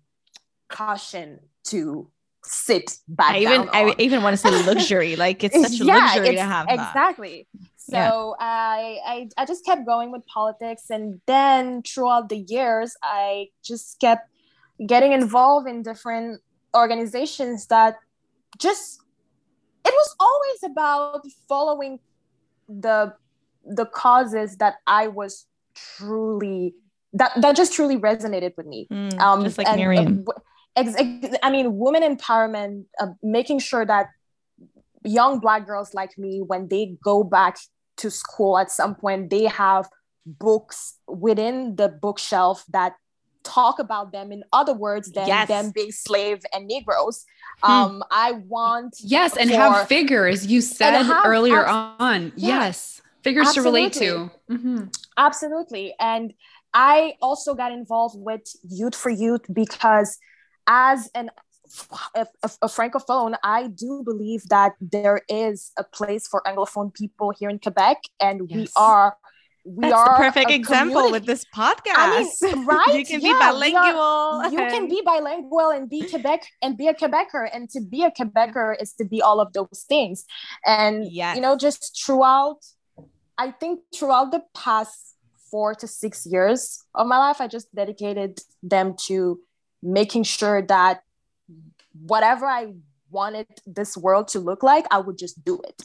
caution 0.70 1.40
to 1.66 2.10
sit 2.44 2.98
back 3.08 3.36
I 3.36 3.40
even 3.40 3.70
I 3.72 3.96
even 3.98 4.24
want 4.24 4.34
to 4.34 4.38
say 4.38 4.50
luxury 4.64 5.16
like 5.16 5.44
it's 5.44 5.62
such 5.70 5.82
a 5.82 5.86
yeah, 5.86 5.96
luxury 5.96 6.36
to 6.36 6.42
have 6.42 6.68
exactly. 6.70 7.48
That. 7.54 7.70
So 7.78 8.36
yeah. 8.40 8.46
I, 8.46 9.00
I 9.06 9.30
I 9.38 9.46
just 9.46 9.66
kept 9.66 9.86
going 9.86 10.12
with 10.12 10.26
politics 10.26 10.90
and 10.90 11.22
then 11.28 11.84
throughout 11.84 12.30
the 12.30 12.38
years 12.38 12.96
I 13.04 13.50
just 13.64 14.00
kept 14.00 14.30
getting 14.86 15.12
involved 15.12 15.68
in 15.68 15.82
different 15.82 16.42
organizations 16.76 17.68
that 17.68 17.96
just 18.58 19.02
it 19.86 19.94
was 19.94 20.16
always 20.20 20.64
about 20.64 21.22
following 21.48 22.00
the 22.68 23.14
the 23.66 23.86
causes 23.86 24.58
that 24.58 24.76
I 24.86 25.08
was 25.08 25.46
truly 25.76 26.76
that 27.14 27.32
that 27.42 27.56
just 27.56 27.74
truly 27.74 27.98
resonated 27.98 28.54
with 28.58 28.66
me. 28.66 28.88
Mm, 28.92 29.20
um, 29.20 29.44
just 29.44 29.58
like 29.58 29.68
and, 29.68 29.80
Myriam. 29.80 30.28
Uh, 30.28 30.34
ex- 30.76 30.96
ex- 30.98 31.38
I 31.42 31.50
mean, 31.50 31.78
women 31.78 32.04
empowerment, 32.04 32.86
uh, 33.00 33.08
making 33.24 33.60
sure 33.60 33.86
that 33.86 34.08
young 35.04 35.40
Black 35.40 35.66
girls 35.66 35.94
like 35.94 36.18
me, 36.18 36.42
when 36.46 36.68
they 36.68 36.98
go 37.04 37.24
back 37.24 37.58
to 37.98 38.12
school 38.12 38.58
at 38.58 38.72
some 38.72 38.96
point, 38.96 39.30
they 39.30 39.46
have 39.46 39.88
books 40.26 41.00
within 41.08 41.76
the 41.76 41.88
bookshelf 41.88 42.64
that 42.70 42.94
talk 43.48 43.80
about 43.80 44.12
them 44.12 44.32
in 44.32 44.44
other 44.52 44.74
words 44.74 45.12
than 45.12 45.28
yes. 45.28 45.48
them 45.48 45.72
being 45.74 45.92
slave 45.92 46.40
and 46.54 46.68
negroes 46.68 47.26
hmm. 47.64 47.72
um 47.72 48.04
i 48.12 48.34
want 48.48 48.96
yes 49.04 49.38
and 49.38 49.50
for, 49.50 49.56
have 49.56 49.88
figures 49.88 50.46
you 50.46 50.62
said 50.62 51.02
have, 51.02 51.26
earlier 51.26 51.66
on 51.66 52.32
yeah, 52.36 52.60
yes 52.60 53.02
figures 53.24 53.48
absolutely. 53.48 53.90
to 53.90 54.00
relate 54.10 54.30
to 54.48 54.54
mm-hmm. 54.54 54.84
absolutely 55.18 55.94
and 56.00 56.34
i 56.74 57.14
also 57.22 57.54
got 57.54 57.72
involved 57.72 58.16
with 58.18 58.44
youth 58.70 58.96
for 58.96 59.10
youth 59.10 59.46
because 59.54 60.18
as 60.68 61.10
an 61.16 61.30
a, 62.16 62.26
a, 62.44 62.52
a, 62.62 62.68
francophone, 62.68 63.36
I 63.44 63.68
do 63.68 64.02
believe 64.04 64.44
that 64.50 64.74
there 64.80 65.22
is 65.28 65.72
a 65.78 65.84
place 65.84 66.26
for 66.26 66.42
anglophone 66.46 66.94
people 66.94 67.34
here 67.38 67.50
in 67.50 67.60
Quebec, 67.60 67.98
and 68.22 68.50
yes. 68.50 68.58
we 68.58 68.68
are 68.78 69.18
we 69.68 69.82
That's 69.82 69.94
are 69.94 70.18
the 70.18 70.24
perfect 70.24 70.50
example 70.50 71.02
community. 71.02 71.12
with 71.12 71.26
this 71.26 71.46
podcast. 71.54 71.84
I 71.98 72.26
mean, 72.42 72.66
right? 72.66 72.96
you 72.96 73.06
can 73.06 73.20
yeah, 73.20 73.34
be 73.34 73.40
bilingual. 73.40 73.82
Are, 73.82 74.50
you 74.50 74.58
can 74.58 74.88
be 74.88 75.02
bilingual 75.06 75.72
and 75.72 75.90
be 75.90 76.08
Quebec 76.08 76.48
and 76.62 76.78
be 76.78 76.88
a 76.88 76.94
Quebecer. 76.94 77.50
And 77.52 77.70
to 77.72 77.82
be 77.82 78.04
a 78.04 78.12
Quebecer 78.12 78.82
is 78.82 78.94
to 78.94 79.04
be 79.04 79.22
all 79.22 79.42
of 79.42 79.52
those 79.52 79.86
things. 79.90 80.24
And 80.66 81.12
yes. 81.12 81.36
you 81.36 81.42
know, 81.42 81.58
just 81.58 82.02
throughout, 82.02 82.60
I 83.38 83.52
think 83.52 83.82
throughout 83.94 84.32
the 84.32 84.44
past 84.56 85.16
four 85.52 85.76
to 85.76 85.88
six 85.88 86.26
years 86.26 86.82
of 86.96 87.06
my 87.08 87.18
life, 87.18 87.42
I 87.42 87.48
just 87.48 87.74
dedicated 87.76 88.40
them 88.64 88.96
to 89.08 89.42
making 89.84 90.24
sure 90.24 90.62
that 90.62 91.02
whatever 91.94 92.46
I 92.46 92.74
wanted 93.10 93.48
this 93.66 93.98
world 93.98 94.30
to 94.30 94.40
look 94.40 94.64
like, 94.64 94.86
I 94.92 95.00
would 95.00 95.18
just 95.18 95.44
do 95.44 95.60
it. 95.68 95.84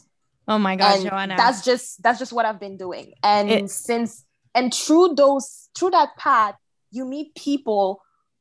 Oh 0.53 0.59
my 0.59 0.75
god, 0.77 0.95
and 1.01 1.09
Joanna. 1.09 1.35
That's 1.43 1.61
just 1.65 2.03
that's 2.05 2.19
just 2.23 2.33
what 2.37 2.45
I've 2.49 2.61
been 2.67 2.77
doing. 2.87 3.07
And 3.35 3.51
It- 3.51 3.71
since 3.71 4.11
and 4.55 4.67
through 4.75 5.07
those 5.23 5.47
through 5.77 5.91
that 5.99 6.11
path, 6.19 6.57
you 6.97 7.05
meet 7.15 7.29
people 7.35 7.87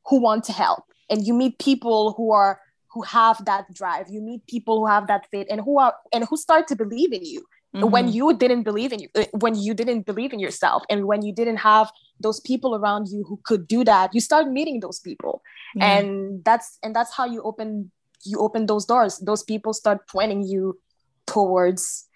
who 0.08 0.16
want 0.20 0.44
to 0.48 0.52
help 0.64 0.84
and 1.10 1.18
you 1.26 1.32
meet 1.42 1.54
people 1.58 2.00
who 2.16 2.26
are 2.40 2.52
who 2.92 3.02
have 3.18 3.36
that 3.50 3.64
drive. 3.80 4.04
You 4.14 4.20
meet 4.30 4.42
people 4.54 4.74
who 4.80 4.86
have 4.94 5.06
that 5.12 5.22
faith 5.32 5.46
and 5.52 5.60
who 5.66 5.74
are 5.84 5.94
and 6.12 6.24
who 6.28 6.36
start 6.46 6.64
to 6.68 6.76
believe 6.76 7.12
in 7.18 7.24
you 7.24 7.42
when 7.94 8.06
Mhm. 8.08 8.12
you 8.18 8.26
didn't 8.42 8.64
believe 8.70 8.90
in 8.92 9.00
you 9.04 9.08
uh, 9.20 9.24
when 9.44 9.54
you 9.66 9.72
didn't 9.80 10.02
believe 10.10 10.30
in 10.36 10.40
yourself 10.46 10.80
and 10.90 10.98
when 11.10 11.20
you 11.26 11.32
didn't 11.40 11.60
have 11.72 11.86
those 12.20 12.38
people 12.50 12.70
around 12.78 13.04
you 13.14 13.20
who 13.28 13.36
could 13.48 13.62
do 13.66 13.80
that 13.90 14.06
you 14.16 14.20
start 14.20 14.44
meeting 14.58 14.76
those 14.84 15.00
people 15.08 15.34
Yeah. 15.74 15.88
and 15.90 16.08
that's 16.44 16.68
and 16.82 16.94
that's 16.96 17.12
how 17.18 17.24
you 17.34 17.40
open 17.50 17.90
you 18.30 18.36
open 18.46 18.66
those 18.66 18.84
doors 18.92 19.12
those 19.30 19.42
people 19.52 19.72
start 19.82 19.98
pointing 20.16 20.42
you 20.52 20.62
towards 21.26 22.08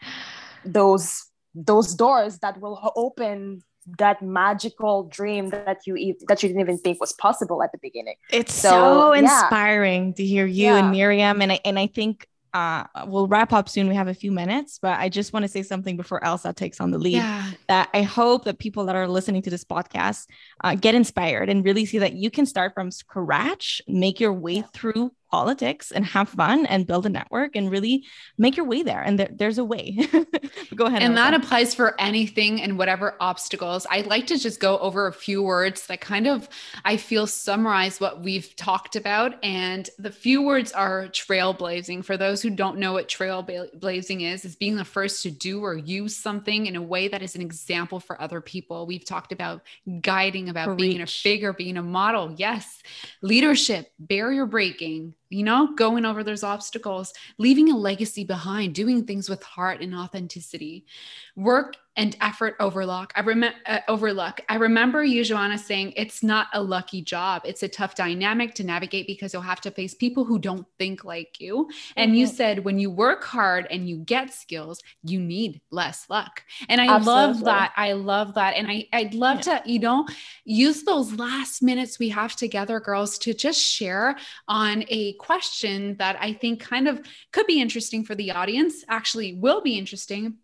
those 0.65 1.25
those 1.55 1.95
doors 1.95 2.39
that 2.41 2.61
will 2.61 2.93
open 2.97 3.63
that 3.99 4.21
magical 4.21 5.05
dream 5.05 5.49
that 5.51 5.79
you 5.87 6.15
that 6.29 6.43
you 6.43 6.49
didn't 6.49 6.61
even 6.61 6.77
think 6.79 7.01
was 7.01 7.13
possible 7.13 7.63
at 7.63 7.71
the 7.73 7.79
beginning 7.81 8.17
It's 8.31 8.53
So, 8.53 8.71
so, 8.71 9.13
yeah. 9.15 9.21
inspiring 9.21 10.13
to 10.15 10.25
hear 10.25 10.45
you 10.47 10.65
Yeah. 10.65 10.79
and 10.79 10.95
Myriam. 10.95 11.41
And 11.43 11.53
I 11.53 11.61
and 11.65 11.79
I 11.79 11.87
think 11.87 12.27
uh, 12.53 12.85
we'll 13.07 13.29
wrap 13.29 13.53
up 13.53 13.69
soon. 13.69 13.87
We 13.87 13.95
have 13.95 14.09
a 14.09 14.15
few 14.15 14.33
minutes, 14.33 14.79
but 14.81 14.99
I 14.99 15.11
just 15.11 15.35
want 15.35 15.43
to 15.45 15.49
say 15.49 15.63
something 15.63 15.95
before 15.95 16.25
Elsa 16.25 16.55
takes 16.55 16.81
on 16.81 16.91
the 16.91 16.97
lead. 16.97 17.17
Yeah. 17.17 17.51
That 17.69 17.91
I 17.93 18.01
hope 18.01 18.45
that 18.47 18.59
people 18.59 18.87
that 18.87 18.97
are 18.97 19.07
listening 19.07 19.43
to 19.43 19.51
this 19.51 19.63
podcast 19.63 20.25
uh, 20.65 20.75
get 20.75 20.95
inspired 20.95 21.51
and 21.51 21.63
really 21.63 21.85
see 21.85 21.99
that 21.99 22.15
you 22.15 22.31
can 22.31 22.47
start 22.47 22.73
from 22.73 22.91
scratch, 22.91 23.83
make 23.87 24.21
your 24.21 24.33
way 24.33 24.65
through 24.73 25.13
politics, 25.31 25.91
and 25.91 26.05
have 26.05 26.29
fun 26.29 26.67
and 26.67 26.87
build 26.87 27.07
a 27.07 27.09
network 27.09 27.57
and 27.57 27.71
really 27.71 28.05
make 28.39 28.57
your 28.57 28.67
way 28.67 28.83
there. 28.83 29.03
And 29.03 29.19
there, 29.19 29.29
there's 29.33 29.59
a 29.59 29.65
way. 29.65 30.09
Go 30.75 30.87
ahead. 30.87 31.03
And 31.03 31.17
that 31.17 31.35
applies 31.35 31.75
for 31.75 31.99
anything 32.01 32.63
and 32.63 32.79
whatever 32.79 33.17
obstacles. 33.21 33.87
I'd 33.91 34.07
like 34.07 34.27
to 34.29 34.39
just 34.39 34.61
go 34.61 34.79
over 34.79 35.07
a 35.07 35.13
few 35.13 35.43
words 35.43 35.87
that 35.87 36.01
kind 36.01 36.27
of, 36.27 36.49
I 36.85 36.97
feel, 36.97 37.27
summarize 37.27 38.01
what 38.01 38.23
we've 38.23 38.55
talked 38.57 38.97
about. 38.97 39.43
And 39.45 39.89
the 39.99 40.11
few 40.11 40.43
words 40.43 40.73
are 40.73 41.07
trailblazing. 41.09 42.05
For 42.05 42.17
those 42.17 42.43
who 42.43 42.51
don't 42.51 42.79
know 42.79 42.93
what 42.93 43.09
trailblazing 43.09 44.33
is, 44.33 44.45
is 44.45 44.57
being 44.57 44.77
the 44.77 44.85
first 44.85 45.23
to 45.23 45.31
do 45.31 45.65
or 45.65 45.77
use 45.77 46.17
something 46.17 46.67
in 46.67 46.77
a 46.77 46.83
way 46.83 47.09
that 47.09 47.23
is 47.23 47.35
an 47.35 47.43
example 47.43 48.01
for 48.01 48.21
other 48.21 48.41
people. 48.41 48.87
We've 48.87 49.05
talked 49.05 49.33
about 49.33 49.63
guiding, 50.01 50.49
about 50.49 50.77
being 50.77 51.01
a 51.01 51.07
figure, 51.07 51.53
being 51.53 51.77
a 51.77 51.83
model. 51.83 52.35
Yes. 52.37 52.83
Leadership, 53.23 53.93
barrier 53.99 54.47
breaking, 54.47 55.15
you 55.29 55.43
know, 55.43 55.75
going 55.75 56.05
over 56.05 56.23
those 56.23 56.45
obstacles, 56.45 57.13
leaving 57.39 57.71
a 57.71 57.77
legacy 57.77 58.25
behind, 58.25 58.75
doing 58.75 59.05
things 59.05 59.29
with 59.29 59.43
heart 59.43 59.81
and 59.81 59.95
authenticity, 59.95 60.87
work 61.35 61.77
and 61.97 62.17
effort 62.21 62.57
overlook. 62.61 63.13
I 63.17 63.21
remember 63.21 63.57
uh, 63.67 63.81
overlook. 63.89 64.41
I 64.49 64.57
remember 64.57 65.03
you, 65.03 65.25
Joanna, 65.25 65.59
saying 65.59 65.95
it's 65.97 66.23
not 66.23 66.49
a 66.53 66.63
lucky 66.63 67.03
job. 67.03 67.43
It's 67.45 67.63
a 67.63 67.69
tough 67.69 67.95
dynamic 67.95 68.55
to 68.57 68.65
navigate 68.65 69.07
because 69.07 69.33
you'll 69.33 69.43
have 69.43 69.61
to 69.63 69.71
face 69.71 69.95
people 69.95 70.25
who 70.25 70.39
don't 70.39 70.67
think 70.79 71.05
like 71.05 71.41
you. 71.41 71.71
And 71.97 72.17
you 72.17 72.27
Mhm. 72.27 72.35
said 72.35 72.65
when 72.65 72.79
you 72.79 72.91
work 72.91 73.25
hard 73.25 73.67
and 73.71 73.89
you 73.89 73.97
get 73.99 74.33
skills, 74.33 74.83
you 75.03 75.21
need 75.21 75.61
less 75.71 76.09
luck. 76.11 76.43
And 76.69 76.81
I 76.81 76.99
love 76.99 77.45
that. 77.45 77.73
I 77.77 77.93
love 77.93 78.35
that. 78.35 78.57
And 78.57 78.67
I, 78.71 78.89
I'd 78.93 79.15
love 79.15 79.41
to, 79.43 79.63
you 79.65 79.79
know, 79.79 80.07
use 80.45 80.83
those 80.83 81.13
last 81.15 81.63
minutes 81.63 81.99
we 81.99 82.11
have 82.11 82.37
together, 82.37 82.79
girls, 82.81 83.19
to 83.19 83.33
just 83.35 83.61
share 83.61 84.17
on 84.49 84.85
a 84.89 85.15
question 85.15 85.97
that 85.97 86.17
I 86.21 86.33
think 86.35 86.61
kind 86.61 86.89
of 86.89 87.01
could 87.33 87.47
be 87.47 87.61
interesting 87.61 88.05
for 88.05 88.15
the 88.15 88.33
audience, 88.33 88.85
actually 88.89 89.35
will 89.35 89.63
be 89.63 89.79
interesting. 89.79 90.35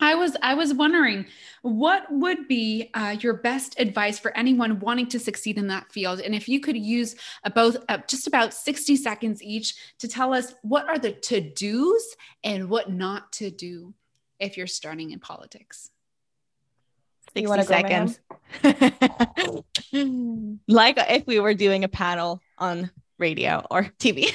I 0.00 0.14
was 0.14 0.36
I 0.42 0.54
was 0.54 0.74
wondering 0.74 1.26
what 1.62 2.04
would 2.10 2.48
be 2.48 2.90
uh, 2.94 3.16
your 3.20 3.34
best 3.34 3.78
advice 3.78 4.18
for 4.18 4.36
anyone 4.36 4.80
wanting 4.80 5.06
to 5.08 5.18
succeed 5.18 5.58
in 5.58 5.66
that 5.68 5.92
field, 5.92 6.20
and 6.20 6.34
if 6.34 6.48
you 6.48 6.60
could 6.60 6.76
use 6.76 7.14
uh, 7.44 7.50
both 7.50 7.76
uh, 7.88 7.98
just 8.08 8.26
about 8.26 8.54
sixty 8.54 8.96
seconds 8.96 9.42
each 9.42 9.74
to 9.98 10.08
tell 10.08 10.34
us 10.34 10.54
what 10.62 10.88
are 10.88 10.98
the 10.98 11.12
to 11.12 11.40
dos 11.40 12.16
and 12.42 12.68
what 12.68 12.90
not 12.90 13.32
to 13.32 13.50
do 13.50 13.94
if 14.38 14.56
you're 14.56 14.66
starting 14.66 15.12
in 15.12 15.20
politics. 15.20 15.90
60 17.34 17.40
You 17.40 17.48
wanna 17.48 17.62
go, 17.62 17.68
seconds. 17.68 18.20
like 20.68 20.96
if 20.98 21.26
we 21.26 21.40
were 21.40 21.54
doing 21.54 21.84
a 21.84 21.88
panel 21.88 22.42
on 22.58 22.90
radio 23.18 23.66
or 23.70 23.84
TV. 23.98 24.28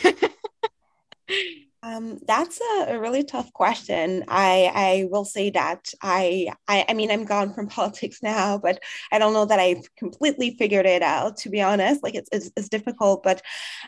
Um, 1.88 2.20
that's 2.28 2.60
a, 2.60 2.96
a 2.96 3.00
really 3.00 3.24
tough 3.24 3.54
question. 3.54 4.26
I 4.28 4.72
I 4.76 5.08
will 5.10 5.24
say 5.24 5.50
that 5.52 5.94
I, 6.02 6.50
I 6.68 6.86
I 6.90 6.94
mean 6.94 7.10
I'm 7.10 7.24
gone 7.24 7.54
from 7.54 7.68
politics 7.80 8.20
now, 8.22 8.58
but 8.58 8.82
I 9.12 9.20
don't 9.20 9.34
know 9.34 9.46
that 9.46 9.60
I've 9.60 9.96
completely 9.96 10.56
figured 10.58 10.86
it 10.86 11.02
out. 11.02 11.38
To 11.38 11.50
be 11.50 11.62
honest, 11.62 12.04
like 12.04 12.16
it's 12.16 12.30
it's, 12.32 12.52
it's 12.58 12.70
difficult. 12.70 13.24
But 13.24 13.42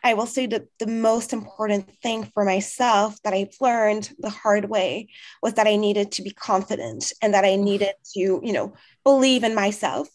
I 0.03 0.13
will 0.13 0.27
say 0.27 0.45
that 0.47 0.67
the 0.79 0.87
most 0.87 1.33
important 1.33 1.89
thing 2.01 2.23
for 2.33 2.45
myself 2.45 3.21
that 3.23 3.33
I've 3.33 3.55
learned 3.59 4.11
the 4.19 4.29
hard 4.29 4.69
way 4.69 5.09
was 5.43 5.55
that 5.55 5.67
I 5.67 5.75
needed 5.75 6.13
to 6.13 6.21
be 6.21 6.31
confident 6.31 7.11
and 7.21 7.33
that 7.33 7.43
I 7.43 7.55
needed 7.57 7.93
to 8.13 8.19
you 8.19 8.53
know 8.53 8.73
believe 9.03 9.43
in 9.43 9.55
myself 9.55 10.07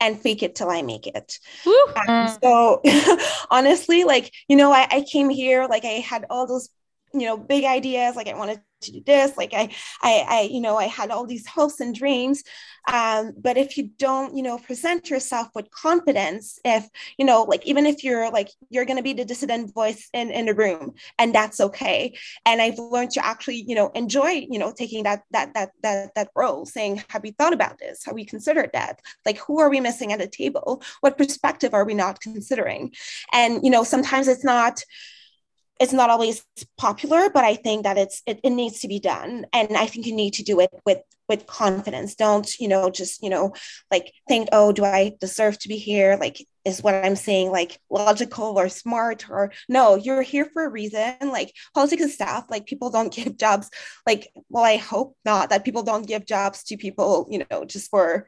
and 0.00 0.20
fake 0.20 0.42
it 0.42 0.54
till 0.54 0.70
I 0.70 0.82
make 0.82 1.06
it. 1.06 1.38
Um, 1.96 2.28
so 2.42 2.82
honestly, 3.50 4.04
like, 4.04 4.32
you 4.48 4.56
know, 4.56 4.72
I, 4.72 4.86
I 4.90 5.04
came 5.10 5.30
here, 5.30 5.66
like 5.68 5.84
I 5.84 6.00
had 6.00 6.26
all 6.30 6.46
those, 6.46 6.68
you 7.12 7.26
know, 7.26 7.36
big 7.36 7.64
ideas, 7.64 8.16
like 8.16 8.28
I 8.28 8.34
wanted 8.34 8.60
to 8.82 8.92
do 8.92 9.02
this, 9.06 9.36
like 9.38 9.54
I, 9.54 9.70
I, 10.02 10.26
I, 10.28 10.40
you 10.52 10.60
know, 10.60 10.76
I 10.76 10.84
had 10.84 11.10
all 11.10 11.26
these 11.26 11.46
hopes 11.46 11.80
and 11.80 11.94
dreams. 11.94 12.42
Um, 12.92 13.32
but 13.38 13.56
if 13.56 13.78
you 13.78 13.88
don't, 13.98 14.36
you 14.36 14.42
know, 14.42 14.58
present 14.58 15.08
yourself 15.08 15.48
with 15.54 15.70
confidence, 15.70 16.60
if, 16.64 16.86
you 17.16 17.24
know, 17.24 17.44
like, 17.44 17.66
even 17.66 17.86
if 17.86 18.04
you're 18.04 18.30
like, 18.30 18.50
you're 18.68 18.84
going 18.84 18.98
to 18.98 19.02
be 19.02 19.14
the 19.14 19.24
dissident 19.24 19.72
voice 19.72 20.08
in, 20.12 20.30
in 20.30 20.46
the 20.46 20.54
room 20.54 20.92
and 21.18 21.34
that's 21.34 21.60
okay. 21.60 22.16
And 22.44 22.60
I've 22.60 22.78
learned 22.78 23.12
to 23.12 23.24
actually, 23.24 23.64
you 23.66 23.74
know, 23.74 23.90
enjoy, 23.94 24.46
you 24.50 24.58
know, 24.58 24.72
taking 24.76 25.04
that, 25.04 25.22
that, 25.30 25.54
that, 25.54 25.70
that, 25.82 26.14
that 26.14 26.28
role 26.36 26.66
saying, 26.66 27.02
have 27.08 27.24
you 27.24 27.32
thought 27.32 27.54
about 27.54 27.78
this? 27.78 28.04
Have 28.04 28.14
we 28.14 28.26
considered 28.26 28.70
that? 28.74 29.00
Like, 29.24 29.38
who 29.38 29.58
are 29.58 29.70
we 29.70 29.80
missing 29.80 30.12
at 30.12 30.18
the 30.18 30.28
table? 30.28 30.82
What 31.00 31.18
perspective 31.18 31.72
are 31.72 31.86
we 31.86 31.94
not 31.94 32.20
considering? 32.20 32.92
And, 33.32 33.64
you 33.64 33.70
know, 33.70 33.84
sometimes 33.84 34.28
it's 34.28 34.44
not, 34.44 34.84
it's 35.78 35.92
not 35.92 36.10
always 36.10 36.44
popular, 36.78 37.28
but 37.30 37.44
I 37.44 37.54
think 37.54 37.84
that 37.84 37.98
it's 37.98 38.22
it, 38.26 38.40
it 38.42 38.50
needs 38.50 38.80
to 38.80 38.88
be 38.88 38.98
done. 38.98 39.46
And 39.52 39.76
I 39.76 39.86
think 39.86 40.06
you 40.06 40.14
need 40.14 40.34
to 40.34 40.42
do 40.42 40.60
it 40.60 40.70
with 40.84 40.98
with 41.28 41.46
confidence. 41.46 42.14
Don't, 42.14 42.48
you 42.58 42.68
know, 42.68 42.88
just, 42.90 43.22
you 43.22 43.30
know, 43.30 43.52
like 43.90 44.12
think, 44.28 44.48
oh, 44.52 44.72
do 44.72 44.84
I 44.84 45.16
deserve 45.20 45.58
to 45.60 45.68
be 45.68 45.76
here? 45.76 46.16
Like, 46.20 46.38
is 46.64 46.82
what 46.82 46.94
I'm 46.94 47.14
saying 47.14 47.52
like 47.52 47.78
logical 47.90 48.58
or 48.58 48.68
smart 48.68 49.30
or 49.30 49.52
no, 49.68 49.94
you're 49.94 50.22
here 50.22 50.48
for 50.52 50.64
a 50.64 50.68
reason. 50.68 51.14
Like 51.20 51.52
politics 51.74 52.02
is 52.02 52.14
stuff. 52.14 52.46
Like 52.50 52.66
people 52.66 52.90
don't 52.90 53.12
give 53.12 53.36
jobs. 53.36 53.70
Like, 54.04 54.28
well, 54.48 54.64
I 54.64 54.76
hope 54.76 55.16
not 55.24 55.50
that 55.50 55.64
people 55.64 55.84
don't 55.84 56.06
give 56.06 56.26
jobs 56.26 56.64
to 56.64 56.76
people, 56.76 57.28
you 57.30 57.44
know, 57.50 57.64
just 57.64 57.88
for 57.88 58.26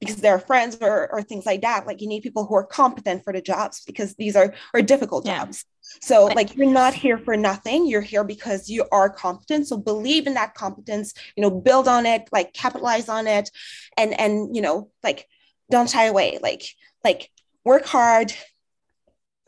because 0.00 0.16
they're 0.16 0.38
friends 0.38 0.78
or, 0.80 1.10
or 1.12 1.22
things 1.22 1.46
like 1.46 1.62
that. 1.62 1.86
Like 1.86 2.00
you 2.00 2.08
need 2.08 2.22
people 2.22 2.46
who 2.46 2.54
are 2.54 2.64
competent 2.64 3.24
for 3.24 3.32
the 3.32 3.40
jobs 3.42 3.82
because 3.86 4.14
these 4.14 4.36
are 4.36 4.54
are 4.74 4.82
difficult 4.82 5.26
Yeah. 5.26 5.40
jobs. 5.40 5.64
So 6.00 6.26
like 6.26 6.54
you're 6.54 6.70
not 6.70 6.94
here 6.94 7.18
for 7.18 7.36
nothing. 7.36 7.86
You're 7.86 8.02
here 8.02 8.24
because 8.24 8.68
you 8.68 8.84
are 8.92 9.08
competent. 9.08 9.66
So 9.68 9.76
believe 9.78 10.26
in 10.26 10.34
that 10.34 10.54
competence, 10.54 11.14
you 11.36 11.42
know, 11.42 11.50
build 11.50 11.88
on 11.88 12.04
it, 12.06 12.28
like 12.30 12.52
capitalize 12.52 13.08
on 13.08 13.26
it 13.26 13.50
and 13.96 14.18
and 14.20 14.54
you 14.54 14.62
know, 14.62 14.90
like 15.02 15.26
don't 15.70 15.88
shy 15.88 16.04
away. 16.04 16.38
Like 16.42 16.62
like 17.04 17.30
work 17.64 17.84
hard, 17.86 18.32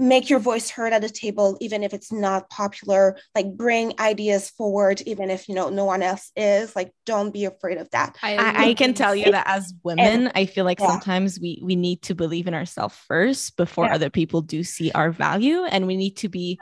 make 0.00 0.30
your 0.30 0.38
voice 0.40 0.70
heard 0.70 0.92
at 0.92 1.02
the 1.02 1.08
table 1.08 1.56
even 1.60 1.84
if 1.84 1.92
it's 1.92 2.10
not 2.10 2.48
popular 2.50 3.16
like 3.34 3.54
bring 3.56 3.92
ideas 4.00 4.50
forward 4.50 5.00
even 5.02 5.30
if 5.30 5.48
you 5.48 5.54
know 5.54 5.68
no 5.68 5.84
one 5.84 6.02
else 6.02 6.32
is 6.34 6.74
like 6.74 6.90
don't 7.04 7.32
be 7.32 7.44
afraid 7.44 7.78
of 7.78 7.88
that 7.90 8.16
I, 8.22 8.70
I 8.70 8.74
can 8.74 8.94
tell 8.94 9.14
you 9.14 9.30
that 9.32 9.46
as 9.46 9.72
women, 9.82 10.30
I 10.34 10.46
feel 10.46 10.64
like 10.64 10.80
Yeah. 10.80 10.90
sometimes 10.90 11.38
we 11.40 11.60
we 11.62 11.76
need 11.76 12.02
to 12.02 12.14
believe 12.14 12.46
in 12.46 12.54
ourselves 12.54 12.96
first 13.06 13.56
before 13.56 13.86
Yeah. 13.86 13.94
other 13.94 14.10
people 14.10 14.42
do 14.42 14.64
see 14.64 14.90
our 14.92 15.10
value, 15.10 15.64
and 15.64 15.86
we 15.86 15.96
need 15.96 16.16
to 16.18 16.28
be 16.28 16.58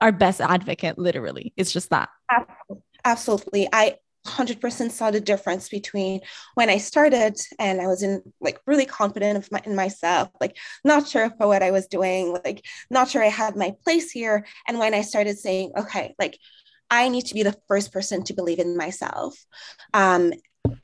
our 0.00 0.12
best 0.12 0.40
advocate. 0.40 0.98
Literally, 0.98 1.52
it's 1.56 1.72
just 1.72 1.90
that. 1.90 2.08
absolutely 3.04 3.68
i 3.72 3.96
100% 4.30 4.90
saw 4.90 5.10
the 5.10 5.20
difference 5.20 5.68
between 5.68 6.20
when 6.54 6.70
i 6.70 6.78
started 6.78 7.36
and 7.58 7.80
i 7.80 7.86
was 7.86 8.02
in 8.02 8.22
like 8.40 8.58
really 8.66 8.86
confident 8.86 9.36
of 9.38 9.50
my, 9.52 9.60
in 9.64 9.74
myself 9.74 10.28
like 10.40 10.56
not 10.84 11.08
sure 11.08 11.24
of 11.24 11.32
what 11.38 11.62
i 11.62 11.70
was 11.70 11.86
doing 11.86 12.32
like 12.44 12.64
not 12.90 13.08
sure 13.08 13.22
i 13.22 13.28
had 13.28 13.56
my 13.56 13.74
place 13.84 14.10
here 14.10 14.46
and 14.66 14.78
when 14.78 14.94
i 14.94 15.02
started 15.02 15.38
saying 15.38 15.72
okay 15.76 16.14
like 16.18 16.38
i 16.90 17.08
need 17.08 17.26
to 17.26 17.34
be 17.34 17.42
the 17.42 17.56
first 17.68 17.92
person 17.92 18.22
to 18.22 18.34
believe 18.34 18.58
in 18.58 18.76
myself 18.76 19.34
um 19.94 20.32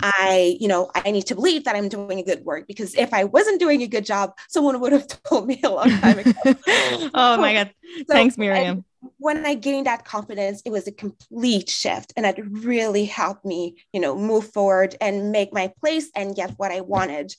I, 0.00 0.56
you 0.58 0.68
know, 0.68 0.90
I 0.94 1.10
need 1.10 1.26
to 1.26 1.34
believe 1.34 1.64
that 1.64 1.76
I'm 1.76 1.88
doing 1.88 2.18
a 2.18 2.22
good 2.22 2.44
work 2.44 2.66
because 2.66 2.94
if 2.94 3.12
I 3.12 3.24
wasn't 3.24 3.60
doing 3.60 3.82
a 3.82 3.86
good 3.86 4.04
job, 4.04 4.36
someone 4.48 4.80
would 4.80 4.92
have 4.92 5.06
told 5.24 5.46
me 5.46 5.60
a 5.62 5.70
long 5.70 5.90
time 5.90 6.18
ago. 6.18 6.32
oh 7.14 7.36
my 7.38 7.52
god! 7.54 7.70
So, 7.98 8.04
Thanks, 8.08 8.36
and 8.36 8.44
Myriam. 8.44 8.84
When 9.18 9.44
I 9.46 9.54
gained 9.54 9.86
that 9.86 10.04
confidence, 10.04 10.62
it 10.64 10.70
was 10.70 10.86
a 10.86 10.92
complete 10.92 11.68
shift. 11.68 12.12
And 12.16 12.26
it 12.26 12.36
really 12.48 13.04
helped 13.04 13.44
me, 13.44 13.76
you 13.92 14.00
know, 14.00 14.16
move 14.16 14.52
forward 14.52 14.96
and 15.00 15.32
make 15.32 15.52
my 15.52 15.72
place 15.80 16.10
and 16.14 16.34
get 16.34 16.52
what 16.56 16.72
I 16.72 16.80
wanted. 16.80 17.34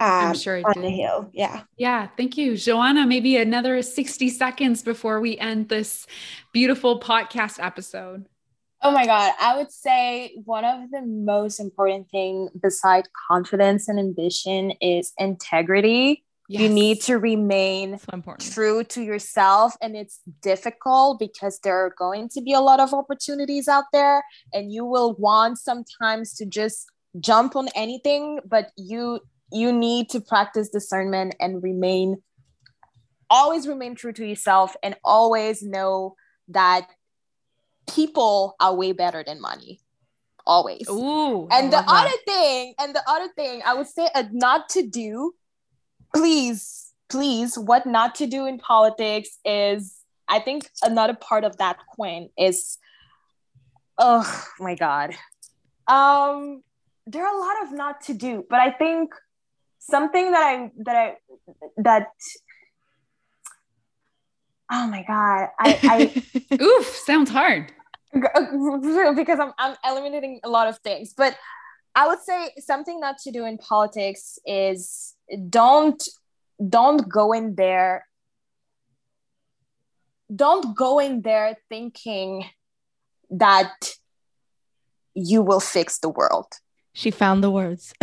Um, 0.00 0.10
I'm 0.10 0.34
sure 0.34 0.60
on 0.64 0.74
did. 0.74 0.82
the 0.82 0.90
hill. 0.90 1.30
Yeah. 1.32 1.62
Yeah. 1.76 2.08
Thank 2.16 2.36
you. 2.36 2.56
Joanna, 2.56 3.06
maybe 3.06 3.36
another 3.36 3.80
60 3.80 4.28
seconds 4.28 4.82
before 4.82 5.20
we 5.20 5.38
end 5.38 5.68
this 5.68 6.06
beautiful 6.52 7.00
podcast 7.00 7.62
episode. 7.62 8.26
Oh 8.82 8.90
my 8.90 9.06
God. 9.06 9.32
I 9.40 9.56
would 9.56 9.72
say 9.72 10.36
one 10.44 10.64
of 10.64 10.90
the 10.90 11.00
most 11.00 11.58
important 11.58 12.10
thing 12.10 12.48
beside 12.60 13.08
confidence 13.28 13.88
and 13.88 13.98
ambition 13.98 14.72
is 14.80 15.12
integrity 15.16 16.24
Yes. 16.48 16.62
You 16.62 16.68
need 16.68 17.00
to 17.02 17.18
remain 17.18 17.98
so 17.98 18.36
true 18.38 18.84
to 18.84 19.02
yourself. 19.02 19.74
And 19.80 19.96
it's 19.96 20.20
difficult 20.42 21.18
because 21.18 21.58
there 21.60 21.76
are 21.86 21.94
going 21.98 22.28
to 22.30 22.42
be 22.42 22.52
a 22.52 22.60
lot 22.60 22.80
of 22.80 22.92
opportunities 22.92 23.66
out 23.66 23.84
there, 23.92 24.22
and 24.52 24.70
you 24.70 24.84
will 24.84 25.14
want 25.14 25.58
sometimes 25.58 26.34
to 26.34 26.44
just 26.44 26.86
jump 27.18 27.56
on 27.56 27.68
anything, 27.74 28.40
but 28.46 28.72
you 28.76 29.20
you 29.52 29.72
need 29.72 30.10
to 30.10 30.20
practice 30.20 30.68
discernment 30.68 31.34
and 31.40 31.62
remain 31.62 32.16
always 33.30 33.66
remain 33.66 33.94
true 33.94 34.12
to 34.12 34.26
yourself 34.26 34.76
and 34.82 34.96
always 35.04 35.62
know 35.62 36.14
that 36.48 36.88
people 37.88 38.54
are 38.60 38.74
way 38.74 38.92
better 38.92 39.24
than 39.26 39.40
money 39.40 39.80
always 40.46 40.86
Ooh, 40.90 41.48
and 41.50 41.72
the 41.72 41.78
other 41.78 42.10
that. 42.10 42.18
thing 42.26 42.74
and 42.78 42.94
the 42.94 43.02
other 43.08 43.28
thing 43.34 43.62
i 43.64 43.74
would 43.74 43.86
say 43.86 44.08
a 44.14 44.26
not 44.30 44.68
to 44.68 44.86
do 44.86 45.32
please, 46.14 46.92
please, 47.08 47.58
what 47.58 47.86
not 47.86 48.14
to 48.16 48.26
do 48.26 48.46
in 48.46 48.58
politics 48.58 49.38
is, 49.44 50.00
I 50.28 50.38
think 50.38 50.70
another 50.82 51.14
part 51.14 51.44
of 51.44 51.56
that 51.58 51.78
coin 51.96 52.28
is, 52.38 52.78
oh 53.98 54.46
my 54.58 54.74
God. 54.74 55.14
Um, 55.86 56.62
there 57.06 57.26
are 57.26 57.34
a 57.34 57.38
lot 57.38 57.64
of 57.64 57.72
not 57.72 58.00
to 58.02 58.14
do, 58.14 58.44
but 58.48 58.60
I 58.60 58.70
think 58.70 59.12
something 59.78 60.30
that 60.30 60.42
I, 60.42 60.70
that 60.84 60.96
I, 60.96 61.16
that, 61.78 62.06
oh 64.72 64.86
my 64.86 65.04
God, 65.06 65.48
I, 65.58 65.78
I 66.50 66.56
oof, 66.62 66.86
sounds 66.86 67.30
hard 67.30 67.72
because 68.14 69.40
I'm, 69.40 69.52
I'm 69.58 69.76
eliminating 69.84 70.40
a 70.44 70.48
lot 70.48 70.68
of 70.68 70.78
things, 70.78 71.12
but 71.12 71.36
I 71.94 72.08
would 72.08 72.20
say 72.20 72.50
something 72.58 72.98
not 72.98 73.18
to 73.18 73.30
do 73.30 73.44
in 73.44 73.58
politics 73.58 74.38
is 74.46 75.13
don't 75.48 76.02
don't 76.68 77.08
go 77.08 77.32
in 77.32 77.54
there 77.54 78.06
don't 80.34 80.76
go 80.76 80.98
in 80.98 81.22
there 81.22 81.56
thinking 81.68 82.44
that 83.30 83.94
you 85.14 85.42
will 85.42 85.60
fix 85.60 85.98
the 85.98 86.08
world. 86.08 86.46
She 86.92 87.10
found 87.10 87.42
the 87.42 87.50
words. 87.50 87.92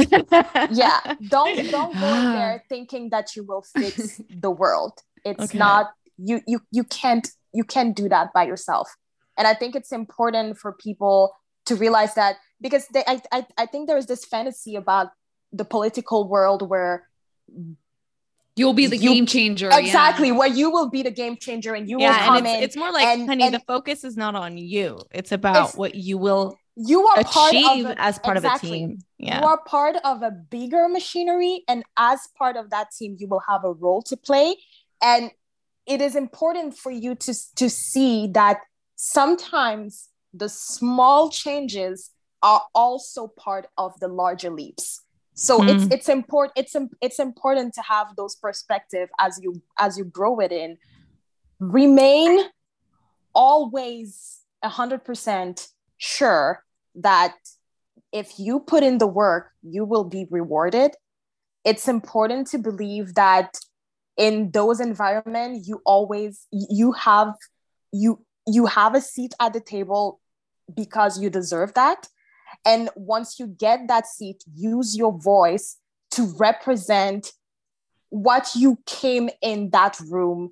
Yeah 0.72 1.16
don't 1.28 1.72
don't 1.72 1.94
go 2.00 2.14
in 2.16 2.26
there 2.38 2.62
ah. 2.62 2.66
thinking 2.70 3.10
that 3.10 3.36
you 3.36 3.44
will 3.44 3.64
fix 3.76 4.22
the 4.30 4.52
world. 4.52 4.94
It's 5.26 5.44
okay. 5.46 5.58
not 5.58 5.92
you 6.18 6.42
you 6.48 6.62
you 6.72 6.84
can't 6.84 7.28
you 7.54 7.64
can't 7.64 7.96
do 7.96 8.10
that 8.10 8.34
by 8.34 8.44
yourself. 8.44 8.96
And 9.38 9.48
i 9.48 9.54
think 9.54 9.76
it's 9.76 9.92
important 9.92 10.58
for 10.58 10.72
people 10.74 11.34
to 11.66 11.76
realize 11.76 12.14
that 12.16 12.36
because 12.60 12.88
they 12.94 13.04
i 13.08 13.22
i, 13.32 13.46
I 13.58 13.66
think 13.66 13.88
there's 13.88 14.06
this 14.06 14.26
fantasy 14.26 14.76
about 14.76 15.08
the 15.52 15.66
political 15.66 16.28
world 16.28 16.70
where 16.70 17.08
You'll 18.56 18.74
be 18.74 18.88
the 18.88 18.98
you, 18.98 19.14
game 19.14 19.26
changer. 19.26 19.70
Exactly. 19.72 20.28
Yeah. 20.28 20.36
Where 20.36 20.48
you 20.48 20.70
will 20.70 20.90
be 20.90 21.04
the 21.04 21.12
game 21.12 21.38
changer 21.38 21.74
and 21.74 21.90
you 21.90 22.00
yeah, 22.00 22.12
will 22.12 22.26
come 22.26 22.38
and 22.38 22.48
it's, 22.48 22.58
in. 22.58 22.64
It's 22.64 22.78
more 22.78 22.92
like, 22.92 23.06
and, 23.06 23.28
honey, 23.28 23.46
and, 23.46 23.54
the 23.54 23.62
focus 23.62 24.04
is 24.04 24.18
not 24.18 24.36
on 24.36 24.58
you. 24.58 25.00
It's 25.12 25.32
about 25.32 25.70
it's, 25.70 25.76
what 25.76 25.96
you 25.96 26.18
will 26.18 26.58
you 26.76 27.06
are 27.08 27.24
part 27.24 27.54
of 27.56 27.86
a, 27.86 28.02
as 28.02 28.20
part 28.20 28.38
exactly. 28.38 28.70
of 28.70 28.76
a 28.76 28.78
team. 28.78 29.00
Yeah. 29.18 29.40
You 29.40 29.48
are 29.48 29.58
part 29.66 29.98
of 30.04 30.22
a 30.22 30.32
bigger 30.32 30.88
machinery. 30.88 31.64
And 31.68 31.84
as 31.98 32.28
part 32.38 32.56
of 32.56 32.70
that 32.72 32.92
team, 32.92 33.18
you 33.20 33.28
will 33.28 33.42
have 33.48 33.64
a 33.64 33.74
role 33.74 34.02
to 34.04 34.18
play. 34.18 34.56
And 35.02 35.32
it 35.86 36.02
is 36.02 36.16
important 36.16 36.78
for 36.78 36.92
you 36.92 37.16
to, 37.16 37.34
to 37.56 37.70
see 37.70 38.28
that 38.34 38.60
sometimes 38.96 40.10
the 40.34 40.50
small 40.50 41.30
changes 41.30 42.12
are 42.42 42.64
also 42.74 43.28
part 43.28 43.68
of 43.78 44.00
the 44.00 44.08
larger 44.08 44.50
leaps 44.50 45.02
so 45.42 45.60
mm. 45.60 45.74
it's 45.74 45.92
it's 45.92 46.10
important 46.10 46.54
it's 46.56 46.76
it's 47.02 47.18
important 47.18 47.74
to 47.74 47.82
have 47.82 48.16
those 48.16 48.36
perspective 48.36 49.10
as 49.20 49.40
you 49.42 49.60
as 49.80 49.98
you 49.98 50.04
grow 50.04 50.40
it 50.40 50.52
in. 50.52 50.78
Remain 51.60 52.42
always 53.34 54.42
100% 54.64 55.68
sure 55.98 56.64
that 56.94 57.34
if 58.12 58.38
you 58.38 58.60
put 58.60 58.84
in 58.84 59.00
the 59.00 59.08
work 59.08 59.50
you 59.64 59.84
will 59.84 60.04
be 60.04 60.28
rewarded. 60.30 60.92
It's 61.66 61.88
important 61.88 62.46
to 62.48 62.60
believe 62.60 63.16
that 63.16 63.58
in 64.18 64.52
those 64.52 64.80
environments 64.80 65.68
you 65.68 65.82
always 65.86 66.46
you 66.52 66.92
have 66.92 67.34
you 67.92 68.24
you 68.46 68.68
have 68.68 68.94
a 68.94 69.02
seat 69.02 69.34
at 69.40 69.54
the 69.54 69.60
table 69.60 70.20
because 70.76 71.20
you 71.20 71.32
deserve 71.32 71.74
that 71.74 72.08
and 72.66 72.90
once 72.96 73.40
you 73.40 73.48
get 73.48 73.88
that 73.88 74.08
seat, 74.08 74.44
use 74.54 74.98
your 74.98 75.18
voice 75.18 75.78
to 76.12 76.34
represent 76.38 77.32
what 78.10 78.52
you 78.56 78.78
came 78.86 79.30
in 79.42 79.70
that 79.72 80.00
room 80.10 80.52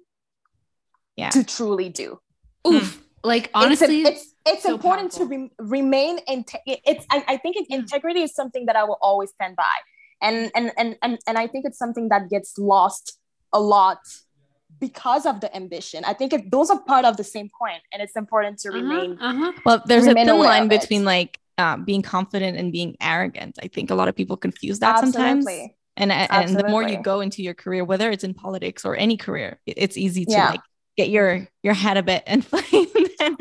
yeah. 1.15 1.29
to 1.29 1.43
truly 1.43 1.89
do. 1.89 2.19
Oof. 2.67 2.95
Hmm. 2.95 3.01
Like 3.21 3.49
honestly, 3.53 4.01
it's, 4.03 4.21
it's, 4.21 4.33
it's 4.45 4.63
so 4.63 4.75
important 4.75 5.11
powerful. 5.11 5.27
to 5.27 5.35
re- 5.35 5.51
remain 5.59 6.19
in. 6.27 6.45
it's 6.65 7.05
I, 7.11 7.23
I 7.27 7.37
think 7.37 7.57
integrity 7.69 8.21
is 8.21 8.33
something 8.33 8.65
that 8.67 8.77
I 8.77 8.85
will 8.85 8.97
always 9.01 9.31
stand 9.31 9.57
by, 9.57 9.75
and 10.21 10.49
and 10.55 10.71
and 10.77 10.95
and 11.01 11.19
and 11.27 11.37
I 11.37 11.47
think 11.47 11.65
it's 11.65 11.77
something 11.77 12.07
that 12.09 12.29
gets 12.29 12.57
lost 12.57 13.19
a 13.51 13.59
lot 13.59 13.99
because 14.79 15.25
of 15.25 15.41
the 15.41 15.53
ambition. 15.53 16.05
I 16.05 16.13
think 16.13 16.31
it, 16.31 16.49
those 16.49 16.69
are 16.69 16.79
part 16.79 17.03
of 17.03 17.17
the 17.17 17.25
same 17.25 17.49
coin, 17.49 17.79
and 17.91 18.01
it's 18.01 18.15
important 18.15 18.59
to 18.59 18.69
uh-huh, 18.69 18.77
remain. 18.77 19.17
Uh-huh. 19.19 19.51
Well, 19.65 19.83
there's 19.85 20.07
a 20.07 20.13
thin 20.13 20.37
line 20.37 20.69
between 20.69 21.03
like 21.03 21.39
uh, 21.59 21.77
being 21.77 22.01
confident 22.01 22.57
and 22.57 22.71
being 22.71 22.95
arrogant. 23.01 23.59
I 23.61 23.67
think 23.67 23.91
a 23.91 23.95
lot 23.95 24.07
of 24.07 24.15
people 24.15 24.37
confuse 24.37 24.79
that 24.79 25.03
Absolutely. 25.03 25.43
sometimes. 25.43 25.73
And, 25.97 26.11
and 26.13 26.55
the 26.55 26.69
more 26.69 26.81
you 26.81 27.03
go 27.03 27.19
into 27.19 27.43
your 27.43 27.53
career, 27.53 27.83
whether 27.83 28.09
it's 28.09 28.23
in 28.23 28.33
politics 28.33 28.85
or 28.85 28.95
any 28.95 29.17
career, 29.17 29.59
it's 29.65 29.97
easy 29.97 30.23
to 30.25 30.31
yeah. 30.31 30.49
like 30.51 30.61
get 30.95 31.09
your 31.09 31.47
your 31.61 31.73
head 31.73 31.97
a 31.97 32.03
bit 32.03 32.23
inflamed. 32.27 32.87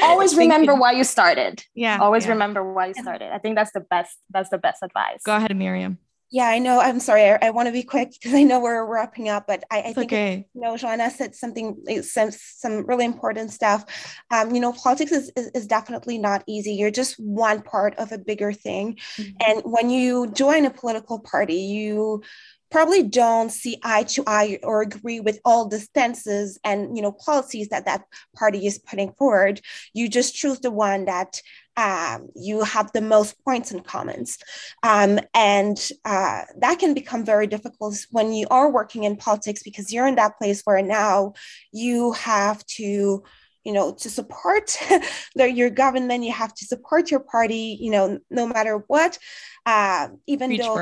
Always 0.03 0.37
remember 0.37 0.75
why 0.75 0.93
you 0.93 1.05
started. 1.05 1.63
Yeah. 1.75 1.99
Always 2.01 2.25
yeah. 2.25 2.33
remember 2.33 2.73
why 2.73 2.89
you 2.89 2.95
started. 2.95 3.33
I 3.33 3.39
think 3.39 3.55
that's 3.55 3.71
the 3.73 3.81
best. 3.81 4.19
That's 4.31 4.51
the 4.51 4.59
best 4.59 4.83
advice. 4.83 5.23
Go 5.25 5.37
ahead, 5.37 5.53
Myriam. 5.53 5.99
Yeah, 6.31 6.47
I 6.47 6.59
know. 6.59 6.79
I'm 6.79 7.01
sorry. 7.01 7.25
I, 7.25 7.39
I 7.41 7.51
want 7.51 7.67
to 7.69 7.73
be 7.73 7.83
quick 7.83 8.11
because 8.23 8.35
I 8.35 8.43
know 8.43 8.61
we're 8.61 8.85
wrapping 8.85 9.29
up, 9.29 9.47
but 9.47 9.65
I, 9.71 9.81
I 9.81 9.93
think 9.93 10.13
okay. 10.13 10.47
You 10.55 10.61
know, 10.61 10.77
Joanna 10.77 11.11
said 11.11 11.35
something, 11.35 11.77
some 12.03 12.31
some 12.31 12.87
really 12.87 13.05
important 13.05 13.51
stuff. 13.51 13.85
Um, 14.31 14.55
you 14.55 14.61
know, 14.61 14.73
politics 14.73 15.13
is, 15.13 15.33
is, 15.37 15.49
is 15.55 15.67
definitely 15.67 16.19
not 16.19 16.45
easy. 16.47 16.73
You're 16.73 16.91
just 16.91 17.19
one 17.19 17.63
part 17.63 17.95
of 17.97 18.13
a 18.13 18.19
bigger 18.19 18.53
thing, 18.53 18.99
mm-hmm. 19.17 19.31
and 19.47 19.63
when 19.65 19.91
you 19.91 20.31
join 20.33 20.67
a 20.67 20.71
political 20.71 21.19
party, 21.19 21.55
you 21.55 22.23
probably 22.71 23.03
don't 23.03 23.51
see 23.51 23.79
eye 23.83 24.03
to 24.03 24.23
eye 24.27 24.59
or 24.63 24.83
agree 24.83 25.21
with 25.21 25.41
all 25.45 25.67
the 25.67 25.79
stances 25.79 26.59
and 26.65 26.97
you 26.97 27.03
know 27.03 27.13
policies 27.13 27.69
that 27.69 27.87
that 27.87 28.05
party 28.37 28.67
is 28.67 28.79
putting 28.79 29.13
forward 29.13 29.61
you 29.95 30.09
just 30.09 30.35
choose 30.35 30.61
the 30.61 30.71
one 30.71 31.07
that 31.07 31.41
um, 31.79 32.29
you 32.35 32.65
have 32.65 32.91
the 32.93 33.01
most 33.01 33.43
points 33.45 33.71
in 33.71 33.81
commons. 33.81 34.37
Um, 34.83 35.21
and 35.33 35.79
uh, 36.05 36.43
that 36.59 36.79
can 36.81 36.93
become 36.93 37.25
very 37.25 37.47
difficult 37.47 38.05
when 38.11 38.33
you 38.33 38.49
are 38.51 38.71
working 38.71 39.05
in 39.05 39.17
politics 39.17 39.63
because 39.63 39.93
you're 39.93 40.09
in 40.09 40.17
that 40.17 40.37
place 40.39 40.63
where 40.65 40.83
now 40.83 41.35
you 41.73 42.13
have 42.13 42.67
to 42.67 43.23
you 43.65 43.73
know 43.73 43.93
to 43.93 44.09
support 44.09 44.77
the, 45.35 45.51
your 45.51 45.69
government 45.69 46.25
you 46.25 46.33
have 46.33 46.55
to 46.55 46.65
support 46.65 47.11
your 47.11 47.21
party 47.21 47.77
you 47.81 47.91
know 47.91 48.19
no 48.31 48.47
matter 48.47 48.85
what 48.87 49.19
uh, 49.67 50.09
even 50.27 50.51
Reach 50.51 50.61
though 50.61 50.75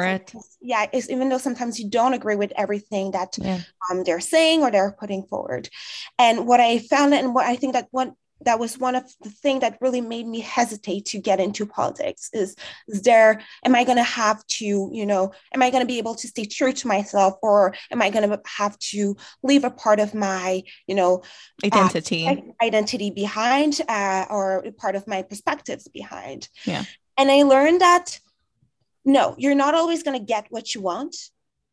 yeah 0.60 0.86
even 0.92 1.28
though 1.28 1.38
sometimes 1.38 1.80
you 1.80 1.88
don't 1.88 2.12
agree 2.12 2.36
with 2.36 2.52
everything 2.54 3.10
that 3.12 3.36
yeah. 3.38 3.60
um, 3.90 4.04
they're 4.04 4.20
saying 4.20 4.62
or 4.62 4.70
they're 4.70 4.96
putting 5.00 5.24
forward 5.24 5.68
and 6.18 6.46
what 6.46 6.60
i 6.60 6.78
found 6.78 7.12
and 7.14 7.34
what 7.34 7.46
i 7.46 7.56
think 7.56 7.72
that 7.72 7.88
what 7.90 8.12
that 8.42 8.58
was 8.58 8.78
one 8.78 8.94
of 8.94 9.04
the 9.22 9.30
things 9.30 9.60
that 9.60 9.78
really 9.80 10.00
made 10.00 10.26
me 10.26 10.40
hesitate 10.40 11.06
to 11.06 11.18
get 11.18 11.40
into 11.40 11.64
politics 11.64 12.28
is, 12.32 12.54
is 12.88 13.02
there 13.02 13.40
am 13.64 13.74
i 13.74 13.84
going 13.84 13.96
to 13.96 14.02
have 14.02 14.46
to 14.46 14.90
you 14.92 15.06
know 15.06 15.32
am 15.54 15.62
i 15.62 15.70
going 15.70 15.82
to 15.82 15.86
be 15.86 15.98
able 15.98 16.14
to 16.14 16.28
stay 16.28 16.44
true 16.44 16.72
to 16.72 16.86
myself 16.86 17.34
or 17.42 17.74
am 17.90 18.02
i 18.02 18.10
going 18.10 18.28
to 18.28 18.40
have 18.46 18.78
to 18.78 19.16
leave 19.42 19.64
a 19.64 19.70
part 19.70 20.00
of 20.00 20.14
my 20.14 20.62
you 20.86 20.94
know 20.94 21.22
identity. 21.64 22.26
Uh, 22.26 22.64
identity 22.64 23.10
behind 23.10 23.80
uh, 23.88 24.26
or 24.30 24.64
part 24.78 24.96
of 24.96 25.06
my 25.06 25.22
perspectives 25.22 25.88
behind. 25.88 26.48
Yeah. 26.64 26.84
And 27.16 27.30
i 27.30 27.42
learned 27.42 27.80
that 27.80 28.18
no 29.04 29.34
you're 29.38 29.54
not 29.54 29.74
always 29.74 30.02
going 30.02 30.18
to 30.18 30.24
get 30.24 30.46
what 30.50 30.74
you 30.74 30.82
want 30.82 31.16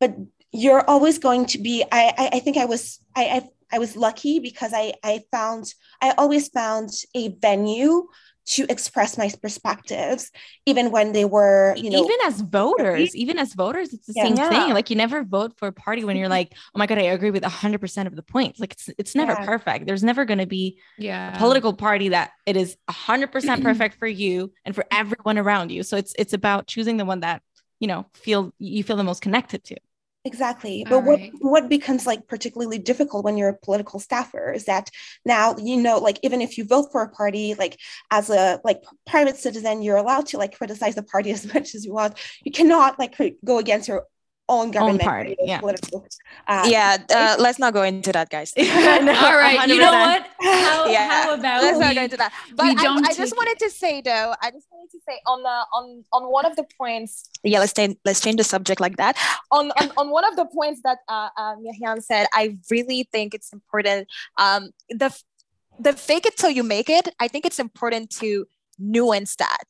but 0.00 0.16
you're 0.52 0.88
always 0.88 1.18
going 1.18 1.44
to 1.46 1.58
be 1.58 1.84
i 1.92 2.12
i, 2.16 2.30
I 2.34 2.38
think 2.38 2.56
i 2.56 2.64
was 2.64 3.00
I, 3.14 3.24
I 3.24 3.48
I 3.72 3.78
was 3.78 3.96
lucky 3.96 4.40
because 4.40 4.72
I 4.74 4.94
I 5.02 5.22
found 5.32 5.72
I 6.00 6.12
always 6.18 6.48
found 6.48 6.90
a 7.14 7.28
venue 7.40 8.06
to 8.46 8.66
express 8.68 9.16
my 9.16 9.30
perspectives, 9.42 10.30
even 10.66 10.90
when 10.90 11.12
they 11.12 11.24
were, 11.24 11.74
you 11.78 11.90
know, 11.90 12.04
even 12.04 12.16
as 12.26 12.40
voters, 12.42 13.16
even 13.16 13.38
as 13.38 13.54
voters, 13.54 13.92
it's 13.92 14.06
the 14.06 14.12
Yeah. 14.14 14.24
same 14.26 14.36
Yeah. 14.36 14.48
thing. 14.48 14.74
Like 14.74 14.90
you 14.90 14.96
never 14.96 15.24
vote 15.24 15.54
for 15.58 15.68
a 15.68 15.72
party 15.72 16.04
when 16.04 16.16
you're 16.16 16.28
like, 16.28 16.52
oh 16.74 16.78
my 16.78 16.86
god, 16.86 16.98
I 16.98 17.02
agree 17.02 17.30
with 17.30 17.44
hundred 17.44 17.80
percent 17.80 18.06
of 18.06 18.16
the 18.16 18.22
points. 18.22 18.60
Like 18.60 18.72
it's 18.72 18.90
it's 18.98 19.14
never 19.14 19.32
Yeah. 19.32 19.46
perfect. 19.46 19.86
There's 19.86 20.04
never 20.04 20.24
going 20.24 20.38
to 20.38 20.46
be 20.46 20.78
Yeah. 20.98 21.28
a 21.34 21.38
political 21.38 21.72
party 21.72 22.10
that 22.10 22.32
it 22.46 22.56
is 22.56 22.76
hundred 22.88 23.32
percent 23.32 23.62
perfect 23.62 23.96
for 23.98 24.06
you 24.06 24.52
and 24.64 24.74
for 24.74 24.84
everyone 24.90 25.38
around 25.38 25.70
you. 25.72 25.82
So 25.82 25.96
it's 25.96 26.14
it's 26.18 26.32
about 26.32 26.66
choosing 26.66 26.96
the 26.96 27.04
one 27.04 27.20
that 27.20 27.42
you 27.80 27.88
know 27.88 28.06
feel 28.14 28.52
you 28.58 28.84
feel 28.84 28.96
the 28.96 29.04
most 29.04 29.22
connected 29.22 29.64
to. 29.64 29.76
Exactly. 30.26 30.86
All 30.86 30.90
But 30.90 31.00
what 31.04 31.20
right. 31.20 31.32
what 31.40 31.68
becomes 31.68 32.06
like 32.06 32.26
particularly 32.26 32.78
difficult 32.78 33.24
when 33.26 33.36
you're 33.36 33.50
a 33.50 33.58
political 33.58 34.00
staffer 34.00 34.52
is 34.52 34.64
that 34.64 34.88
now 35.26 35.54
you 35.58 35.76
know 35.76 35.98
like 35.98 36.18
even 36.22 36.40
if 36.40 36.56
you 36.56 36.64
vote 36.64 36.90
for 36.92 37.02
a 37.02 37.10
party 37.10 37.52
like 37.54 37.78
as 38.10 38.30
a 38.30 38.58
like 38.64 38.82
private 39.06 39.36
citizen 39.36 39.82
you're 39.82 39.98
allowed 39.98 40.24
to 40.28 40.38
like 40.38 40.56
criticize 40.56 40.94
the 40.94 41.02
party 41.02 41.30
as 41.36 41.52
much 41.52 41.74
as 41.74 41.84
you 41.84 41.92
want. 41.92 42.18
You 42.42 42.52
cannot 42.52 42.98
like 42.98 43.14
go 43.44 43.58
against 43.58 43.86
your 43.86 44.06
own 44.48 44.70
government 44.70 45.00
or 45.00 45.04
party, 45.04 45.36
yeah. 45.40 45.60
political 45.60 46.06
uh, 46.46 46.64
yeah, 46.68 46.98
uh, 47.14 47.36
let's 47.38 47.58
not 47.58 47.72
go 47.72 47.82
into 47.82 48.12
that, 48.12 48.28
guys. 48.28 48.52
No, 48.58 48.62
All 49.24 49.36
right. 49.36 49.66
You 49.68 49.78
know 49.78 49.90
what? 49.90 50.26
How, 50.40 50.86
Yeah, 50.90 51.08
how 51.08 51.34
about 51.34 51.62
let's 51.62 51.78
not 51.78 51.94
go 51.94 52.02
into 52.02 52.16
that. 52.18 52.32
But 52.54 52.64
we 52.64 52.70
I, 52.70 52.74
don't 52.74 53.04
I 53.06 53.12
just 53.14 53.32
take- 53.32 53.36
wanted 53.36 53.58
to 53.60 53.70
say 53.70 54.02
though, 54.02 54.34
I 54.42 54.50
just 54.50 54.66
wanted 54.70 54.90
to 54.92 55.00
say 55.08 55.18
on 55.26 55.42
the 55.42 55.48
on 55.72 56.04
on 56.12 56.30
one 56.30 56.44
of 56.44 56.56
the 56.56 56.64
points. 56.76 57.30
Yeah, 57.42 57.60
let's 57.60 57.72
change 57.72 57.96
let's 58.04 58.20
change 58.20 58.36
the 58.36 58.44
subject 58.44 58.80
like 58.80 58.96
that. 58.98 59.16
On 59.50 59.70
on, 59.80 59.90
on 59.96 60.10
one 60.10 60.24
of 60.24 60.36
the 60.36 60.44
points 60.46 60.80
that 60.84 60.98
uh, 61.08 61.30
Myriam 61.56 62.02
said, 62.02 62.26
I 62.32 62.58
really 62.70 63.08
think 63.10 63.34
it's 63.34 63.52
important. 63.52 64.08
Um, 64.36 64.70
the 64.90 65.10
the 65.78 65.92
fake 65.92 66.26
it 66.26 66.36
till 66.36 66.50
you 66.50 66.62
make 66.62 66.90
it. 66.90 67.08
I 67.18 67.28
think 67.28 67.46
it's 67.46 67.58
important 67.58 68.10
to 68.20 68.46
nuance 68.78 69.36
that. 69.36 69.64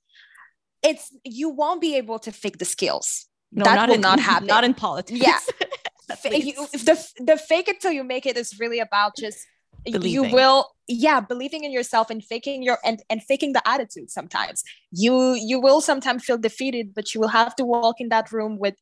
It's 0.82 1.12
you 1.24 1.48
won't 1.48 1.80
be 1.80 1.96
able 1.96 2.18
to 2.20 2.32
fake 2.32 2.58
the 2.58 2.64
skills. 2.64 3.26
No, 3.54 3.64
that 3.64 3.76
not 3.76 3.88
will 3.88 3.94
in, 3.96 4.00
not 4.00 4.20
happen. 4.30 4.46
Not 4.46 4.64
in 4.64 4.74
politics. 4.74 5.20
Yeah. 5.20 5.38
At 6.10 6.20
Fa- 6.20 6.28
least. 6.28 6.46
you, 6.46 6.66
the 6.72 7.08
the 7.18 7.36
fake 7.38 7.68
it 7.68 7.80
till 7.80 7.92
you 7.92 8.04
make 8.04 8.26
it 8.26 8.36
is 8.36 8.60
really 8.60 8.78
about 8.78 9.16
just 9.16 9.38
you 9.86 10.22
will 10.22 10.70
yeah 10.86 11.20
believing 11.20 11.64
in 11.64 11.72
yourself 11.72 12.10
and 12.10 12.22
faking 12.22 12.62
your 12.62 12.78
and, 12.84 13.02
and 13.08 13.22
faking 13.22 13.52
the 13.52 13.66
attitude 13.66 14.10
sometimes 14.10 14.62
you 14.90 15.34
you 15.34 15.60
will 15.60 15.80
sometimes 15.80 16.24
feel 16.24 16.38
defeated 16.38 16.94
but 16.94 17.14
you 17.14 17.20
will 17.20 17.28
have 17.28 17.54
to 17.56 17.64
walk 17.64 18.00
in 18.00 18.08
that 18.08 18.32
room 18.32 18.58
with 18.58 18.74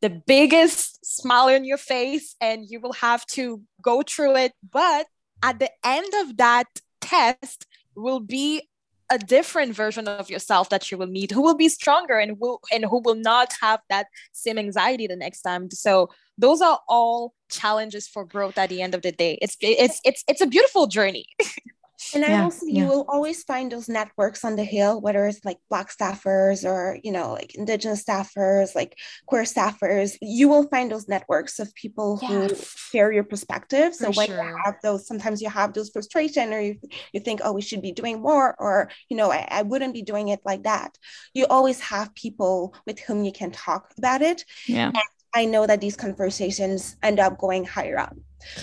the 0.00 0.10
biggest 0.10 1.04
smile 1.04 1.48
on 1.48 1.64
your 1.64 1.78
face 1.78 2.36
and 2.40 2.64
you 2.68 2.80
will 2.80 2.92
have 2.92 3.26
to 3.26 3.60
go 3.82 4.02
through 4.02 4.36
it 4.36 4.52
but 4.70 5.06
at 5.42 5.58
the 5.58 5.70
end 5.84 6.12
of 6.22 6.36
that 6.36 6.66
test 7.00 7.66
will 7.94 8.20
be 8.20 8.68
a 9.10 9.18
different 9.18 9.74
version 9.74 10.06
of 10.06 10.28
yourself 10.28 10.68
that 10.68 10.90
you 10.90 10.98
will 10.98 11.06
meet 11.06 11.30
who 11.30 11.42
will 11.42 11.56
be 11.56 11.68
stronger 11.68 12.18
and 12.18 12.38
will 12.38 12.60
and 12.72 12.84
who 12.84 13.00
will 13.00 13.14
not 13.14 13.54
have 13.60 13.80
that 13.88 14.06
same 14.32 14.58
anxiety 14.58 15.06
the 15.06 15.16
next 15.16 15.42
time. 15.42 15.70
So 15.70 16.10
those 16.36 16.60
are 16.60 16.78
all 16.88 17.34
challenges 17.50 18.06
for 18.06 18.24
growth 18.24 18.58
at 18.58 18.68
the 18.68 18.82
end 18.82 18.94
of 18.94 19.02
the 19.02 19.12
day. 19.12 19.38
It's 19.40 19.56
it's 19.60 20.00
it's 20.04 20.24
it's 20.28 20.40
a 20.40 20.46
beautiful 20.46 20.86
journey 20.86 21.26
And 22.14 22.24
I 22.24 22.28
Yeah, 22.30 22.44
also, 22.44 22.66
yeah. 22.66 22.82
you 22.82 22.88
will 22.88 23.04
always 23.08 23.42
find 23.42 23.72
those 23.72 23.88
networks 23.88 24.44
on 24.44 24.56
the 24.56 24.64
hill, 24.64 25.00
whether 25.00 25.26
it's 25.26 25.44
like 25.44 25.58
Black 25.68 25.90
staffers 25.90 26.64
or, 26.64 26.98
you 27.02 27.12
know, 27.12 27.32
like 27.32 27.54
Indigenous 27.54 28.04
staffers, 28.04 28.74
like 28.74 28.96
queer 29.26 29.42
staffers. 29.42 30.16
You 30.20 30.48
will 30.48 30.68
find 30.68 30.90
those 30.90 31.08
networks 31.08 31.58
of 31.58 31.74
people 31.74 32.18
Yeah. 32.22 32.28
who 32.28 32.54
share 32.90 33.12
your 33.12 33.24
perspective. 33.24 33.94
So 33.94 34.10
when 34.12 34.28
sure. 34.28 34.44
you 34.44 34.56
have 34.64 34.76
those, 34.82 35.06
sometimes 35.06 35.42
you 35.42 35.50
have 35.50 35.72
those 35.72 35.90
frustration 35.90 36.52
or 36.52 36.60
you, 36.60 36.76
you 37.12 37.20
think, 37.20 37.40
oh, 37.44 37.52
we 37.52 37.62
should 37.62 37.82
be 37.82 37.92
doing 37.92 38.20
more, 38.22 38.54
or, 38.58 38.90
you 39.08 39.16
know, 39.16 39.32
I, 39.32 39.46
I 39.50 39.62
wouldn't 39.62 39.94
be 39.94 40.02
doing 40.02 40.28
it 40.28 40.40
like 40.44 40.62
that. 40.64 40.96
You 41.34 41.46
always 41.46 41.80
have 41.80 42.14
people 42.14 42.74
with 42.86 43.00
whom 43.00 43.24
you 43.24 43.32
can 43.32 43.50
talk 43.50 43.92
about 43.98 44.22
it. 44.22 44.44
yeah. 44.66 44.92
I 45.34 45.44
know 45.44 45.66
that 45.66 45.80
these 45.80 45.96
conversations 45.96 46.96
end 47.02 47.20
up 47.20 47.38
going 47.38 47.64
higher 47.64 47.98
up. 47.98 48.16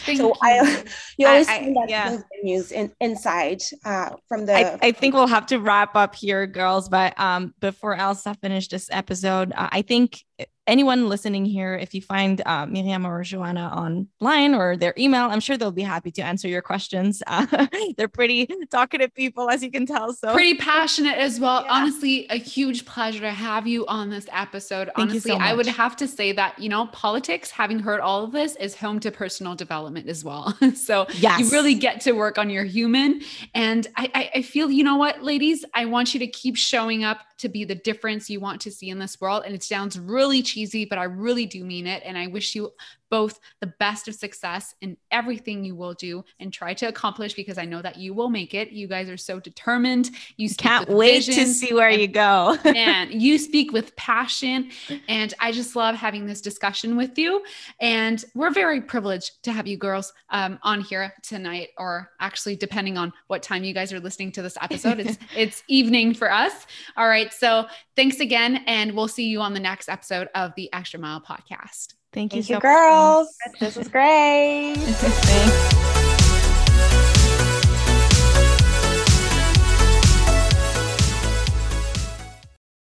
Thank 0.06 0.20
So 0.20 0.28
you. 0.30 0.34
I, 0.42 0.84
you 1.18 1.28
always 1.28 1.48
I- 1.48 1.60
find 1.60 1.76
that 1.76 1.90
yeah. 1.90 2.18
venues 2.44 2.72
in, 2.72 2.92
inside 3.02 3.62
uh, 3.84 4.12
from 4.28 4.46
the. 4.46 4.54
I, 4.56 4.80
I 4.82 4.92
think 4.92 5.14
we'll 5.14 5.28
have 5.28 5.46
to 5.48 5.60
wrap 5.60 5.96
up 5.96 6.16
here, 6.16 6.48
girls. 6.48 6.90
But 6.90 7.20
um, 7.20 7.54
before 7.60 7.96
Elsa 7.96 8.36
finish 8.42 8.68
this 8.68 8.90
episode, 8.92 9.52
uh, 9.56 9.70
I 9.72 9.82
think 9.82 10.24
anyone 10.68 11.10
listening 11.10 11.46
here, 11.46 11.76
if 11.76 11.94
you 11.94 12.02
find 12.02 12.42
uh, 12.46 12.66
Myriam 12.66 13.06
or 13.06 13.22
Joanna 13.24 13.68
online 13.68 14.56
or 14.56 14.78
their 14.78 14.94
email, 14.98 15.26
I'm 15.26 15.40
sure 15.40 15.58
they'll 15.58 15.72
be 15.72 15.82
happy 15.82 16.12
to 16.12 16.22
answer 16.22 16.48
your 16.48 16.62
questions. 16.62 17.22
Uh, 17.36 17.68
they're 17.98 18.08
pretty 18.08 18.48
talkative 18.72 19.14
people, 19.14 19.50
as 19.50 19.62
you 19.62 19.70
can 19.70 19.86
tell. 19.86 20.14
So 20.14 20.32
pretty 20.34 20.56
passionate 20.58 21.18
as 21.18 21.38
well. 21.38 21.64
Yeah. 21.64 21.74
Honestly, 21.74 22.28
a 22.30 22.38
huge 22.38 22.86
pleasure 22.86 23.20
to 23.20 23.32
have 23.32 23.68
you 23.68 23.86
on 23.88 24.10
this 24.10 24.28
episode. 24.32 24.90
Thank 24.96 25.10
you 25.10 25.16
Honestly, 25.16 25.32
so 25.32 25.38
I 25.38 25.54
would 25.54 25.66
have 25.66 25.98
to 25.98 26.08
say 26.08 26.32
that, 26.32 26.58
you 26.58 26.70
know, 26.70 26.88
politics, 26.88 27.52
having 27.52 27.80
heard 27.80 28.00
all 28.00 28.24
of 28.24 28.32
this, 28.32 28.56
is 28.56 28.76
home 28.76 29.02
to 29.02 29.12
personal 29.12 29.54
development 29.54 30.08
as 30.08 30.24
well. 30.24 30.58
so 30.76 31.08
yes, 31.16 31.40
you 31.42 31.50
really 31.52 31.76
get 31.76 32.00
to 32.02 32.14
work 32.14 32.38
on 32.38 32.50
your 32.50 32.64
human. 32.64 33.22
And 33.54 33.88
I, 33.98 34.10
I, 34.14 34.32
I 34.36 34.42
feel, 34.44 34.72
you 34.72 34.84
know 34.84 34.96
what, 34.96 35.24
ladies, 35.24 35.66
I 35.74 35.86
want 35.86 36.14
you 36.14 36.20
to 36.22 36.28
keep 36.28 36.56
showing 36.56 37.04
up 37.04 37.20
to 37.38 37.50
be 37.50 37.66
the 37.66 37.76
difference 37.76 38.30
you 38.30 38.40
want 38.40 38.62
to 38.62 38.72
see 38.72 38.90
in 38.90 39.00
this 39.00 39.20
world. 39.20 39.44
And 39.46 39.54
it 39.54 39.64
sounds 39.64 40.00
really 40.00 40.42
cheesy, 40.56 40.86
but 40.86 40.98
I 40.98 41.04
really 41.04 41.46
do 41.46 41.64
mean 41.64 41.86
it. 41.86 42.02
And 42.06 42.18
I 42.18 42.28
wish 42.28 42.56
you 42.56 42.72
both 43.10 43.40
the 43.62 43.68
best 43.80 44.08
of 44.08 44.16
success 44.16 44.76
in 44.82 44.98
everything 45.12 45.64
you 45.64 45.76
will 45.76 45.94
do 45.94 46.24
and 46.40 46.52
try 46.52 46.74
to 46.74 46.88
accomplish 46.88 47.34
because 47.34 47.58
I 47.58 47.66
know 47.66 47.82
that 47.82 47.98
you 47.98 48.14
will 48.14 48.30
make 48.30 48.54
it. 48.54 48.72
You 48.72 48.88
guys 48.88 49.10
are 49.10 49.18
so 49.18 49.40
determined. 49.40 50.12
You 50.38 50.50
can't 50.56 50.90
wait 50.90 51.24
to 51.26 51.46
see 51.46 51.74
where 51.74 51.90
and 51.90 52.02
you 52.02 52.08
go. 52.08 52.58
man, 52.66 53.10
you 53.12 53.38
speak 53.38 53.72
with 53.72 53.96
passion. 53.96 54.72
And 55.08 55.34
I 55.40 55.52
just 55.52 55.76
love 55.76 55.96
having 55.96 56.26
this 56.26 56.42
discussion 56.42 56.96
with 56.98 57.18
you. 57.18 57.44
And 57.80 58.24
we're 58.34 58.52
very 58.52 58.82
privileged 58.82 59.44
to 59.44 59.52
have 59.52 59.68
you 59.68 59.78
girls 59.78 60.14
um, 60.30 60.60
on 60.64 60.82
here 60.82 61.14
tonight, 61.24 61.70
or 61.78 62.12
actually, 62.20 62.56
depending 62.56 62.98
on 62.98 63.14
what 63.28 63.44
time 63.44 63.64
you 63.64 63.74
guys 63.74 63.94
are 63.94 64.00
listening 64.00 64.32
to 64.34 64.42
this 64.42 64.58
episode, 64.62 65.00
it's, 65.00 65.18
it's 65.36 65.64
evening 65.68 66.14
for 66.14 66.32
us. 66.32 66.66
All 66.98 67.08
right. 67.08 67.34
So 67.34 67.66
thanks 67.96 68.20
again. 68.20 68.64
And 68.68 68.94
we'll 68.94 69.08
see 69.08 69.28
you 69.28 69.42
on 69.42 69.54
the 69.54 69.60
next 69.60 69.90
episode 69.90 70.30
of 70.36 70.54
the 70.56 70.70
Xtra 70.74 71.00
Mile 71.00 71.22
podcast. 71.22 71.94
Thank 72.16 72.34
you 72.34 72.42
thank 72.42 72.46
so 72.46 72.54
you 72.54 72.56
much. 72.56 72.64
girls 72.64 73.28
this 73.60 73.76
was 73.76 73.90
great 73.90 74.76
Thanks. 74.78 75.76